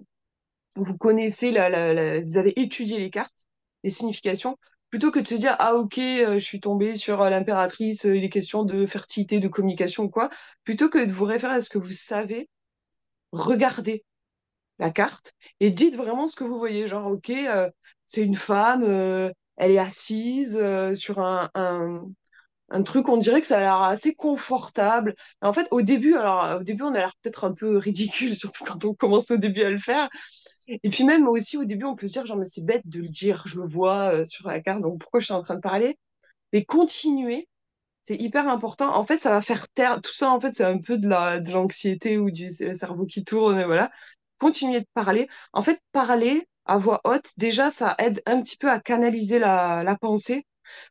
vous 0.76 0.96
connaissez, 0.96 1.50
vous 1.50 2.36
avez 2.36 2.60
étudié 2.60 3.00
les 3.00 3.10
cartes, 3.10 3.48
les 3.82 3.90
significations, 3.90 4.56
plutôt 4.90 5.10
que 5.10 5.18
de 5.18 5.26
se 5.26 5.34
dire, 5.34 5.56
ah 5.58 5.74
ok, 5.74 5.98
euh, 5.98 6.34
je 6.34 6.44
suis 6.44 6.60
tombée 6.60 6.94
sur 6.94 7.20
euh, 7.20 7.28
l'impératrice, 7.28 8.04
il 8.04 8.22
est 8.22 8.30
question 8.30 8.62
de 8.62 8.86
fertilité, 8.86 9.40
de 9.40 9.48
communication 9.48 10.04
ou 10.04 10.08
quoi, 10.08 10.30
plutôt 10.62 10.88
que 10.88 11.04
de 11.04 11.10
vous 11.10 11.24
référer 11.24 11.54
à 11.54 11.60
ce 11.60 11.70
que 11.70 11.78
vous 11.78 11.90
savez, 11.90 12.48
regardez 13.32 14.04
la 14.78 14.92
carte 14.92 15.34
et 15.58 15.72
dites 15.72 15.96
vraiment 15.96 16.28
ce 16.28 16.36
que 16.36 16.44
vous 16.44 16.58
voyez. 16.58 16.86
Genre, 16.86 17.08
ok, 17.08 17.32
c'est 18.06 18.22
une 18.22 18.36
femme, 18.36 18.84
elle 19.56 19.70
est 19.72 19.78
assise 19.78 20.56
sur 20.94 21.18
un, 21.18 21.50
un 22.72 22.82
truc, 22.82 23.08
on 23.08 23.18
dirait 23.18 23.40
que 23.40 23.46
ça 23.46 23.58
a 23.58 23.60
l'air 23.60 23.82
assez 23.82 24.14
confortable. 24.14 25.14
En 25.42 25.52
fait, 25.52 25.68
au 25.70 25.82
début, 25.82 26.14
alors 26.16 26.60
au 26.60 26.64
début, 26.64 26.82
on 26.84 26.94
a 26.94 26.98
l'air 26.98 27.14
peut-être 27.22 27.44
un 27.44 27.52
peu 27.52 27.76
ridicule, 27.78 28.34
surtout 28.36 28.64
quand 28.64 28.84
on 28.84 28.94
commence 28.94 29.30
au 29.30 29.36
début 29.36 29.62
à 29.62 29.70
le 29.70 29.78
faire. 29.78 30.08
Et 30.68 30.88
puis 30.90 31.04
même 31.04 31.28
aussi 31.28 31.56
au 31.56 31.64
début, 31.64 31.84
on 31.84 31.96
peut 31.96 32.06
se 32.06 32.12
dire, 32.12 32.26
genre, 32.26 32.36
mais 32.36 32.44
c'est 32.44 32.64
bête 32.64 32.82
de 32.86 33.00
le 33.00 33.08
dire, 33.08 33.44
je 33.46 33.60
le 33.60 33.66
vois 33.66 34.14
euh, 34.14 34.24
sur 34.24 34.48
la 34.48 34.60
carte, 34.60 34.80
donc 34.82 35.00
pourquoi 35.00 35.20
je 35.20 35.26
suis 35.26 35.34
en 35.34 35.40
train 35.42 35.56
de 35.56 35.60
parler? 35.60 35.98
Mais 36.52 36.64
continuer, 36.64 37.48
c'est 38.02 38.16
hyper 38.16 38.48
important. 38.48 38.94
En 38.96 39.04
fait, 39.04 39.18
ça 39.20 39.30
va 39.30 39.42
faire 39.42 39.68
taire, 39.70 40.00
tout 40.02 40.14
ça, 40.14 40.30
en 40.30 40.40
fait, 40.40 40.56
c'est 40.56 40.64
un 40.64 40.78
peu 40.78 40.98
de 40.98 41.08
la, 41.08 41.40
de 41.40 41.52
l'anxiété 41.52 42.18
ou 42.18 42.30
du 42.30 42.48
le 42.60 42.74
cerveau 42.74 43.06
qui 43.06 43.24
tourne, 43.24 43.58
et 43.60 43.64
voilà. 43.64 43.90
Continuer 44.38 44.80
de 44.80 44.86
parler. 44.94 45.28
En 45.52 45.62
fait, 45.62 45.80
parler 45.92 46.48
à 46.66 46.78
voix 46.78 47.00
haute, 47.04 47.30
déjà, 47.38 47.70
ça 47.70 47.94
aide 47.98 48.22
un 48.26 48.42
petit 48.42 48.56
peu 48.56 48.70
à 48.70 48.80
canaliser 48.80 49.38
la, 49.38 49.84
la 49.84 49.96
pensée. 49.96 50.46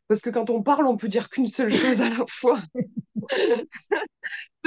Parce 0.08 0.20
que 0.22 0.30
quand 0.30 0.50
on 0.50 0.62
parle, 0.62 0.86
on 0.86 0.96
peut 0.96 1.08
dire 1.08 1.28
qu'une 1.30 1.46
seule 1.48 1.72
chose 1.72 2.00
à 2.02 2.10
la 2.10 2.24
fois. 2.28 2.60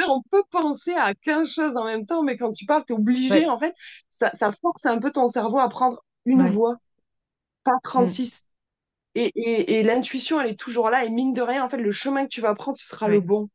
On 0.08 0.22
peut 0.32 0.44
penser 0.52 0.94
à 0.94 1.14
15 1.16 1.52
choses 1.52 1.78
en 1.78 1.86
même 1.86 2.06
temps, 2.06 2.24
mais 2.24 2.38
quand 2.38 2.52
tu 2.52 2.66
parles, 2.66 2.84
tu 2.86 2.94
es 2.94 2.96
obligé, 2.96 3.30
ouais, 3.30 3.46
en 3.48 3.58
fait, 3.60 3.74
ça, 4.10 4.32
ça 4.36 4.52
force 4.52 4.86
un 4.86 5.00
peu 5.00 5.12
ton 5.12 5.28
cerveau 5.28 5.60
à 5.60 5.70
prendre 5.70 6.04
une 6.26 6.42
ouais. 6.42 6.48
voix 6.48 6.76
pas 7.64 7.74
Mm. 7.98 8.06
36. 8.10 8.50
Et, 9.16 9.32
et, 9.36 9.80
et 9.80 9.84
l'intuition, 9.84 10.42
elle 10.42 10.52
est 10.52 10.60
toujours 10.60 10.92
là. 10.92 11.06
Et 11.06 11.12
mine 11.12 11.34
de 11.34 11.44
rien, 11.44 11.66
en 11.66 11.70
fait, 11.70 11.78
le 11.78 11.92
chemin 11.92 12.26
que 12.26 12.30
tu 12.30 12.42
vas 12.42 12.56
prendre, 12.56 12.78
ce 12.78 12.88
sera 12.88 13.10
le 13.10 13.22
bon. 13.22 13.50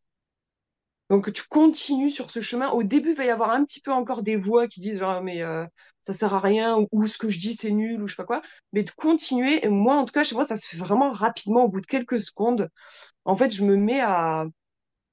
Donc, 1.10 1.32
tu 1.32 1.42
continues 1.48 2.10
sur 2.10 2.30
ce 2.30 2.40
chemin. 2.40 2.70
Au 2.70 2.82
début, 2.84 3.10
il 3.10 3.16
va 3.16 3.24
y 3.26 3.30
avoir 3.30 3.50
un 3.50 3.64
petit 3.64 3.80
peu 3.80 3.92
encore 3.92 4.22
des 4.22 4.36
voix 4.36 4.68
qui 4.68 4.80
disent, 4.80 5.00
genre, 5.00 5.22
mais 5.22 5.42
euh, 5.42 5.66
ça 6.02 6.12
sert 6.14 6.34
à 6.34 6.40
rien, 6.40 6.78
ou, 6.78 6.88
ou 6.92 7.06
ce 7.06 7.18
que 7.18 7.28
je 7.30 7.38
dis, 7.38 7.54
c'est 7.54 7.72
nul, 7.72 8.02
ou 8.02 8.08
je 8.08 8.14
sais 8.14 8.16
pas 8.22 8.26
quoi. 8.26 8.42
Mais 8.72 8.84
de 8.84 8.90
continuer. 8.92 9.64
Et 9.64 9.68
moi, 9.68 9.96
en 9.96 10.04
tout 10.06 10.12
cas, 10.12 10.24
chez 10.24 10.36
moi, 10.36 10.44
ça 10.44 10.56
se 10.56 10.66
fait 10.68 10.78
vraiment 10.78 11.12
rapidement, 11.12 11.64
au 11.64 11.68
bout 11.68 11.80
de 11.82 11.86
quelques 11.86 12.20
secondes. 12.22 12.70
En 13.24 13.36
fait, 13.36 13.52
je 13.52 13.64
me 13.64 13.76
mets 13.76 14.00
à. 14.00 14.46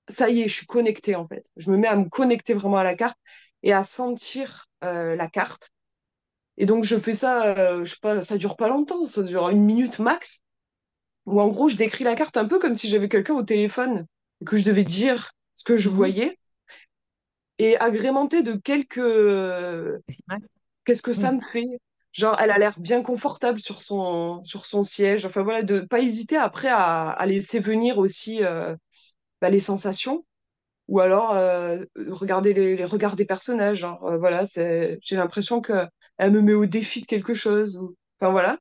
Ça 0.09 0.29
y 0.29 0.41
est, 0.41 0.49
je 0.49 0.55
suis 0.55 0.67
connectée, 0.67 1.15
en 1.15 1.27
fait. 1.27 1.47
Je 1.57 1.71
me 1.71 1.77
mets 1.77 1.87
à 1.87 1.95
me 1.97 2.09
connecter 2.09 2.53
vraiment 2.53 2.77
à 2.77 2.83
la 2.85 2.95
carte 2.95 3.19
et 3.63 3.73
à 3.73 3.83
sentir 3.85 4.67
euh, 4.85 5.15
la 5.15 5.27
carte. 5.29 5.71
Et 6.57 6.65
donc, 6.67 6.83
je 6.85 6.97
fais 6.97 7.13
ça, 7.13 7.45
euh, 7.57 7.85
je 7.85 7.91
sais 7.91 7.99
pas, 8.01 8.21
ça 8.23 8.37
dure 8.37 8.57
pas 8.57 8.67
longtemps, 8.69 9.03
ça 9.03 9.23
dure 9.23 9.49
une 9.49 9.63
minute 9.63 9.99
max. 9.99 10.43
où 11.25 11.41
en 11.41 11.47
gros, 11.47 11.67
je 11.69 11.75
décris 11.75 12.03
la 12.03 12.15
carte 12.15 12.37
un 12.37 12.45
peu 12.45 12.59
comme 12.59 12.75
si 12.75 12.87
j'avais 12.89 13.09
quelqu'un 13.09 13.35
au 13.35 13.43
téléphone 13.43 14.05
que 14.45 14.57
je 14.57 14.63
devais 14.65 14.83
dire 14.83 15.31
ce 15.57 15.65
que 15.65 15.77
je 15.77 15.89
Mhm. 15.89 15.89
voyais 15.89 16.39
et 17.59 17.77
agrémenter 17.77 18.43
de 18.43 18.53
quelques 18.55 18.99
qu'est-ce 20.85 21.01
que 21.01 21.13
ça 21.13 21.31
Oui. 21.31 21.33
me 21.33 21.41
fait? 21.41 21.65
Genre, 22.13 22.35
elle 22.39 22.51
a 22.51 22.57
l'air 22.57 22.79
bien 22.79 23.03
confortable 23.03 23.59
sur 23.59 23.81
son, 23.81 24.43
sur 24.43 24.65
son 24.65 24.81
siège. 24.81 25.25
Enfin 25.25 25.43
voilà, 25.43 25.61
de 25.63 25.81
pas 25.81 25.99
hésiter 25.99 26.37
après 26.37 26.69
à, 26.69 27.09
à 27.11 27.25
laisser 27.25 27.59
venir 27.59 27.99
aussi 27.99 28.43
euh, 28.43 28.75
bah, 29.41 29.49
les 29.49 29.59
sensations 29.59 30.25
ou 30.89 30.99
alors 31.01 31.33
euh, 31.35 31.85
regarder 32.09 32.53
les, 32.53 32.75
les 32.77 32.85
regards 32.85 33.15
des 33.17 33.25
personnages. 33.25 33.79
Genre, 33.79 34.03
euh, 34.07 34.17
voilà, 34.19 34.47
c'est, 34.47 34.99
j'ai 35.03 35.17
l'impression 35.17 35.61
que 35.61 35.87
elle 36.17 36.31
me 36.31 36.41
met 36.41 36.53
au 36.55 36.65
défi 36.67 37.01
de 37.01 37.07
quelque 37.07 37.33
chose. 37.35 37.77
Ou... 37.77 37.95
Enfin 38.21 38.31
voilà. 38.31 38.59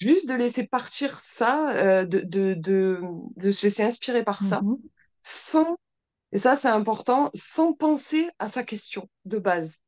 Juste 0.00 0.28
de 0.28 0.34
laisser 0.34 0.66
partir 0.66 1.16
ça, 1.18 2.04
de, 2.04 2.20
de, 2.20 2.54
de, 2.54 3.00
de 3.36 3.50
se 3.52 3.66
laisser 3.66 3.82
inspirer 3.84 4.24
par 4.24 4.44
ça 4.44 4.64
Mhm. 4.64 4.88
sans, 5.22 5.76
et 6.34 6.38
ça 6.38 6.56
c'est 6.56 6.68
important, 6.68 7.30
sans 7.34 7.74
penser 7.74 8.28
à 8.40 8.48
sa 8.48 8.64
question 8.64 9.08
de 9.26 9.38
base. 9.38 9.82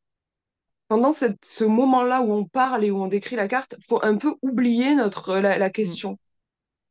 Pendant 0.89 1.13
cette- 1.13 1.45
ce 1.45 1.65
moment-là 1.65 2.23
où 2.23 2.33
on 2.33 2.45
parle 2.47 2.85
et 2.85 2.91
où 2.91 3.03
on 3.03 3.09
décrit 3.09 3.37
la 3.37 3.49
carte, 3.49 3.77
faut 3.89 4.01
un 4.05 4.17
peu 4.17 4.35
oublier 4.43 4.95
notre, 4.95 5.37
la, 5.39 5.59
la 5.59 5.69
Mm. 5.69 5.73
question. 5.73 6.19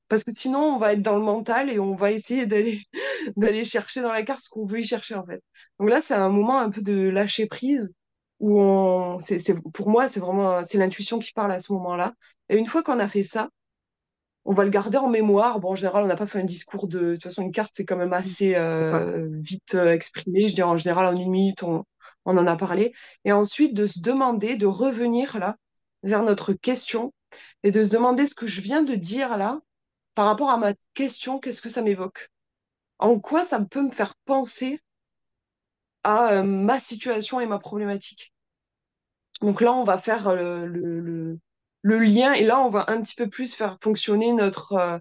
Parce 0.09 0.23
que 0.23 0.31
sinon, 0.31 0.59
on 0.75 0.77
va 0.79 0.93
être 0.93 1.01
dans 1.01 1.15
le 1.17 1.23
mental 1.23 1.71
et 1.71 1.79
on 1.79 1.95
va 1.95 2.11
essayer 2.11 2.45
d'aller 2.45 2.83
d'aller 3.37 3.63
chercher 3.65 4.01
dans 4.01 4.11
la 4.11 4.23
carte 4.23 4.41
ce 4.41 4.49
qu'on 4.49 4.65
veut 4.65 4.79
y 4.81 4.85
chercher, 4.85 5.15
en 5.15 5.25
fait. 5.25 5.41
Donc 5.79 5.89
là, 5.89 6.01
c'est 6.01 6.13
un 6.15 6.29
moment 6.29 6.59
un 6.59 6.69
peu 6.69 6.81
de 6.81 7.09
lâcher 7.09 7.47
prise 7.47 7.93
où 8.39 8.59
on, 8.61 9.19
c'est, 9.19 9.39
c'est, 9.39 9.55
pour 9.73 9.89
moi, 9.89 10.07
c'est 10.09 10.19
vraiment, 10.19 10.63
c'est 10.65 10.77
l'intuition 10.77 11.19
qui 11.19 11.31
parle 11.33 11.51
à 11.53 11.59
ce 11.59 11.73
moment-là. 11.73 12.13
Et 12.49 12.57
une 12.57 12.67
fois 12.67 12.83
qu'on 12.83 12.99
a 12.99 13.07
fait 13.07 13.23
ça, 13.23 13.49
on 14.45 14.53
va 14.53 14.63
le 14.63 14.69
garder 14.69 14.97
en 14.97 15.09
mémoire. 15.09 15.59
Bon, 15.59 15.71
en 15.71 15.75
général, 15.75 16.03
on 16.03 16.07
n'a 16.07 16.15
pas 16.15 16.27
fait 16.27 16.39
un 16.39 16.45
discours 16.45 16.87
de... 16.87 16.99
De 16.99 17.13
toute 17.13 17.23
façon, 17.23 17.41
une 17.41 17.51
carte, 17.51 17.71
c'est 17.73 17.85
quand 17.85 17.97
même 17.97 18.13
assez 18.13 18.55
euh, 18.55 19.27
vite 19.31 19.75
euh, 19.75 19.91
exprimé. 19.91 20.47
Je 20.47 20.55
dirais, 20.55 20.69
en 20.69 20.77
général, 20.77 21.05
en 21.07 21.19
une 21.19 21.31
minute, 21.31 21.63
on, 21.63 21.83
on 22.25 22.37
en 22.37 22.47
a 22.47 22.55
parlé. 22.55 22.93
Et 23.25 23.31
ensuite, 23.31 23.73
de 23.73 23.85
se 23.87 23.99
demander, 23.99 24.55
de 24.55 24.67
revenir 24.67 25.39
là, 25.39 25.57
vers 26.03 26.23
notre 26.23 26.53
question, 26.53 27.11
et 27.63 27.71
de 27.71 27.83
se 27.83 27.89
demander 27.89 28.25
ce 28.25 28.35
que 28.35 28.47
je 28.47 28.61
viens 28.61 28.83
de 28.83 28.95
dire 28.95 29.37
là, 29.37 29.59
par 30.13 30.27
rapport 30.27 30.49
à 30.49 30.57
ma 30.57 30.73
question, 30.93 31.39
qu'est-ce 31.39 31.61
que 31.61 31.67
ça 31.67 31.81
m'évoque? 31.81 32.29
En 32.99 33.19
quoi 33.19 33.43
ça 33.43 33.59
peut 33.65 33.81
me 33.81 33.89
faire 33.89 34.15
penser 34.25 34.79
à 36.03 36.33
euh, 36.33 36.43
ma 36.43 36.79
situation 36.79 37.41
et 37.41 37.45
ma 37.45 37.59
problématique? 37.59 38.33
Donc 39.41 39.59
là, 39.59 39.73
on 39.73 39.83
va 39.83 39.97
faire 39.97 40.33
le, 40.33 40.65
le, 40.65 41.39
le 41.85 41.99
lien, 41.99 42.33
et 42.33 42.43
là, 42.43 42.59
on 42.59 42.69
va 42.69 42.85
un 42.87 43.01
petit 43.01 43.15
peu 43.15 43.29
plus 43.29 43.53
faire 43.53 43.77
fonctionner 43.81 44.33
notre... 44.33 44.73
euh, 44.73 44.97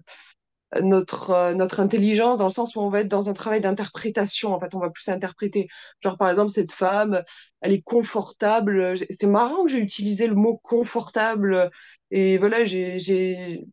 notre, 0.81 1.29
euh, 1.31 1.53
notre 1.53 1.79
intelligence 1.79 2.37
dans 2.37 2.45
le 2.45 2.49
sens 2.49 2.75
où 2.75 2.81
on 2.81 2.89
va 2.89 3.01
être 3.01 3.07
dans 3.07 3.29
un 3.29 3.33
travail 3.33 3.61
d'interprétation. 3.61 4.53
En 4.53 4.59
fait, 4.59 4.75
on 4.75 4.79
va 4.79 4.89
plus 4.89 5.07
interpréter. 5.09 5.67
Genre, 6.01 6.17
par 6.17 6.29
exemple, 6.29 6.51
cette 6.51 6.73
femme, 6.73 7.23
elle 7.61 7.71
est 7.73 7.81
confortable. 7.81 8.95
C'est 9.09 9.27
marrant 9.27 9.63
que 9.63 9.69
j'ai 9.71 9.79
utilisé 9.79 10.27
le 10.27 10.35
mot 10.35 10.57
confortable. 10.63 11.71
Et 12.11 12.37
voilà, 12.37 12.65
j'ai, 12.65 12.99
j'ai, 12.99 13.65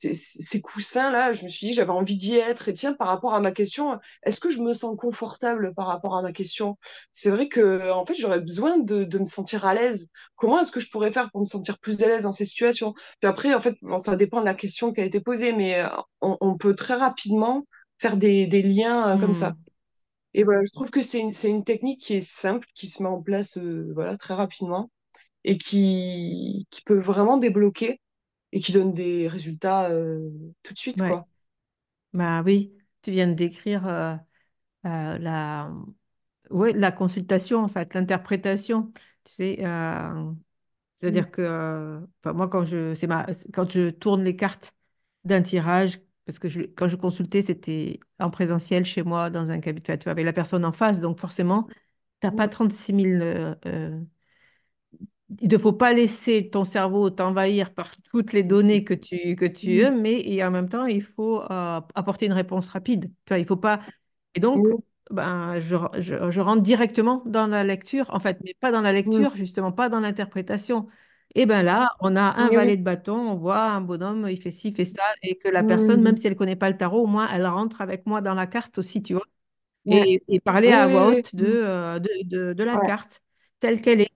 ces, 0.00 0.14
ces 0.14 0.60
coussins-là, 0.60 1.32
je 1.32 1.42
me 1.42 1.48
suis 1.48 1.66
dit, 1.66 1.74
j'avais 1.74 1.90
envie 1.90 2.16
d'y 2.16 2.36
être. 2.36 2.68
Et 2.68 2.72
tiens, 2.72 2.94
par 2.94 3.08
rapport 3.08 3.34
à 3.34 3.40
ma 3.40 3.52
question, 3.52 3.98
est-ce 4.22 4.40
que 4.40 4.48
je 4.48 4.60
me 4.60 4.72
sens 4.72 4.96
confortable 4.96 5.74
par 5.74 5.86
rapport 5.86 6.16
à 6.16 6.22
ma 6.22 6.32
question? 6.32 6.78
C'est 7.12 7.30
vrai 7.30 7.48
que, 7.48 7.90
en 7.90 8.06
fait, 8.06 8.14
j'aurais 8.14 8.40
besoin 8.40 8.78
de, 8.78 9.04
de 9.04 9.18
me 9.18 9.24
sentir 9.24 9.66
à 9.66 9.74
l'aise. 9.74 10.10
Comment 10.36 10.60
est-ce 10.60 10.72
que 10.72 10.80
je 10.80 10.90
pourrais 10.90 11.12
faire 11.12 11.30
pour 11.30 11.40
me 11.42 11.46
sentir 11.46 11.78
plus 11.78 12.02
à 12.02 12.06
l'aise 12.06 12.22
dans 12.22 12.32
ces 12.32 12.46
situations? 12.46 12.94
Puis 13.20 13.28
après, 13.28 13.54
en 13.54 13.60
fait, 13.60 13.76
bon, 13.82 13.98
ça 13.98 14.16
dépend 14.16 14.40
de 14.40 14.46
la 14.46 14.54
question 14.54 14.92
qui 14.92 15.00
a 15.00 15.04
été 15.04 15.20
posée, 15.20 15.52
mais 15.52 15.80
euh, 15.80 15.88
on, 16.22 16.38
on 16.40 16.56
peut 16.56 16.74
très 16.74 16.94
rapidement 16.94 17.66
faire 17.98 18.16
des, 18.16 18.46
des 18.46 18.62
liens 18.62 19.16
euh, 19.16 19.20
comme 19.20 19.34
ça. 19.34 19.50
Hmm. 19.50 19.56
Et 20.32 20.44
voilà, 20.44 20.62
je 20.64 20.70
trouve 20.72 20.90
que 20.90 21.02
c'est 21.02 21.18
une, 21.18 21.64
technique 21.64 22.00
qui 22.00 22.14
est 22.14 22.20
simple, 22.20 22.66
qui 22.74 22.86
se 22.86 23.02
met 23.02 23.08
en 23.08 23.20
place 23.20 23.58
euh, 23.58 23.90
voilà, 23.94 24.16
très 24.16 24.34
rapidement 24.34 24.90
et 25.44 25.58
qui, 25.58 26.66
qui 26.70 26.82
peut 26.82 27.00
vraiment 27.00 27.36
débloquer 27.36 28.00
et 28.52 28.60
qui 28.60 28.72
donne 28.72 28.92
des 28.94 29.28
résultats 29.28 29.90
euh, 29.90 30.30
tout 30.62 30.72
de 30.74 30.78
suite, 30.78 31.00
Ouais. 31.00 31.02
quoi. 31.02 31.28
Bah 32.14 32.42
oui, 32.44 32.76
tu 33.02 33.12
viens 33.12 33.28
de 33.28 33.34
décrire 33.34 33.86
euh, 33.88 34.16
euh, 34.86 35.18
la... 35.18 35.72
Ouais, 36.50 36.72
la 36.74 36.92
consultation, 36.92 37.60
en 37.64 37.68
fait, 37.68 37.94
l'interprétation. 37.94 38.92
Tu 39.24 39.32
sais, 39.34 39.58
euh, 39.66 40.32
Mm. 41.06 41.24
c'est-à-dire 41.24 41.30
que 41.30 41.42
euh, 41.42 42.00
enfin, 42.24 42.34
moi, 42.34 42.48
quand 42.48 42.64
je, 42.64 43.06
ma, 43.06 43.26
quand 43.54 43.70
je 43.72 43.90
tourne 43.90 44.24
les 44.24 44.36
cartes 44.36 44.74
d'un 45.24 45.42
tirage, 45.42 46.00
parce 46.26 46.38
que 46.40 46.48
je, 46.48 46.62
quand 46.62 46.88
je 46.88 46.96
consultais, 46.96 47.42
c'était 47.42 48.00
en 48.20 48.30
présentiel 48.30 48.84
chez 48.86 49.02
moi, 49.04 49.30
dans 49.30 49.50
un 49.50 49.60
cabinet, 49.60 49.98
tu 49.98 50.08
avais 50.10 50.24
la 50.24 50.32
personne 50.34 50.64
en 50.64 50.72
face, 50.72 51.00
donc 51.00 51.18
forcément, 51.20 51.66
tu 52.20 52.26
n'as 52.28 52.32
pas 52.32 52.48
Mm. 52.48 52.50
36 52.50 52.92
000 52.94 53.22
euh, 53.22 53.54
euh, 53.66 54.00
il 55.40 55.48
ne 55.52 55.58
faut 55.58 55.72
pas 55.72 55.92
laisser 55.92 56.50
ton 56.50 56.64
cerveau 56.64 57.10
t'envahir 57.10 57.72
par 57.74 57.90
toutes 58.02 58.32
les 58.32 58.42
données 58.44 58.84
que 58.84 58.94
tu, 58.94 59.36
que 59.36 59.44
tu 59.46 59.84
as, 59.84 59.90
mais 59.90 60.20
et 60.22 60.42
en 60.44 60.50
même 60.50 60.68
temps, 60.68 60.86
il 60.86 61.02
faut 61.02 61.40
euh, 61.42 61.80
apporter 61.94 62.26
une 62.26 62.32
réponse 62.32 62.68
rapide. 62.68 63.06
Tu 63.26 63.30
vois, 63.34 63.38
il 63.38 63.46
faut 63.46 63.56
pas... 63.56 63.80
Et 64.34 64.40
donc, 64.40 64.68
Oui. 64.68 64.80
ben, 65.10 65.58
je, 65.58 65.76
je- 65.98 66.30
je 66.30 66.40
rentre 66.40 66.62
directement 66.62 67.22
dans 67.26 67.46
la 67.46 67.64
lecture, 67.64 68.06
en 68.14 68.20
fait, 68.20 68.38
mais 68.44 68.54
pas 68.60 68.70
dans 68.72 68.80
la 68.80 68.92
lecture, 68.92 69.34
justement, 69.36 69.72
pas 69.72 69.88
dans 69.88 70.00
l'interprétation. 70.00 70.88
Et 71.34 71.46
ben 71.46 71.62
là, 71.62 71.88
on 72.00 72.16
a 72.16 72.22
un 72.22 72.50
Oui, 72.50 72.52
valet 72.52 72.76
de 72.76 72.82
bâton, 72.82 73.14
on 73.16 73.36
voit 73.36 73.62
un 73.70 73.80
bonhomme, 73.80 74.26
il 74.28 74.40
fait 74.40 74.50
ci, 74.50 74.68
il 74.68 74.74
fait 74.74 74.84
ça, 74.84 75.02
et 75.22 75.38
que 75.38 75.48
la 75.48 75.62
personne, 75.62 76.02
même 76.02 76.16
si 76.16 76.26
elle 76.26 76.32
ne 76.34 76.38
connaît 76.38 76.56
pas 76.56 76.70
le 76.70 76.76
tarot, 76.76 77.02
au 77.04 77.06
moins, 77.06 77.28
elle 77.32 77.46
rentre 77.46 77.80
avec 77.80 78.06
moi 78.06 78.20
dans 78.20 78.34
la 78.34 78.46
carte 78.48 78.78
aussi, 78.78 79.02
tu 79.02 79.14
vois, 79.14 79.26
et, 79.86 80.22
et 80.28 80.40
parler 80.40 80.72
à 80.72 80.88
voix 80.88 81.08
haute 81.08 81.34
de, 81.36 81.46
euh, 81.46 81.98
de, 82.00 82.10
de 82.24 82.52
de 82.54 82.64
la 82.64 82.78
carte 82.78 83.22
telle 83.60 83.80
qu'elle 83.82 84.00
est. 84.02 84.12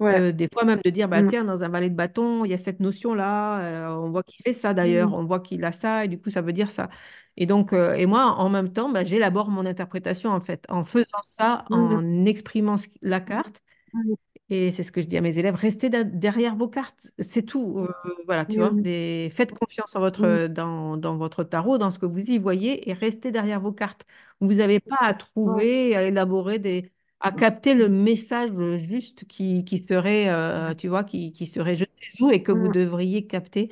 Ouais. 0.00 0.18
Euh, 0.20 0.32
des 0.32 0.48
fois 0.52 0.64
même 0.64 0.80
de 0.84 0.90
dire, 0.90 1.08
bah, 1.08 1.22
Mm. 1.22 1.28
tiens, 1.28 1.44
dans 1.44 1.62
un 1.62 1.68
valet 1.68 1.90
de 1.90 1.94
bâton, 1.94 2.44
il 2.44 2.50
y 2.50 2.54
a 2.54 2.58
cette 2.58 2.80
notion-là, 2.80 3.60
euh, 3.62 3.88
on 3.96 4.10
voit 4.10 4.22
qu'il 4.22 4.42
fait 4.42 4.52
ça 4.54 4.72
d'ailleurs, 4.74 5.10
Mm. 5.10 5.14
on 5.14 5.24
voit 5.24 5.40
qu'il 5.40 5.64
a 5.64 5.72
ça, 5.72 6.04
et 6.04 6.08
du 6.08 6.18
coup, 6.18 6.30
ça 6.30 6.40
veut 6.42 6.52
dire 6.54 6.70
ça. 6.70 6.88
Et 7.36 7.46
donc, 7.46 7.72
euh, 7.72 7.94
et 7.94 8.06
moi, 8.06 8.24
en 8.38 8.48
même 8.48 8.72
temps, 8.72 8.88
bah, 8.90 9.04
j'élabore 9.04 9.50
mon 9.50 9.66
interprétation, 9.66 10.30
en 10.30 10.40
fait, 10.40 10.64
en 10.70 10.84
faisant 10.84 11.20
ça, 11.22 11.64
Mm. 11.70 11.74
en 11.74 12.24
exprimant 12.26 12.76
ce- 12.78 12.88
la 13.02 13.20
carte. 13.20 13.62
Mm. 13.92 14.14
Et 14.52 14.70
c'est 14.72 14.82
ce 14.82 14.90
que 14.92 15.00
je 15.00 15.06
dis 15.06 15.16
à 15.16 15.20
mes 15.20 15.38
élèves, 15.38 15.54
restez 15.54 15.90
derrière 15.90 16.56
vos 16.56 16.68
cartes, 16.68 17.12
c'est 17.20 17.42
tout. 17.42 17.86
Voilà, 18.26 18.44
tu 18.46 18.58
vois, 18.58 18.70
Mm. 18.70 18.82
des... 18.82 19.30
faites 19.32 19.52
confiance 19.56 19.94
en 19.96 20.00
Mm. 20.00 20.02
votre, 20.02 20.46
dans, 20.48 20.96
dans 20.96 21.16
votre 21.16 21.44
tarot, 21.44 21.78
dans 21.78 21.90
ce 21.92 21.98
que 22.00 22.06
vous 22.06 22.18
y 22.20 22.38
voyez, 22.38 22.88
et 22.90 22.92
restez 22.92 23.30
derrière 23.30 23.60
vos 23.60 23.72
cartes. 23.72 24.04
Vous 24.40 24.54
n'avez 24.54 24.80
pas 24.80 24.96
à 25.00 25.14
trouver, 25.14 25.94
à 25.96 26.02
élaborer 26.04 26.58
des, 26.58 26.90
à 27.20 27.32
capter 27.32 27.74
le 27.74 27.88
message 27.88 28.50
juste 28.88 29.26
qui, 29.26 29.64
qui 29.64 29.84
serait, 29.86 30.28
euh, 30.30 30.74
tu 30.74 30.88
vois, 30.88 31.04
qui, 31.04 31.32
qui 31.32 31.46
serait 31.46 31.76
je 31.76 31.84
sais 32.02 32.22
où 32.22 32.30
et 32.30 32.42
que 32.42 32.52
vous 32.52 32.68
Mm. 32.68 32.70
devriez 32.70 33.26
capter. 33.26 33.70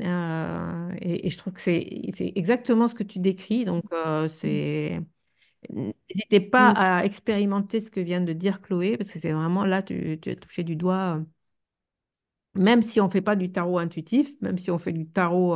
Euh, 0.00 0.90
et, 1.00 1.26
et 1.26 1.30
je 1.30 1.38
trouve 1.38 1.54
que 1.54 1.60
c'est 1.60 2.10
c'est 2.16 2.32
exactement 2.36 2.88
ce 2.88 2.94
que 2.94 3.02
tu 3.04 3.18
décris. 3.20 3.64
Donc, 3.66 3.84
euh, 3.92 4.28
Mm. 4.44 4.62
c'est 4.68 5.00
N'hésitez 5.70 6.40
pas 6.40 6.68
Mm. 6.68 6.76
à 6.76 7.04
expérimenter 7.04 7.80
ce 7.80 7.90
que 7.90 8.00
vient 8.00 8.20
de 8.20 8.32
dire 8.32 8.60
Chloé, 8.62 8.96
parce 8.96 9.10
que 9.12 9.18
c'est 9.18 9.32
vraiment 9.32 9.64
là, 9.64 9.82
tu, 9.82 10.18
tu 10.20 10.30
as 10.30 10.36
touché 10.36 10.62
du 10.64 10.76
doigt, 10.76 11.20
même 12.54 12.82
si 12.82 13.00
on 13.00 13.06
ne 13.06 13.10
fait 13.10 13.20
pas 13.22 13.36
du 13.36 13.50
tarot 13.52 13.78
intuitif, 13.78 14.34
même 14.40 14.58
si 14.58 14.70
on 14.70 14.78
fait 14.78 14.92
du 14.92 15.06
tarot, 15.08 15.54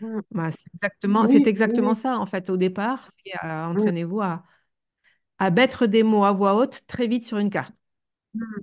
Mm. 0.00 0.20
bah, 0.30 0.50
c'est 0.50 0.66
exactement, 0.74 1.26
c'est 1.28 1.46
Oui, 1.46 1.48
exactement 1.48 1.94
oui. 1.94 1.94
ça, 1.94 2.18
en 2.18 2.26
fait, 2.26 2.50
au 2.50 2.56
départ, 2.56 3.08
c'est 3.24 3.34
euh, 3.44 3.66
Mm. 3.74 3.92
entraînez-vous 3.92 4.20
à, 4.22 4.44
à 5.42 5.50
mettre 5.50 5.86
des 5.86 6.02
mots 6.04 6.24
à 6.24 6.32
voix 6.32 6.54
haute 6.56 6.86
très 6.86 7.06
vite 7.06 7.24
sur 7.26 7.38
une 7.38 7.50
carte. 7.50 7.74
Mm. 8.34 8.60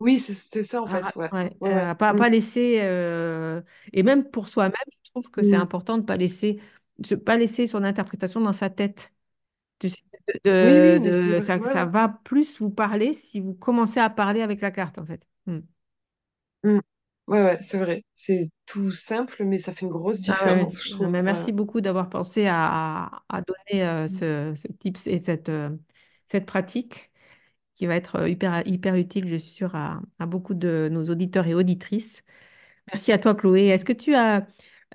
Oui, 0.00 0.18
c'est 0.20 0.62
ça 0.64 0.82
en 0.82 0.88
fait, 0.88 1.02
ra- 1.02 1.16
ouais. 1.16 1.32
ouais, 1.32 1.56
Ouais, 1.60 1.74
ouais. 1.74 1.88
euh, 1.90 1.94
pas, 1.94 2.14
pas 2.14 2.28
laisser, 2.28 2.80
euh, 2.82 3.62
et 3.92 4.02
même 4.02 4.28
pour 4.30 4.48
soi-même, 4.48 4.74
je 5.04 5.10
trouve 5.10 5.30
que 5.30 5.42
c'est 5.42 5.54
Mm. 5.54 5.56
important 5.56 5.96
de 5.96 6.02
ne 6.02 6.06
pas 6.06 6.16
laisser, 6.16 6.60
de 6.98 7.14
pas 7.16 7.36
laisser 7.36 7.66
son 7.66 7.84
interprétation 7.84 8.40
dans 8.40 8.52
sa 8.52 8.68
tête. 8.70 9.12
Tu 9.80 9.90
sais, 9.90 9.98
Oui, 10.60 10.80
de, 10.90 10.98
oui, 10.98 11.00
de- 11.00 11.40
ça, 11.40 11.58
va 11.86 12.08
plus 12.10 12.60
vous 12.60 12.70
parler 12.70 13.14
si 13.14 13.40
vous 13.40 13.54
commencez 13.54 14.00
à 14.00 14.10
parler 14.10 14.42
avec 14.42 14.60
la 14.62 14.70
carte, 14.72 14.98
en 14.98 15.06
fait. 15.06 15.26
Mm. 15.46 15.60
Ouais, 17.28 17.42
ouais, 17.42 17.58
c'est 17.62 17.78
vrai. 17.78 18.04
C'est 18.14 18.50
tout 18.66 18.92
simple, 18.92 19.44
mais 19.44 19.58
ça 19.58 19.72
fait 19.74 19.86
une 19.86 19.92
grosse 19.92 20.20
Ah 20.28 20.54
différence, 20.60 20.82
je 20.84 20.90
Non, 21.00 21.08
trouve. 21.08 21.10
mais 21.10 21.22
merci 21.22 21.52
beaucoup 21.52 21.80
d'avoir 21.80 22.08
pensé 22.08 22.46
à, 22.46 23.06
à- 23.06 23.24
à 23.28 23.40
donner 23.42 23.84
euh, 23.84 24.08
ce, 24.08 24.54
ce 24.54 24.68
tips 24.72 25.06
et 25.08 25.18
cette, 25.20 25.48
euh, 25.48 25.70
cette 26.26 26.46
pratique 26.46 27.10
qui 27.74 27.86
va 27.86 27.96
être 27.96 28.16
euh, 28.16 28.28
hyper, 28.28 28.66
hyper 28.66 28.94
utile, 28.96 29.28
je 29.28 29.36
suis 29.36 29.50
sûre, 29.50 29.74
à, 29.76 30.02
à 30.18 30.26
beaucoup 30.26 30.54
de 30.54 30.88
nos 30.92 31.04
auditeurs 31.10 31.46
et 31.46 31.54
auditrices. 31.54 32.22
Merci 32.88 33.12
à 33.12 33.18
toi, 33.18 33.34
Chloé. 33.34 33.66
Est-ce 33.68 33.84
que 33.84 33.92
tu 33.94 34.14
as 34.14 34.46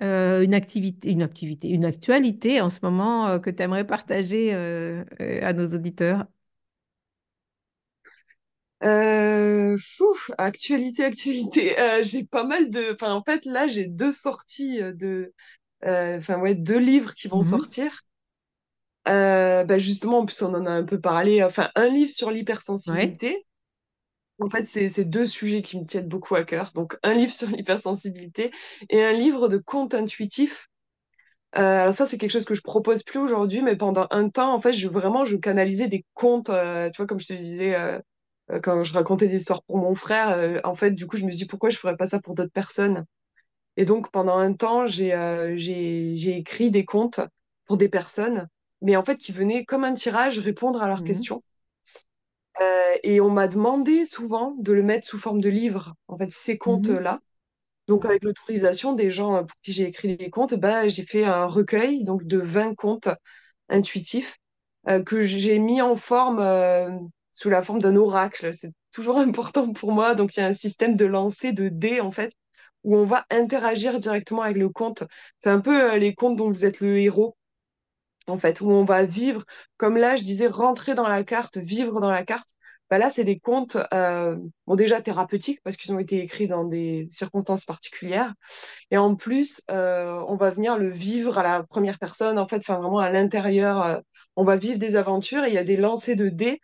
euh, 0.02 0.42
une 0.42 0.54
activité, 0.54 1.10
une 1.10 1.22
activité, 1.22 1.68
une 1.70 1.84
actualité 1.86 2.60
en 2.60 2.70
ce 2.70 2.80
moment 2.82 3.28
euh, 3.28 3.38
que 3.40 3.50
tu 3.50 3.62
aimerais 3.62 3.86
partager 3.86 4.54
euh, 4.54 5.04
à 5.42 5.52
nos 5.54 5.66
auditeurs? 5.74 6.26
Euh, 8.84 9.76
fou, 9.78 10.14
actualité, 10.38 11.04
actualité. 11.04 11.78
Euh, 11.80 12.02
j'ai 12.02 12.24
pas 12.24 12.44
mal 12.44 12.70
de. 12.70 12.92
Enfin, 12.94 13.12
en 13.14 13.22
fait, 13.24 13.44
là, 13.44 13.66
j'ai 13.68 13.86
deux 13.86 14.12
sorties 14.12 14.78
de. 14.80 15.34
euh, 15.86 16.18
Enfin, 16.18 16.38
ouais, 16.40 16.54
deux 16.56 16.78
livres 16.78 17.14
qui 17.14 17.28
vont 17.28 17.42
Mhm. 17.42 17.44
sortir. 17.44 18.02
Euh, 19.08 19.64
bah, 19.64 19.78
justement, 19.78 20.18
en 20.20 20.26
plus, 20.26 20.42
on 20.42 20.54
en 20.54 20.66
a 20.66 20.70
un 20.70 20.84
peu 20.84 21.00
parlé. 21.00 21.42
Enfin, 21.42 21.70
un 21.74 21.88
livre 21.88 22.12
sur 22.12 22.28
Ouais. 22.28 22.34
l'hypersensibilité. 22.36 23.46
En 24.40 24.50
fait, 24.50 24.64
c'est 24.64 25.04
deux 25.04 25.26
sujets 25.26 25.62
qui 25.62 25.78
me 25.80 25.84
tiennent 25.84 26.08
beaucoup 26.08 26.36
à 26.36 26.44
cœur. 26.44 26.72
Donc, 26.74 26.96
un 27.02 27.14
livre 27.14 27.32
sur 27.32 27.48
l'hypersensibilité 27.48 28.52
et 28.90 29.02
un 29.04 29.12
livre 29.12 29.48
de 29.48 29.58
contes 29.58 29.94
intuitifs. 29.94 30.68
Euh, 31.56 31.82
alors 31.82 31.94
ça, 31.94 32.06
c'est 32.06 32.18
quelque 32.18 32.32
chose 32.32 32.44
que 32.44 32.54
je 32.54 32.62
propose 32.62 33.02
plus 33.02 33.18
aujourd'hui, 33.20 33.62
mais 33.62 33.76
pendant 33.76 34.06
un 34.10 34.28
temps, 34.28 34.54
en 34.54 34.60
fait, 34.60 34.72
je 34.74 34.88
vraiment, 34.88 35.24
je 35.24 35.36
canalisais 35.36 35.88
des 35.88 36.04
contes. 36.14 36.50
euh, 36.50 36.90
tu 36.90 36.98
vois, 36.98 37.06
comme 37.06 37.20
je 37.20 37.26
te 37.26 37.32
disais, 37.32 37.76
quand 38.62 38.84
je 38.84 38.92
racontais 38.92 39.28
des 39.28 39.36
histoires 39.36 39.62
pour 39.64 39.78
mon 39.78 39.94
frère, 39.94 40.60
en 40.64 40.74
fait, 40.74 40.92
du 40.92 41.06
coup, 41.06 41.16
je 41.16 41.24
me 41.24 41.30
suis 41.30 41.38
dit 41.40 41.46
pourquoi 41.46 41.70
je 41.70 41.78
ferais 41.78 41.96
pas 41.96 42.06
ça 42.06 42.20
pour 42.20 42.34
d'autres 42.34 42.52
personnes? 42.52 43.04
Et 43.76 43.84
donc, 43.84 44.10
pendant 44.10 44.36
un 44.38 44.52
temps, 44.54 44.86
j'ai 44.88 46.36
écrit 46.38 46.70
des 46.70 46.84
contes 46.84 47.20
pour 47.66 47.76
des 47.78 47.88
personnes, 47.88 48.48
mais 48.82 48.96
en 48.96 49.04
fait, 49.04 49.16
qui 49.18 49.32
venaient 49.32 49.64
comme 49.64 49.84
un 49.84 49.94
tirage 49.94 50.38
répondre 50.38 50.82
à 50.82 50.88
leurs 50.88 51.04
Mhm. 51.04 51.04
questions. 51.04 51.42
Euh, 52.60 52.96
et 53.04 53.20
on 53.20 53.30
m'a 53.30 53.46
demandé 53.48 54.04
souvent 54.04 54.54
de 54.58 54.72
le 54.72 54.82
mettre 54.82 55.06
sous 55.06 55.18
forme 55.18 55.40
de 55.40 55.48
livre, 55.48 55.94
en 56.08 56.18
fait, 56.18 56.30
ces 56.32 56.58
Mhm. 56.66 56.98
contes-là. 56.98 57.20
Donc, 57.88 58.04
avec 58.06 58.24
l'autorisation 58.24 58.94
des 58.94 59.10
gens 59.10 59.36
euh, 59.36 59.42
pour 59.42 59.56
qui 59.62 59.72
j'ai 59.72 59.84
écrit 59.84 60.16
les 60.16 60.30
contes, 60.30 60.54
bah, 60.54 60.88
j'ai 60.88 61.04
fait 61.04 61.24
un 61.24 61.46
recueil 61.46 62.04
donc, 62.04 62.24
de 62.26 62.38
20 62.38 62.74
contes 62.76 63.08
intuitifs 63.70 64.38
euh, 64.88 65.02
que 65.02 65.22
j'ai 65.22 65.58
mis 65.60 65.82
en 65.82 65.96
forme 65.96 66.40
euh, 66.40 66.90
sous 67.32 67.50
la 67.50 67.62
forme 67.62 67.80
d'un 67.80 67.96
oracle. 67.96 68.52
C'est 68.54 68.72
toujours 68.92 69.18
important 69.20 69.72
pour 69.72 69.92
moi. 69.92 70.14
Donc, 70.14 70.36
il 70.36 70.40
y 70.40 70.44
a 70.44 70.46
un 70.48 70.52
système 70.54 70.96
de 70.96 71.06
lancer 71.06 71.52
de 71.52 71.68
dés, 71.70 72.00
en 72.00 72.12
fait, 72.12 72.32
où 72.84 72.96
on 72.96 73.04
va 73.04 73.26
interagir 73.30 73.98
directement 74.00 74.42
avec 74.42 74.56
le 74.58 74.68
conte. 74.70 75.04
C'est 75.40 75.50
un 75.50 75.60
peu 75.60 75.96
les 75.98 76.14
contes 76.14 76.36
dont 76.36 76.50
vous 76.50 76.64
êtes 76.66 76.80
le 76.80 76.98
héros 76.98 77.36
en 78.30 78.38
fait, 78.38 78.60
où 78.60 78.70
on 78.70 78.84
va 78.84 79.04
vivre, 79.04 79.44
comme 79.76 79.96
là, 79.96 80.16
je 80.16 80.24
disais, 80.24 80.46
rentrer 80.46 80.94
dans 80.94 81.08
la 81.08 81.24
carte, 81.24 81.58
vivre 81.58 82.00
dans 82.00 82.10
la 82.10 82.24
carte. 82.24 82.50
Bah 82.90 82.96
là, 82.96 83.10
c'est 83.10 83.24
des 83.24 83.38
contes, 83.38 83.76
euh, 83.92 84.36
déjà 84.68 85.02
thérapeutiques, 85.02 85.60
parce 85.62 85.76
qu'ils 85.76 85.92
ont 85.92 85.98
été 85.98 86.20
écrits 86.22 86.46
dans 86.46 86.64
des 86.64 87.06
circonstances 87.10 87.66
particulières. 87.66 88.32
Et 88.90 88.96
en 88.96 89.14
plus, 89.14 89.62
euh, 89.70 90.22
on 90.28 90.36
va 90.36 90.50
venir 90.50 90.78
le 90.78 90.90
vivre 90.90 91.38
à 91.38 91.42
la 91.42 91.62
première 91.64 91.98
personne, 91.98 92.38
en 92.38 92.48
fait, 92.48 92.64
vraiment 92.66 92.98
à 92.98 93.10
l'intérieur. 93.10 93.82
euh, 93.84 93.98
on 94.36 94.44
va 94.44 94.56
vivre 94.56 94.78
des 94.78 94.96
aventures 94.96 95.44
et 95.44 95.48
il 95.48 95.54
y 95.54 95.58
a 95.58 95.64
des 95.64 95.76
lancers 95.76 96.16
de 96.16 96.28
dés 96.28 96.60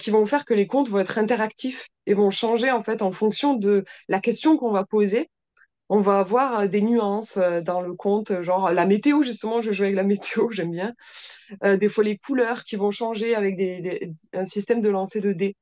qui 0.00 0.10
vont 0.10 0.26
faire 0.26 0.44
que 0.44 0.54
les 0.54 0.66
contes 0.66 0.88
vont 0.88 0.98
être 0.98 1.18
interactifs 1.18 1.88
et 2.06 2.14
vont 2.14 2.30
changer, 2.30 2.70
en 2.72 2.82
fait, 2.82 3.00
en 3.00 3.12
fonction 3.12 3.54
de 3.54 3.84
la 4.08 4.20
question 4.20 4.56
qu'on 4.56 4.72
va 4.72 4.84
poser 4.84 5.30
on 5.88 6.00
va 6.00 6.18
avoir 6.20 6.60
euh, 6.60 6.66
des 6.68 6.82
nuances 6.82 7.36
euh, 7.38 7.60
dans 7.60 7.80
le 7.80 7.94
conte, 7.94 8.42
genre 8.42 8.70
la 8.72 8.86
météo, 8.86 9.22
justement, 9.22 9.62
je 9.62 9.72
joue 9.72 9.84
avec 9.84 9.96
la 9.96 10.04
météo, 10.04 10.50
j'aime 10.52 10.70
bien. 10.72 10.94
Euh, 11.64 11.76
des 11.76 11.88
fois, 11.88 12.04
les 12.04 12.18
couleurs 12.18 12.64
qui 12.64 12.76
vont 12.76 12.90
changer 12.90 13.34
avec 13.34 13.56
des, 13.56 14.12
un 14.32 14.44
système 14.44 14.80
de 14.80 14.88
lancer 14.90 15.20
de 15.20 15.32
dés. 15.32 15.56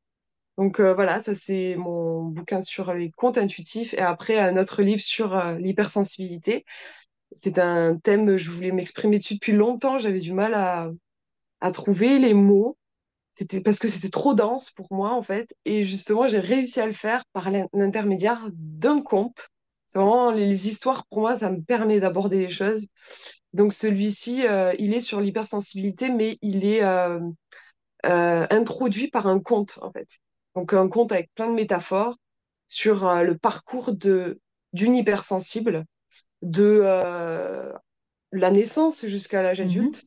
Donc 0.58 0.80
euh, 0.80 0.94
voilà, 0.94 1.22
ça 1.22 1.34
c'est 1.34 1.76
mon 1.76 2.24
bouquin 2.24 2.60
sur 2.62 2.94
les 2.94 3.10
contes 3.12 3.38
intuitifs. 3.38 3.94
Et 3.94 4.00
après, 4.00 4.38
un 4.40 4.56
autre 4.58 4.82
livre 4.82 5.02
sur 5.02 5.36
euh, 5.36 5.56
l'hypersensibilité. 5.58 6.64
C'est 7.34 7.58
un 7.58 7.96
thème, 7.98 8.36
je 8.36 8.50
voulais 8.50 8.72
m'exprimer 8.72 9.18
dessus 9.18 9.34
depuis 9.34 9.52
longtemps, 9.52 9.98
j'avais 9.98 10.20
du 10.20 10.32
mal 10.32 10.54
à, 10.54 10.90
à 11.60 11.70
trouver 11.72 12.18
les 12.18 12.34
mots. 12.34 12.78
C'était 13.34 13.60
parce 13.62 13.78
que 13.80 13.88
c'était 13.88 14.10
trop 14.10 14.34
dense 14.34 14.70
pour 14.70 14.88
moi, 14.92 15.12
en 15.12 15.22
fait. 15.22 15.54
Et 15.66 15.84
justement, 15.84 16.28
j'ai 16.28 16.40
réussi 16.40 16.80
à 16.80 16.86
le 16.86 16.92
faire 16.94 17.24
par 17.32 17.50
l'in- 17.50 17.68
l'intermédiaire 17.74 18.48
d'un 18.54 19.02
conte. 19.02 19.50
C'est 19.96 20.02
vraiment 20.02 20.30
les, 20.30 20.68
histoires, 20.68 21.06
pour 21.06 21.20
moi, 21.20 21.36
ça 21.36 21.50
me 21.50 21.62
permet 21.62 22.00
d'aborder 22.00 22.38
les 22.38 22.50
choses. 22.50 22.88
Donc, 23.54 23.72
celui-ci, 23.72 24.46
euh, 24.46 24.74
il 24.78 24.92
est 24.92 25.00
sur 25.00 25.22
l'hypersensibilité, 25.22 26.10
mais 26.10 26.36
il 26.42 26.66
est 26.66 26.84
euh, 26.84 27.18
euh, 28.04 28.46
introduit 28.50 29.08
par 29.08 29.26
un 29.26 29.40
conte, 29.40 29.78
en 29.80 29.90
fait. 29.90 30.06
Donc, 30.54 30.74
un 30.74 30.88
conte 30.88 31.12
avec 31.12 31.30
plein 31.34 31.48
de 31.48 31.54
métaphores 31.54 32.18
sur 32.66 33.22
le 33.22 33.38
parcours 33.38 33.94
de, 33.94 34.38
d'une 34.74 34.94
hypersensible, 34.94 35.86
de 36.42 36.82
la 38.32 38.50
naissance 38.50 39.06
jusqu'à 39.06 39.42
l'âge 39.42 39.60
Mhm. 39.60 39.68
adulte 39.70 40.04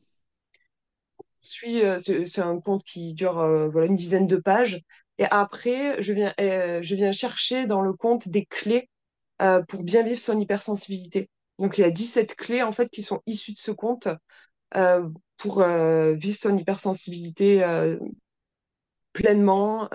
suis, 1.40 1.82
c'est 1.98 2.26
c'est 2.26 2.42
un 2.42 2.60
conte 2.60 2.84
qui 2.84 3.12
dure 3.14 3.44
voilà, 3.72 3.88
une 3.88 3.96
dizaine 3.96 4.28
de 4.28 4.36
pages. 4.36 4.82
Et 5.18 5.24
après, 5.24 6.00
je 6.00 6.12
viens, 6.12 6.32
je 6.38 6.94
viens 6.94 7.10
chercher 7.10 7.66
dans 7.66 7.80
le 7.80 7.92
conte 7.92 8.28
des 8.28 8.46
clés 8.46 8.88
euh, 9.40 9.62
pour 9.62 9.82
bien 9.82 10.02
vivre 10.02 10.20
son 10.20 10.38
hypersensibilité. 10.38 11.30
Donc, 11.58 11.78
il 11.78 11.82
y 11.82 11.84
a 11.84 11.90
17 11.90 12.34
clés 12.34 12.62
en 12.62 12.72
fait 12.72 12.90
qui 12.90 13.02
sont 13.02 13.22
issues 13.26 13.52
de 13.52 13.58
ce 13.58 13.70
conte 13.70 14.08
euh, 14.76 15.08
pour 15.38 15.62
euh, 15.62 16.14
vivre 16.14 16.38
son 16.38 16.56
hypersensibilité 16.56 17.64
pleinement, 19.12 19.88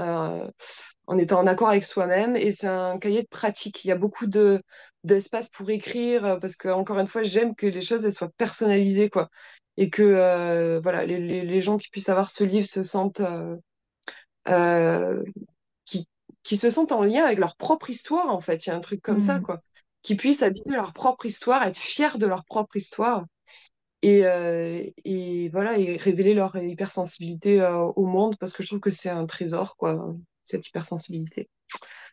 en 1.08 1.18
étant 1.18 1.40
en 1.40 1.48
accord 1.48 1.70
avec 1.70 1.84
soi-même. 1.86 2.36
Et 2.36 2.52
c'est 2.52 2.68
un 2.68 2.98
cahier 3.00 3.22
de 3.24 3.28
pratique. 3.28 3.86
Il 3.86 3.90
y 3.90 3.92
a 3.92 3.98
beaucoup 3.98 4.28
de 4.28 4.62
d'espace 5.04 5.50
pour 5.50 5.70
écrire 5.70 6.40
parce 6.42 6.56
que, 6.56 6.68
encore 6.68 7.00
une 7.00 7.08
fois, 7.08 7.24
j'aime 7.24 7.56
que 7.56 7.68
les 7.68 7.82
choses 7.82 8.10
soient 8.10 8.32
personnalisées, 8.38 9.10
quoi. 9.10 9.30
Et 9.78 9.90
que 9.90 10.80
voilà, 10.82 11.06
les, 11.06 11.20
les, 11.20 11.62
gens 11.62 11.78
qui 11.78 11.90
puissent 11.90 12.10
avoir 12.10 12.32
ce 12.32 12.44
livre 12.44 12.68
se 12.68 12.84
sentent 12.84 13.22
qui, 16.46 16.58
se 16.58 16.70
sentent 16.70 16.94
en 16.94 17.04
lien 17.04 17.26
avec 17.26 17.40
leur 17.40 17.56
propre 17.58 17.90
histoire, 17.90 18.30
en 18.30 18.42
fait. 18.42 18.66
Il 18.66 18.70
y 18.70 18.72
a 18.72 18.76
un 18.76 18.82
truc 18.82 19.02
comme 19.02 19.20
ça, 19.20 19.36
Mhm. 19.36 19.42
quoi. 19.42 19.62
Qui 20.04 20.16
puissent 20.16 20.44
habiter 20.44 20.74
leur 20.76 20.94
propre 20.94 21.26
histoire, 21.26 21.64
être 21.64 21.78
fiers 21.78 22.18
de 22.18 22.28
leur 22.28 22.46
propre 22.46 22.78
histoire 22.78 23.26
et, 24.04 24.26
euh, 24.26 24.84
et 25.04 25.50
voilà, 25.50 25.78
et 25.80 25.98
révéler 25.98 26.36
leur 26.36 26.56
hypersensibilité 26.58 27.62
euh, 27.62 27.80
au 27.80 28.06
monde 28.06 28.38
parce 28.40 28.54
que 28.54 28.64
je 28.64 28.68
trouve 28.68 28.80
que 28.80 28.92
c'est 28.92 29.10
un 29.10 29.26
trésor, 29.26 29.76
quoi, 29.78 30.16
cette 30.44 30.68
hypersensibilité. 30.68 31.50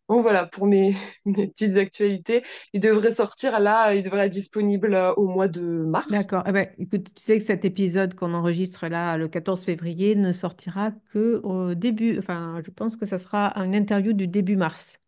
Donc 0.08 0.22
voilà, 0.22 0.46
pour 0.46 0.66
mes, 0.66 0.94
mes 1.24 1.48
petites 1.48 1.76
actualités, 1.76 2.42
il 2.72 2.80
devrait 2.80 3.12
sortir 3.12 3.60
là, 3.60 3.94
il 3.94 4.02
devrait 4.02 4.26
être 4.26 4.32
disponible 4.32 4.94
euh, 4.94 5.12
au 5.14 5.26
mois 5.26 5.48
de 5.48 5.60
mars. 5.84 6.08
D'accord. 6.08 6.42
Eh 6.46 6.52
ben, 6.52 6.68
écoute, 6.78 7.14
tu 7.14 7.22
sais 7.22 7.38
que 7.38 7.46
cet 7.46 7.64
épisode 7.64 8.14
qu'on 8.14 8.34
enregistre 8.34 8.86
là 8.88 9.16
le 9.16 9.28
14 9.28 9.64
février 9.64 10.14
ne 10.14 10.32
sortira 10.32 10.90
que 11.10 11.40
au 11.44 11.74
début, 11.74 12.18
enfin, 12.18 12.60
je 12.64 12.70
pense 12.70 12.96
que 12.96 13.06
ça 13.06 13.18
sera 13.18 13.52
une 13.56 13.74
interview 13.74 14.12
du 14.12 14.26
début 14.28 14.56
mars. 14.56 14.98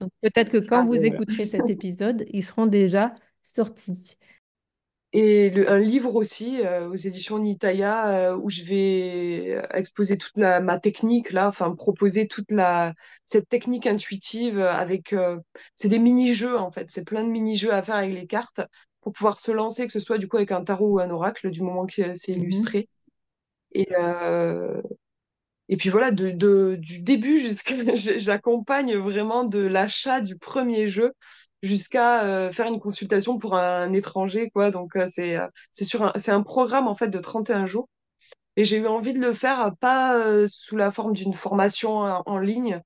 Donc 0.00 0.12
peut-être 0.22 0.50
que 0.50 0.58
quand 0.58 0.82
Ah 0.82 0.86
vous 0.86 0.96
écouterez 1.04 1.46
cet 1.46 1.70
épisode, 1.70 2.24
ils 2.30 2.44
seront 2.44 2.66
déjà 2.66 3.14
sortis. 3.42 4.18
Et 5.16 5.50
le- 5.50 5.70
un 5.70 5.78
livre 5.78 6.16
aussi 6.16 6.60
euh, 6.62 6.88
aux 6.90 6.96
éditions 6.96 7.38
Nitaya 7.38 8.32
euh, 8.32 8.36
où 8.36 8.50
je 8.50 8.62
vais 8.64 9.52
euh, 9.56 9.62
exposer 9.72 10.18
toute 10.18 10.36
la, 10.36 10.58
ma 10.60 10.78
technique 10.80 11.30
là, 11.32 11.46
enfin 11.48 11.72
proposer 11.74 12.26
toute 12.26 12.50
la 12.50 12.94
cette 13.24 13.48
technique 13.48 13.86
intuitive 13.86 14.58
avec 14.58 15.12
euh, 15.12 15.38
c'est 15.76 15.88
des 15.88 16.00
mini-jeux 16.00 16.58
en 16.58 16.72
fait, 16.72 16.90
c'est 16.90 17.04
plein 17.04 17.22
de 17.24 17.28
mini-jeux 17.30 17.72
à 17.72 17.82
faire 17.82 17.94
avec 17.96 18.12
les 18.12 18.26
cartes 18.26 18.60
pour 19.02 19.12
pouvoir 19.12 19.38
se 19.38 19.52
lancer, 19.52 19.86
que 19.86 19.92
ce 19.92 20.00
soit 20.00 20.18
du 20.18 20.26
coup 20.28 20.36
avec 20.38 20.50
un 20.52 20.64
tarot 20.64 20.94
ou 20.94 21.00
un 21.00 21.10
oracle 21.10 21.50
du 21.50 21.62
moment 21.62 21.86
que 21.86 22.14
c'est 22.14 22.32
Mhm. 22.32 22.40
illustré. 22.40 22.88
Et 23.72 23.88
et 25.68 25.76
puis 25.76 25.88
voilà, 25.88 26.10
de, 26.10 26.30
de, 26.30 26.76
du 26.78 27.00
début 27.02 27.38
jusqu'à, 27.40 27.74
j'accompagne 27.94 28.96
vraiment 28.96 29.44
de 29.44 29.60
l'achat 29.60 30.20
du 30.20 30.36
premier 30.36 30.88
jeu 30.88 31.12
jusqu'à 31.64 32.24
euh, 32.24 32.52
faire 32.52 32.66
une 32.68 32.80
consultation 32.80 33.38
pour 33.38 33.56
un 33.56 33.92
étranger, 33.94 34.50
quoi. 34.50 34.70
Donc, 34.72 34.96
euh, 34.96 35.08
c'est, 35.12 35.36
euh, 35.38 35.48
c'est 35.72 35.84
sur 35.84 36.04
un, 36.04 36.12
c'est 36.18 36.32
un 36.32 36.42
programme, 36.44 36.88
en 36.88 36.96
fait, 36.96 37.08
de 37.10 37.20
31 37.20 37.66
jours. 37.66 37.88
Et 38.56 38.64
j'ai 38.64 38.78
eu 38.78 38.86
envie 38.86 39.14
de 39.14 39.20
le 39.20 39.34
faire, 39.34 39.72
pas 39.80 40.46
sous 40.48 40.76
la 40.76 40.92
forme 40.92 41.12
d'une 41.14 41.34
formation 41.34 41.98
en, 41.98 42.22
en 42.26 42.38
ligne. 42.38 42.80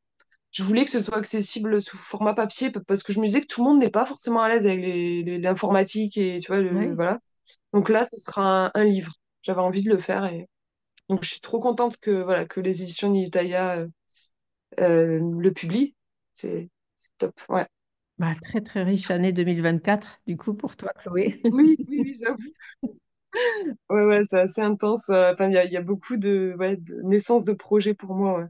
Je 0.52 0.62
voulais 0.64 0.84
que 0.84 0.90
ce 0.92 1.00
soit 1.00 1.18
accessible 1.18 1.82
sous 1.82 1.98
format 1.98 2.34
papier 2.34 2.70
parce 2.86 3.02
que 3.02 3.12
je 3.12 3.20
me 3.20 3.26
disais 3.26 3.42
que 3.42 3.46
tout 3.48 3.62
le 3.64 3.70
monde 3.70 3.80
n'est 3.80 3.90
pas 3.90 4.06
forcément 4.06 4.42
à 4.42 4.48
l'aise 4.50 4.66
avec 4.66 4.80
les, 4.80 5.22
les- 5.24 5.38
l'informatique 5.38 6.16
et 6.18 6.38
tu 6.40 6.48
vois, 6.48 6.60
le, 6.60 6.70
Oui. 6.72 6.94
voilà. 6.94 7.20
Donc 7.74 7.88
là, 7.90 8.04
ce 8.12 8.18
sera 8.20 8.66
un, 8.66 8.72
un 8.74 8.84
livre. 8.84 9.12
J'avais 9.42 9.60
envie 9.62 9.82
de 9.84 9.90
le 9.90 9.98
faire 10.00 10.24
et 10.26 10.48
donc 11.08 11.24
je 11.24 11.30
suis 11.30 11.40
trop 11.42 11.60
contente 11.60 11.98
que, 11.98 12.10
voilà, 12.22 12.46
que 12.46 12.60
les 12.60 12.82
éditions 12.82 13.10
Nitaya 13.10 13.86
le 14.78 15.50
publie. 15.50 15.96
C'est 16.34 16.70
c'est 16.96 17.16
top. 17.18 17.34
Ouais. 17.48 17.66
Bah, 18.18 18.34
très 18.42 18.60
très 18.60 18.82
riche 18.82 19.10
année 19.12 19.32
2024 19.32 20.20
du 20.26 20.36
coup 20.36 20.52
pour 20.54 20.76
toi, 20.76 20.90
Chloé. 20.98 21.40
Oui, 21.50 21.76
oui, 21.88 22.00
oui, 22.00 22.18
j'avoue. 22.20 22.38
Ouais, 23.90 24.04
ouais, 24.04 24.22
c'est 24.24 24.40
assez 24.40 24.60
intense. 24.60 25.08
euh, 25.10 25.32
Enfin, 25.32 25.48
il 25.48 25.72
y 25.72 25.76
a, 25.76 25.82
beaucoup 25.82 26.16
de, 26.16 26.54
ouais, 26.58 26.76
de 26.76 27.00
naissance 27.02 27.44
de 27.44 27.52
projets 27.52 27.94
pour 27.94 28.14
moi. 28.14 28.46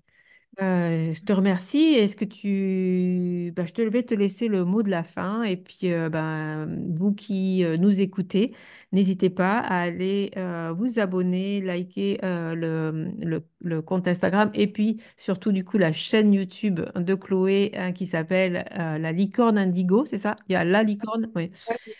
Euh, 0.61 1.12
je 1.12 1.20
te 1.22 1.32
remercie. 1.32 1.94
Est-ce 1.94 2.16
que 2.16 2.24
tu... 2.24 3.52
bah, 3.54 3.64
je 3.64 3.72
te 3.72 3.80
vais 3.82 4.02
te 4.02 4.12
laisser 4.14 4.48
le 4.48 4.64
mot 4.64 4.82
de 4.82 4.90
la 4.90 5.04
fin. 5.04 5.44
Et 5.44 5.56
puis, 5.56 5.92
euh, 5.92 6.09
ben, 6.11 6.66
vous 6.96 7.12
qui 7.14 7.64
euh, 7.64 7.76
nous 7.76 8.00
écoutez, 8.00 8.54
n'hésitez 8.90 9.30
pas 9.30 9.59
à 9.59 9.82
aller 9.82 10.32
euh, 10.36 10.72
vous 10.76 10.98
abonner, 10.98 11.61
liker 11.61 12.18
le, 12.22 13.12
le- 13.20 13.44
le 13.61 13.82
compte 13.82 14.09
Instagram 14.09 14.50
et 14.54 14.66
puis 14.66 15.00
surtout, 15.16 15.52
du 15.52 15.64
coup, 15.64 15.78
la 15.78 15.92
chaîne 15.92 16.32
YouTube 16.34 16.80
de 16.96 17.14
Chloé 17.14 17.70
hein, 17.76 17.92
qui 17.92 18.06
s'appelle 18.09 18.64
La 18.74 19.12
Licorne 19.12 19.59
Indigo, 19.59 20.06
c'est 20.06 20.18
ça? 20.18 20.34
Il 20.48 20.52
y 20.54 20.56
a 20.56 20.64
La 20.64 20.82
Licorne, 20.82 21.30
oui. 21.36 21.52
Ouais, 21.68 21.76
c'est- 21.84 21.96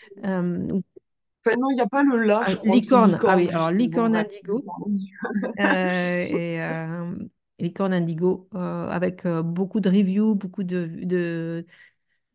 enfin, 1.45 1.57
non, 1.57 1.69
il 1.71 1.75
n'y 1.75 1.81
a 1.81 1.87
pas 1.87 2.03
le 2.03 2.17
là, 2.23 2.43
ah, 2.45 2.55
crois. 2.55 2.79
C'est 2.83 2.97
Licorne, 2.97 3.21
ah 3.25 3.35
licorne, 3.35 3.37
oui, 3.37 3.49
alors 3.49 3.71
Licorne. 3.71 4.15
Indigo. 4.15 4.63
Et 5.57 6.59
Licorne 7.59 7.93
Indigo 7.93 8.49
euh, 8.55 8.87
avec 8.89 9.25
euh, 9.25 9.43
beaucoup 9.43 9.79
de 9.79 9.89
reviews, 9.89 10.35
beaucoup 10.35 10.63
de, 10.63 10.85
de, 11.03 11.65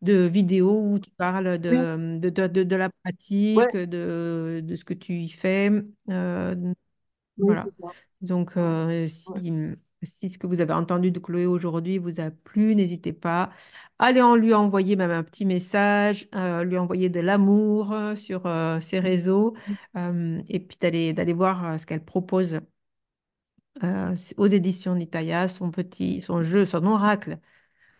de 0.01 0.13
vidéos 0.27 0.81
où 0.83 0.99
tu 0.99 1.11
parles 1.11 1.57
de, 1.59 2.17
de, 2.19 2.29
de, 2.29 2.47
de- 2.47 2.63
de 2.63 2.75
la 2.75 2.89
pratique, 3.03 3.75
de, 3.75 4.61
de 4.63 4.75
ce 4.75 4.85
que 4.85 4.93
tu 4.93 5.13
y 5.15 5.29
fais. 5.29 5.71
Euh, 6.09 6.73
oui, 7.37 7.55
voilà. 7.55 7.71
ça. 7.71 7.95
Donc, 8.21 8.57
euh, 8.57 9.07
Ouais. 9.25 9.41
si, 9.43 9.75
si 10.03 10.29
ce 10.29 10.37
que 10.37 10.47
vous 10.47 10.61
avez 10.61 10.73
entendu 10.73 11.11
de 11.11 11.19
Chloé 11.19 11.45
aujourd'hui 11.45 11.97
vous 11.97 12.19
a 12.19 12.31
plu, 12.31 12.75
n'hésitez 12.75 13.13
pas. 13.13 13.51
Allez 13.99 14.21
en 14.21 14.35
lui 14.35 14.53
envoyer 14.53 14.95
même 14.95 15.11
un 15.11 15.23
petit 15.23 15.45
message, 15.45 16.27
euh, 16.35 16.63
lui 16.63 16.77
envoyer 16.77 17.09
de 17.09 17.19
l'amour 17.19 17.95
sur 18.15 18.45
euh, 18.45 18.79
ses 18.79 18.99
réseaux 18.99 19.55
et 19.95 20.59
puis 20.59 20.77
d'aller 20.81 21.13
d'aller 21.13 21.33
voir 21.33 21.79
ce 21.79 21.85
qu'elle 21.85 22.03
propose 22.03 22.59
euh, 23.83 24.15
aux 24.37 24.47
éditions 24.47 24.95
Nitaya, 24.95 25.47
son 25.47 25.71
petit, 25.71 26.21
son 26.21 26.43
jeu, 26.43 26.65
son 26.65 26.85
oracle 26.85 27.39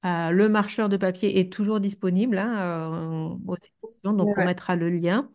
le 0.03 0.47
marcheur 0.49 0.87
de 0.87 0.97
papier 0.97 1.39
est 1.39 1.51
toujours 1.51 1.79
disponible 1.79 2.37
hein, 2.37 3.37
aux 3.47 3.55
éditions, 3.55 4.13
donc 4.13 4.37
on 4.37 4.45
mettra 4.45 4.75
le 4.75 4.89
lien. 4.89 5.31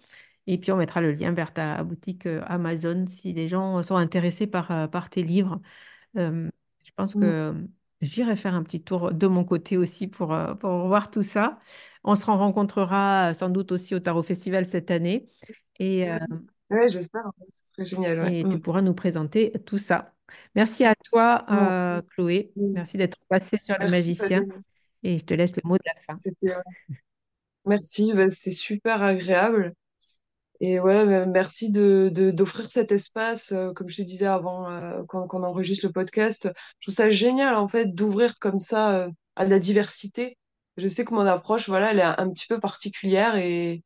Et 0.47 0.59
puis 0.59 0.73
on 0.73 0.77
mettra 0.77 1.01
le 1.01 1.13
lien 1.13 1.33
vers 1.33 1.53
ta 1.53 1.83
boutique 1.85 2.27
Amazon 2.47 3.05
si 3.09 3.33
les 3.33 3.49
gens 3.49 3.83
sont 3.83 3.97
intéressés 3.97 4.47
par, 4.47 4.89
par 4.91 5.11
tes 5.11 5.23
livres. 5.25 5.61
je 6.15 6.49
pense 6.97 7.15
Mm. 7.17 7.21
que 7.21 7.55
j'irai 8.01 8.37
faire 8.37 8.55
un 8.55 8.63
petit 8.63 8.83
tour 8.83 9.13
de 9.13 9.27
mon 9.27 9.45
côté 9.45 9.77
aussi 9.77 10.07
pour, 10.07 10.37
pour 10.61 10.87
voir 10.87 11.11
tout 11.11 11.23
ça. 11.23 11.59
On 12.05 12.15
se 12.15 12.27
rencontrera 12.27 13.35
sans 13.35 13.49
doute 13.51 13.73
aussi 13.73 13.95
au 13.95 14.01
Tarot 14.01 14.23
Festival 14.23 14.67
cette 14.67 14.91
année. 14.91 15.29
Et, 15.81 16.09
Ouais, 16.71 16.89
j'espère, 16.89 17.27
hein, 17.27 17.33
ce 17.51 17.71
serait 17.73 17.85
génial. 17.85 18.21
Ouais. 18.21 18.39
et 18.39 18.45
Mm. 18.45 18.55
tu 18.55 18.61
pourras 18.61 18.83
nous 18.83 18.95
présenter 18.95 19.53
tout 19.67 19.79
ça. 19.79 20.15
Merci 20.55 20.85
à 20.85 20.95
toi, 20.95 21.45
euh, 21.51 22.03
Chloé. 22.11 22.53
Merci 22.57 22.97
d'être 22.97 23.19
passée 23.29 23.57
sur 23.57 23.77
le 23.79 23.89
magicien. 23.89 24.45
Et 25.03 25.19
je 25.19 25.25
te 25.25 25.35
laisse 25.35 25.53
le 25.57 25.63
mot 25.65 25.77
de 25.77 25.83
la 25.87 26.15
fin. 26.15 26.57
Merci, 27.67 28.13
bah, 28.15 28.31
c'était 28.31 28.51
super 28.51 29.03
agréable. 29.03 29.75
Et 30.61 30.79
ouais, 30.79 31.07
bah, 31.07 31.27
merci 31.27 31.71
de, 31.71 32.11
d'offrir 32.11 32.69
cet 32.71 32.93
espace, 32.93 33.53
euh, 33.53 33.73
comme 33.73 33.89
je 33.89 33.97
te 33.97 34.03
disais 34.03 34.27
avant, 34.27 34.71
euh, 34.71 35.03
quand, 35.09 35.27
qu'on 35.27 35.43
enregistre 35.43 35.87
le 35.87 35.93
podcast. 35.93 36.51
Je 36.81 36.87
trouve 36.87 36.95
ça 36.95 37.09
génial, 37.11 37.55
en 37.55 37.67
fait, 37.69 37.95
d'ouvrir 37.95 38.35
comme 38.39 38.61
ça, 38.61 39.05
euh, 39.07 39.11
à 39.37 39.47
de 39.47 39.51
la 39.51 39.59
diversité. 39.59 40.37
Je 40.77 40.89
sais 40.89 41.05
que 41.05 41.15
mon 41.15 41.27
approche, 41.27 41.69
voilà, 41.69 41.93
elle 41.93 41.99
est 42.01 42.03
un, 42.03 42.31
petit 42.31 42.47
peu 42.47 42.61
particulière 42.61 43.37
et, 43.37 43.83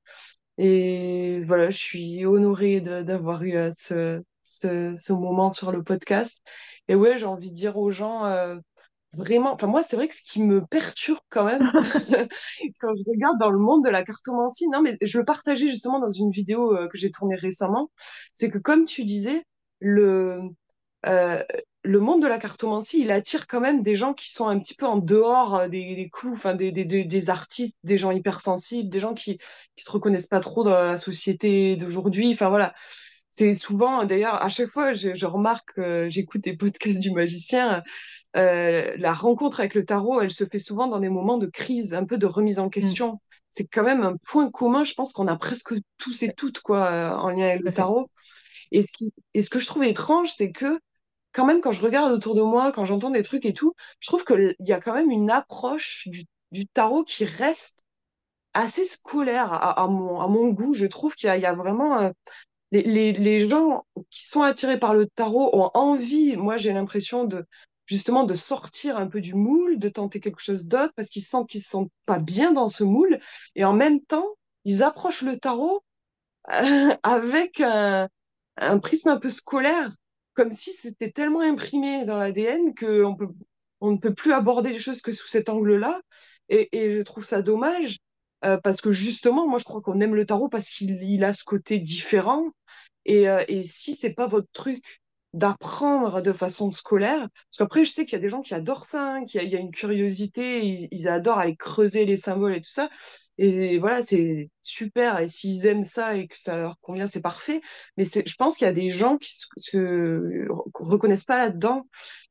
et 0.58 1.40
voilà, 1.44 1.70
je 1.70 1.78
suis 1.78 2.26
honorée 2.26 2.80
d'avoir 2.80 3.42
eu 3.42 3.56
euh, 3.56 3.70
ce, 3.76 4.22
ce, 4.44 4.94
ce 4.96 5.12
moment 5.12 5.50
sur 5.50 5.72
le 5.72 5.82
podcast. 5.82 6.46
Et 6.88 6.94
ouais, 6.94 7.18
j'ai 7.18 7.26
envie 7.26 7.50
de 7.50 7.56
dire 7.56 7.76
aux 7.76 7.90
gens, 7.90 8.26
euh, 8.26 8.56
vraiment, 9.14 9.52
enfin 9.54 9.66
moi, 9.66 9.82
c'est 9.82 9.96
vrai 9.96 10.08
que 10.08 10.14
ce 10.14 10.22
qui 10.22 10.42
me 10.42 10.64
perturbe 10.66 11.18
quand 11.30 11.44
même, 11.44 11.70
quand 12.80 12.94
je 12.96 13.02
regarde 13.10 13.38
dans 13.38 13.50
le 13.50 13.58
monde 13.58 13.84
de 13.84 13.90
la 13.90 14.04
cartomancie, 14.04 14.68
non, 14.68 14.82
mais 14.82 14.96
je 15.02 15.18
le 15.18 15.24
partageais 15.24 15.68
justement 15.68 15.98
dans 16.00 16.10
une 16.10 16.30
vidéo 16.30 16.76
euh, 16.76 16.88
que 16.88 16.98
j'ai 16.98 17.10
tournée 17.10 17.36
récemment, 17.36 17.90
c'est 18.32 18.50
que 18.50 18.58
comme 18.58 18.84
tu 18.84 19.04
disais, 19.04 19.44
le, 19.80 20.40
euh, 21.06 21.42
le 21.82 22.00
monde 22.00 22.22
de 22.22 22.26
la 22.26 22.38
cartomancie, 22.38 23.00
il 23.00 23.10
attire 23.10 23.46
quand 23.46 23.60
même 23.60 23.82
des 23.82 23.94
gens 23.96 24.14
qui 24.14 24.30
sont 24.30 24.48
un 24.48 24.58
petit 24.58 24.74
peu 24.74 24.86
en 24.86 24.96
dehors 24.96 25.68
des, 25.68 25.94
des 25.96 26.08
clous, 26.10 26.32
enfin 26.32 26.54
des, 26.54 26.72
des, 26.72 26.84
des, 26.84 27.04
des 27.04 27.30
artistes, 27.30 27.78
des 27.84 27.98
gens 27.98 28.10
hypersensibles, 28.10 28.88
des 28.88 29.00
gens 29.00 29.14
qui 29.14 29.38
qui 29.76 29.84
se 29.84 29.90
reconnaissent 29.90 30.26
pas 30.26 30.40
trop 30.40 30.64
dans 30.64 30.74
la 30.74 30.96
société 30.96 31.76
d'aujourd'hui. 31.76 32.32
Enfin 32.32 32.48
voilà, 32.48 32.72
c'est 33.36 33.54
souvent, 33.54 34.04
d'ailleurs, 34.04 34.42
à 34.42 34.48
chaque 34.48 34.68
fois, 34.70 34.94
je, 34.94 35.14
je 35.16 35.26
remarque, 35.26 35.78
euh, 35.78 36.08
j'écoute 36.08 36.42
des 36.42 36.56
podcasts 36.56 37.00
du 37.00 37.10
magicien, 37.10 37.82
euh, 38.36 38.94
la 38.98 39.14
rencontre 39.14 39.60
avec 39.60 39.74
le 39.74 39.84
tarot, 39.84 40.20
elle 40.20 40.30
se 40.32 40.44
fait 40.44 40.58
souvent 40.58 40.88
dans 40.88 41.00
des 41.00 41.08
moments 41.10 41.38
de 41.38 41.46
crise, 41.48 41.94
un 41.94 42.04
peu 42.04 42.18
de 42.18 42.26
remise 42.26 42.58
en 42.60 42.68
Mm, 42.80 42.94
question. 42.94 43.20
C'est 43.50 43.66
quand 43.66 43.84
même 43.84 44.02
un 44.04 44.16
point 44.30 44.50
commun, 44.50 44.84
je 44.84 44.94
pense 44.94 45.12
qu'on 45.12 45.28
a 45.28 45.36
presque 45.36 45.74
tous 45.98 46.22
et 46.24 46.34
toutes 46.34 46.60
quoi, 46.60 46.86
euh, 46.92 47.10
en 47.16 47.30
lien 47.30 47.46
avec 47.48 47.62
le 47.62 47.72
tarot. 47.72 48.10
Et 48.72 48.82
ce 48.84 48.92
qui, 48.92 49.12
et 49.34 49.42
ce 49.42 49.50
que 49.50 49.58
je 49.60 49.66
trouve 49.66 49.84
étrange, 49.84 50.32
c'est 50.34 50.52
que 50.52 50.80
quand 51.32 51.46
même, 51.46 51.60
quand 51.62 51.72
je 51.72 51.82
regarde 51.82 52.12
autour 52.12 52.34
de 52.34 52.42
moi, 52.42 52.72
quand 52.72 52.84
j'entends 52.86 53.10
des 53.10 53.22
trucs 53.24 53.46
et 53.46 53.54
tout, 53.54 53.74
je 54.00 54.08
trouve 54.08 54.24
qu'il 54.24 54.56
y 54.60 54.72
a 54.72 54.80
quand 54.80 54.94
même 54.94 55.10
une 55.10 55.30
approche 55.30 56.08
du, 56.08 56.24
du 56.52 56.66
tarot 56.68 57.04
qui 57.04 57.24
reste 57.26 57.84
assez 58.54 58.84
scolaire 58.84 59.52
à, 59.52 59.82
à 59.84 59.88
mon, 59.88 60.20
à 60.20 60.28
mon 60.28 60.48
goût. 60.48 60.74
Je 60.74 60.86
trouve 60.86 61.14
qu'il 61.14 61.26
y 61.28 61.30
a, 61.30 61.36
il 61.36 61.42
y 61.42 61.46
a 61.46 61.54
vraiment... 61.54 62.00
euh, 62.00 62.10
les, 62.82 63.38
gens 63.40 63.86
qui 64.10 64.24
sont 64.26 64.42
attirés 64.42 64.78
par 64.78 64.94
le 64.94 65.06
tarot 65.06 65.50
ont 65.56 65.70
envie, 65.74 66.36
moi 66.36 66.56
j'ai 66.56 66.72
l'impression 66.72 67.24
de 67.24 67.46
justement 67.86 68.24
de 68.24 68.34
sortir 68.34 68.96
un 68.96 69.06
peu 69.06 69.20
du 69.20 69.34
moule, 69.34 69.78
de 69.78 69.88
tenter 69.88 70.20
quelque 70.20 70.40
chose 70.40 70.66
d'autre 70.66 70.92
parce 70.96 71.08
qu'ils 71.08 71.22
sentent 71.22 71.48
qu'ils 71.48 71.62
se 71.62 71.68
sentent 71.68 71.92
pas 72.06 72.18
bien 72.18 72.52
dans 72.52 72.68
ce 72.68 72.82
moule 72.84 73.18
et 73.54 73.64
en 73.64 73.74
même 73.74 74.00
temps 74.00 74.26
ils 74.64 74.82
approchent 74.82 75.22
le 75.22 75.38
tarot 75.38 75.84
avec 77.02 77.60
un, 77.60 78.08
prisme 78.82 79.08
un 79.08 79.18
peu 79.18 79.30
scolaire, 79.30 79.90
comme 80.34 80.50
si 80.50 80.72
c'était 80.72 81.10
tellement 81.10 81.40
imprimé 81.40 82.04
dans 82.04 82.18
l'ADN 82.18 82.74
qu'on 82.74 83.16
on 83.80 83.92
ne 83.92 83.98
peut 83.98 84.14
plus 84.14 84.32
aborder 84.32 84.72
les 84.72 84.78
choses 84.80 85.00
que 85.00 85.12
sous 85.12 85.28
cet 85.28 85.48
angle-là. 85.48 86.00
Et, 86.48 86.90
je 86.90 87.00
trouve 87.00 87.24
ça 87.24 87.40
dommage, 87.40 87.98
euh, 88.44 88.58
parce 88.58 88.80
que 88.80 88.92
justement, 88.92 89.48
moi, 89.48 89.58
je 89.58 89.64
crois 89.64 89.80
qu'on 89.80 90.00
aime 90.00 90.14
le 90.14 90.26
tarot 90.26 90.48
parce 90.48 90.68
qu'il 90.68 91.02
il 91.02 91.24
a 91.24 91.32
ce 91.32 91.44
côté 91.44 91.78
différent. 91.78 92.50
Et, 93.06 93.28
euh, 93.28 93.44
et 93.48 93.62
si 93.62 93.94
c'est 93.94 94.10
pas 94.14 94.26
votre 94.26 94.48
truc 94.52 95.02
d'apprendre 95.32 96.20
de 96.22 96.32
façon 96.32 96.70
scolaire, 96.70 97.20
parce 97.30 97.58
qu'après, 97.58 97.84
je 97.84 97.90
sais 97.90 98.04
qu'il 98.04 98.12
y 98.14 98.16
a 98.16 98.20
des 98.20 98.28
gens 98.28 98.40
qui 98.42 98.54
adorent 98.54 98.84
ça, 98.84 99.14
hein, 99.14 99.24
qu'il 99.24 99.40
y 99.40 99.44
a, 99.44 99.46
il 99.46 99.52
y 99.52 99.56
a 99.56 99.60
une 99.60 99.72
curiosité, 99.72 100.64
ils, 100.64 100.88
ils 100.92 101.08
adorent 101.08 101.38
aller 101.38 101.56
creuser 101.56 102.04
les 102.04 102.16
symboles 102.16 102.54
et 102.56 102.60
tout 102.60 102.70
ça. 102.70 102.88
Et 103.36 103.78
voilà, 103.78 104.00
c'est 104.02 104.50
super. 104.62 105.18
Et 105.18 105.26
s'ils 105.28 105.66
aiment 105.66 105.82
ça 105.82 106.16
et 106.16 106.28
que 106.28 106.38
ça 106.38 106.56
leur 106.56 106.78
convient, 106.80 107.08
c'est 107.08 107.20
parfait. 107.20 107.60
Mais 107.96 108.04
je 108.04 108.34
pense 108.36 108.56
qu'il 108.56 108.66
y 108.66 108.70
a 108.70 108.72
des 108.72 108.90
gens 108.90 109.18
qui 109.18 109.32
se, 109.32 109.46
se 109.56 110.46
reconnaissent 110.74 111.24
pas 111.24 111.38
là-dedans. 111.38 111.88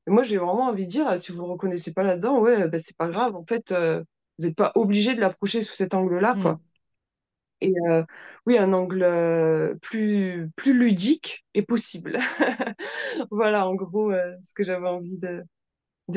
Moi, 0.07 0.24
j'ai 0.24 0.38
vraiment 0.38 0.67
envie 0.67 0.86
de 0.86 0.91
dire, 0.91 1.21
si 1.21 1.32
vous 1.32 1.41
ne 1.43 1.47
reconnaissez 1.47 1.93
pas 1.93 2.03
là-dedans, 2.03 2.39
ouais, 2.39 2.67
ben, 2.67 2.80
c'est 2.80 2.97
pas 2.97 3.07
grave. 3.09 3.36
En 3.36 3.45
fait, 3.45 3.71
euh, 3.71 4.03
vous 4.39 4.45
n'êtes 4.45 4.55
pas 4.55 4.71
obligé 4.76 5.15
de 5.15 5.21
l'approcher 5.21 5.61
sous 5.61 5.76
cet 5.76 5.93
angle-là, 5.93 6.36
Mm. 6.36 6.41
quoi. 6.41 6.59
Et 7.64 7.74
euh, 7.89 8.03
oui, 8.45 8.57
un 8.57 8.74
angle 8.74 9.03
euh, 9.03 9.76
plus, 9.82 10.51
ludique 10.66 11.45
est 11.53 11.61
possible. 11.64 12.20
Voilà, 13.32 13.68
en 13.68 13.76
gros, 13.76 14.11
euh, 14.11 14.36
ce 14.43 14.53
que 14.53 14.64
j'avais 14.64 14.88
envie 14.89 15.18
de, 15.20 15.43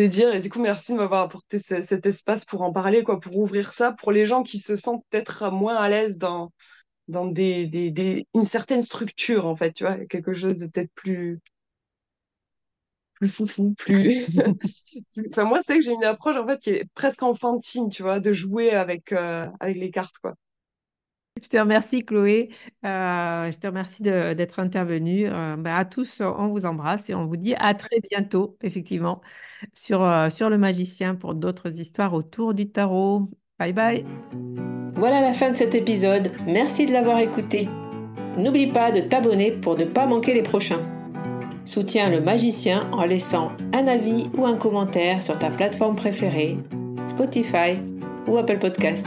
dire. 0.07 0.35
Et 0.35 0.41
du 0.41 0.51
coup, 0.51 0.61
merci 0.61 0.93
de 0.93 0.99
m'avoir 0.99 1.23
apporté 1.23 1.59
ce- 1.59 1.83
cet 1.83 2.07
espace 2.07 2.45
pour 2.45 2.63
en 2.63 2.73
parler, 2.73 3.05
quoi, 3.05 3.21
pour 3.21 3.37
ouvrir 3.39 3.73
ça 3.73 3.93
pour 3.93 4.13
les 4.13 4.27
gens 4.27 4.43
qui 4.43 4.59
se 4.59 4.77
sentent 4.77 5.05
peut-être 5.11 5.51
moins 5.53 5.77
à 5.77 5.89
l'aise 5.89 6.19
dans, 6.19 6.53
une 7.09 8.45
certaine 8.45 8.83
structure, 8.83 9.47
en 9.47 9.57
fait, 9.57 9.73
tu 9.73 9.85
vois, 9.85 9.97
quelque 10.07 10.35
chose 10.35 10.59
de 10.59 10.67
peut-être 10.67 10.93
plus, 10.95 11.41
plus 13.15 13.29
foufou, 13.29 13.75
plus... 13.75 14.27
Enfin, 15.31 15.45
moi, 15.45 15.61
c'est 15.67 15.77
que 15.77 15.83
j'ai 15.85 15.93
une 15.93 16.05
approche, 16.05 16.37
en 16.37 16.47
fait, 16.47 16.59
qui 16.59 16.71
est 16.71 16.85
presque 16.95 17.23
enfantine, 17.23 17.89
tu 17.91 18.03
vois, 18.03 18.21
de 18.21 18.33
jouer 18.33 18.71
avec, 18.71 19.13
avec 19.13 19.77
les 19.77 19.91
cartes, 19.91 20.19
quoi. 20.19 20.35
Je 21.43 21.49
te 21.49 21.57
remercie, 21.59 22.05
Chloé. 22.05 22.51
Euh, 22.85 23.51
je 23.51 23.59
te 23.59 23.67
remercie 23.67 24.03
d'être 24.03 24.59
intervenue. 24.59 25.29
Euh, 25.29 25.57
bah, 25.57 25.77
à 25.77 25.85
tous, 25.85 26.21
on 26.21 26.49
vous 26.49 26.65
embrasse 26.65 27.11
et 27.11 27.15
on 27.15 27.27
vous 27.27 27.37
dit 27.37 27.55
à 27.59 27.75
très 27.75 28.01
bientôt, 28.01 28.57
effectivement, 28.63 29.21
sur, 29.75 30.03
euh, 30.03 30.31
sur 30.31 30.49
le 30.49 30.59
magicien 30.59 31.15
pour 31.15 31.35
d'autres 31.35 31.79
histoires 31.79 32.15
autour 32.15 32.55
du 32.55 32.71
tarot. 32.71 33.31
Bye 33.59 33.73
bye. 33.73 34.05
Voilà 34.95 35.21
la 35.21 35.33
fin 35.33 35.51
de 35.51 35.57
cet 35.57 35.75
épisode. 35.75 36.31
Merci 36.47 36.87
de 36.87 36.93
l'avoir 36.93 37.19
écouté. 37.19 37.69
N'oublie 38.39 38.67
pas 38.67 38.91
de 38.91 39.01
t'abonner 39.01 39.53
pour 39.53 39.77
ne 39.79 39.85
pas 39.85 40.07
manquer 40.07 40.35
les 40.35 40.43
prochains. 40.43 40.81
Soutiens 41.65 42.11
le 42.11 42.21
magicien 42.21 42.89
en 42.93 43.05
laissant 43.05 43.53
un 43.75 43.87
avis 43.89 44.25
ou 44.39 44.47
un 44.47 44.57
commentaire 44.57 45.21
sur 45.21 45.39
ta 45.39 45.51
plateforme 45.51 45.97
préférée, 45.97 46.57
Spotify 47.09 47.79
ou 48.29 48.39
Apple 48.39 48.59
Podcast. 48.59 49.07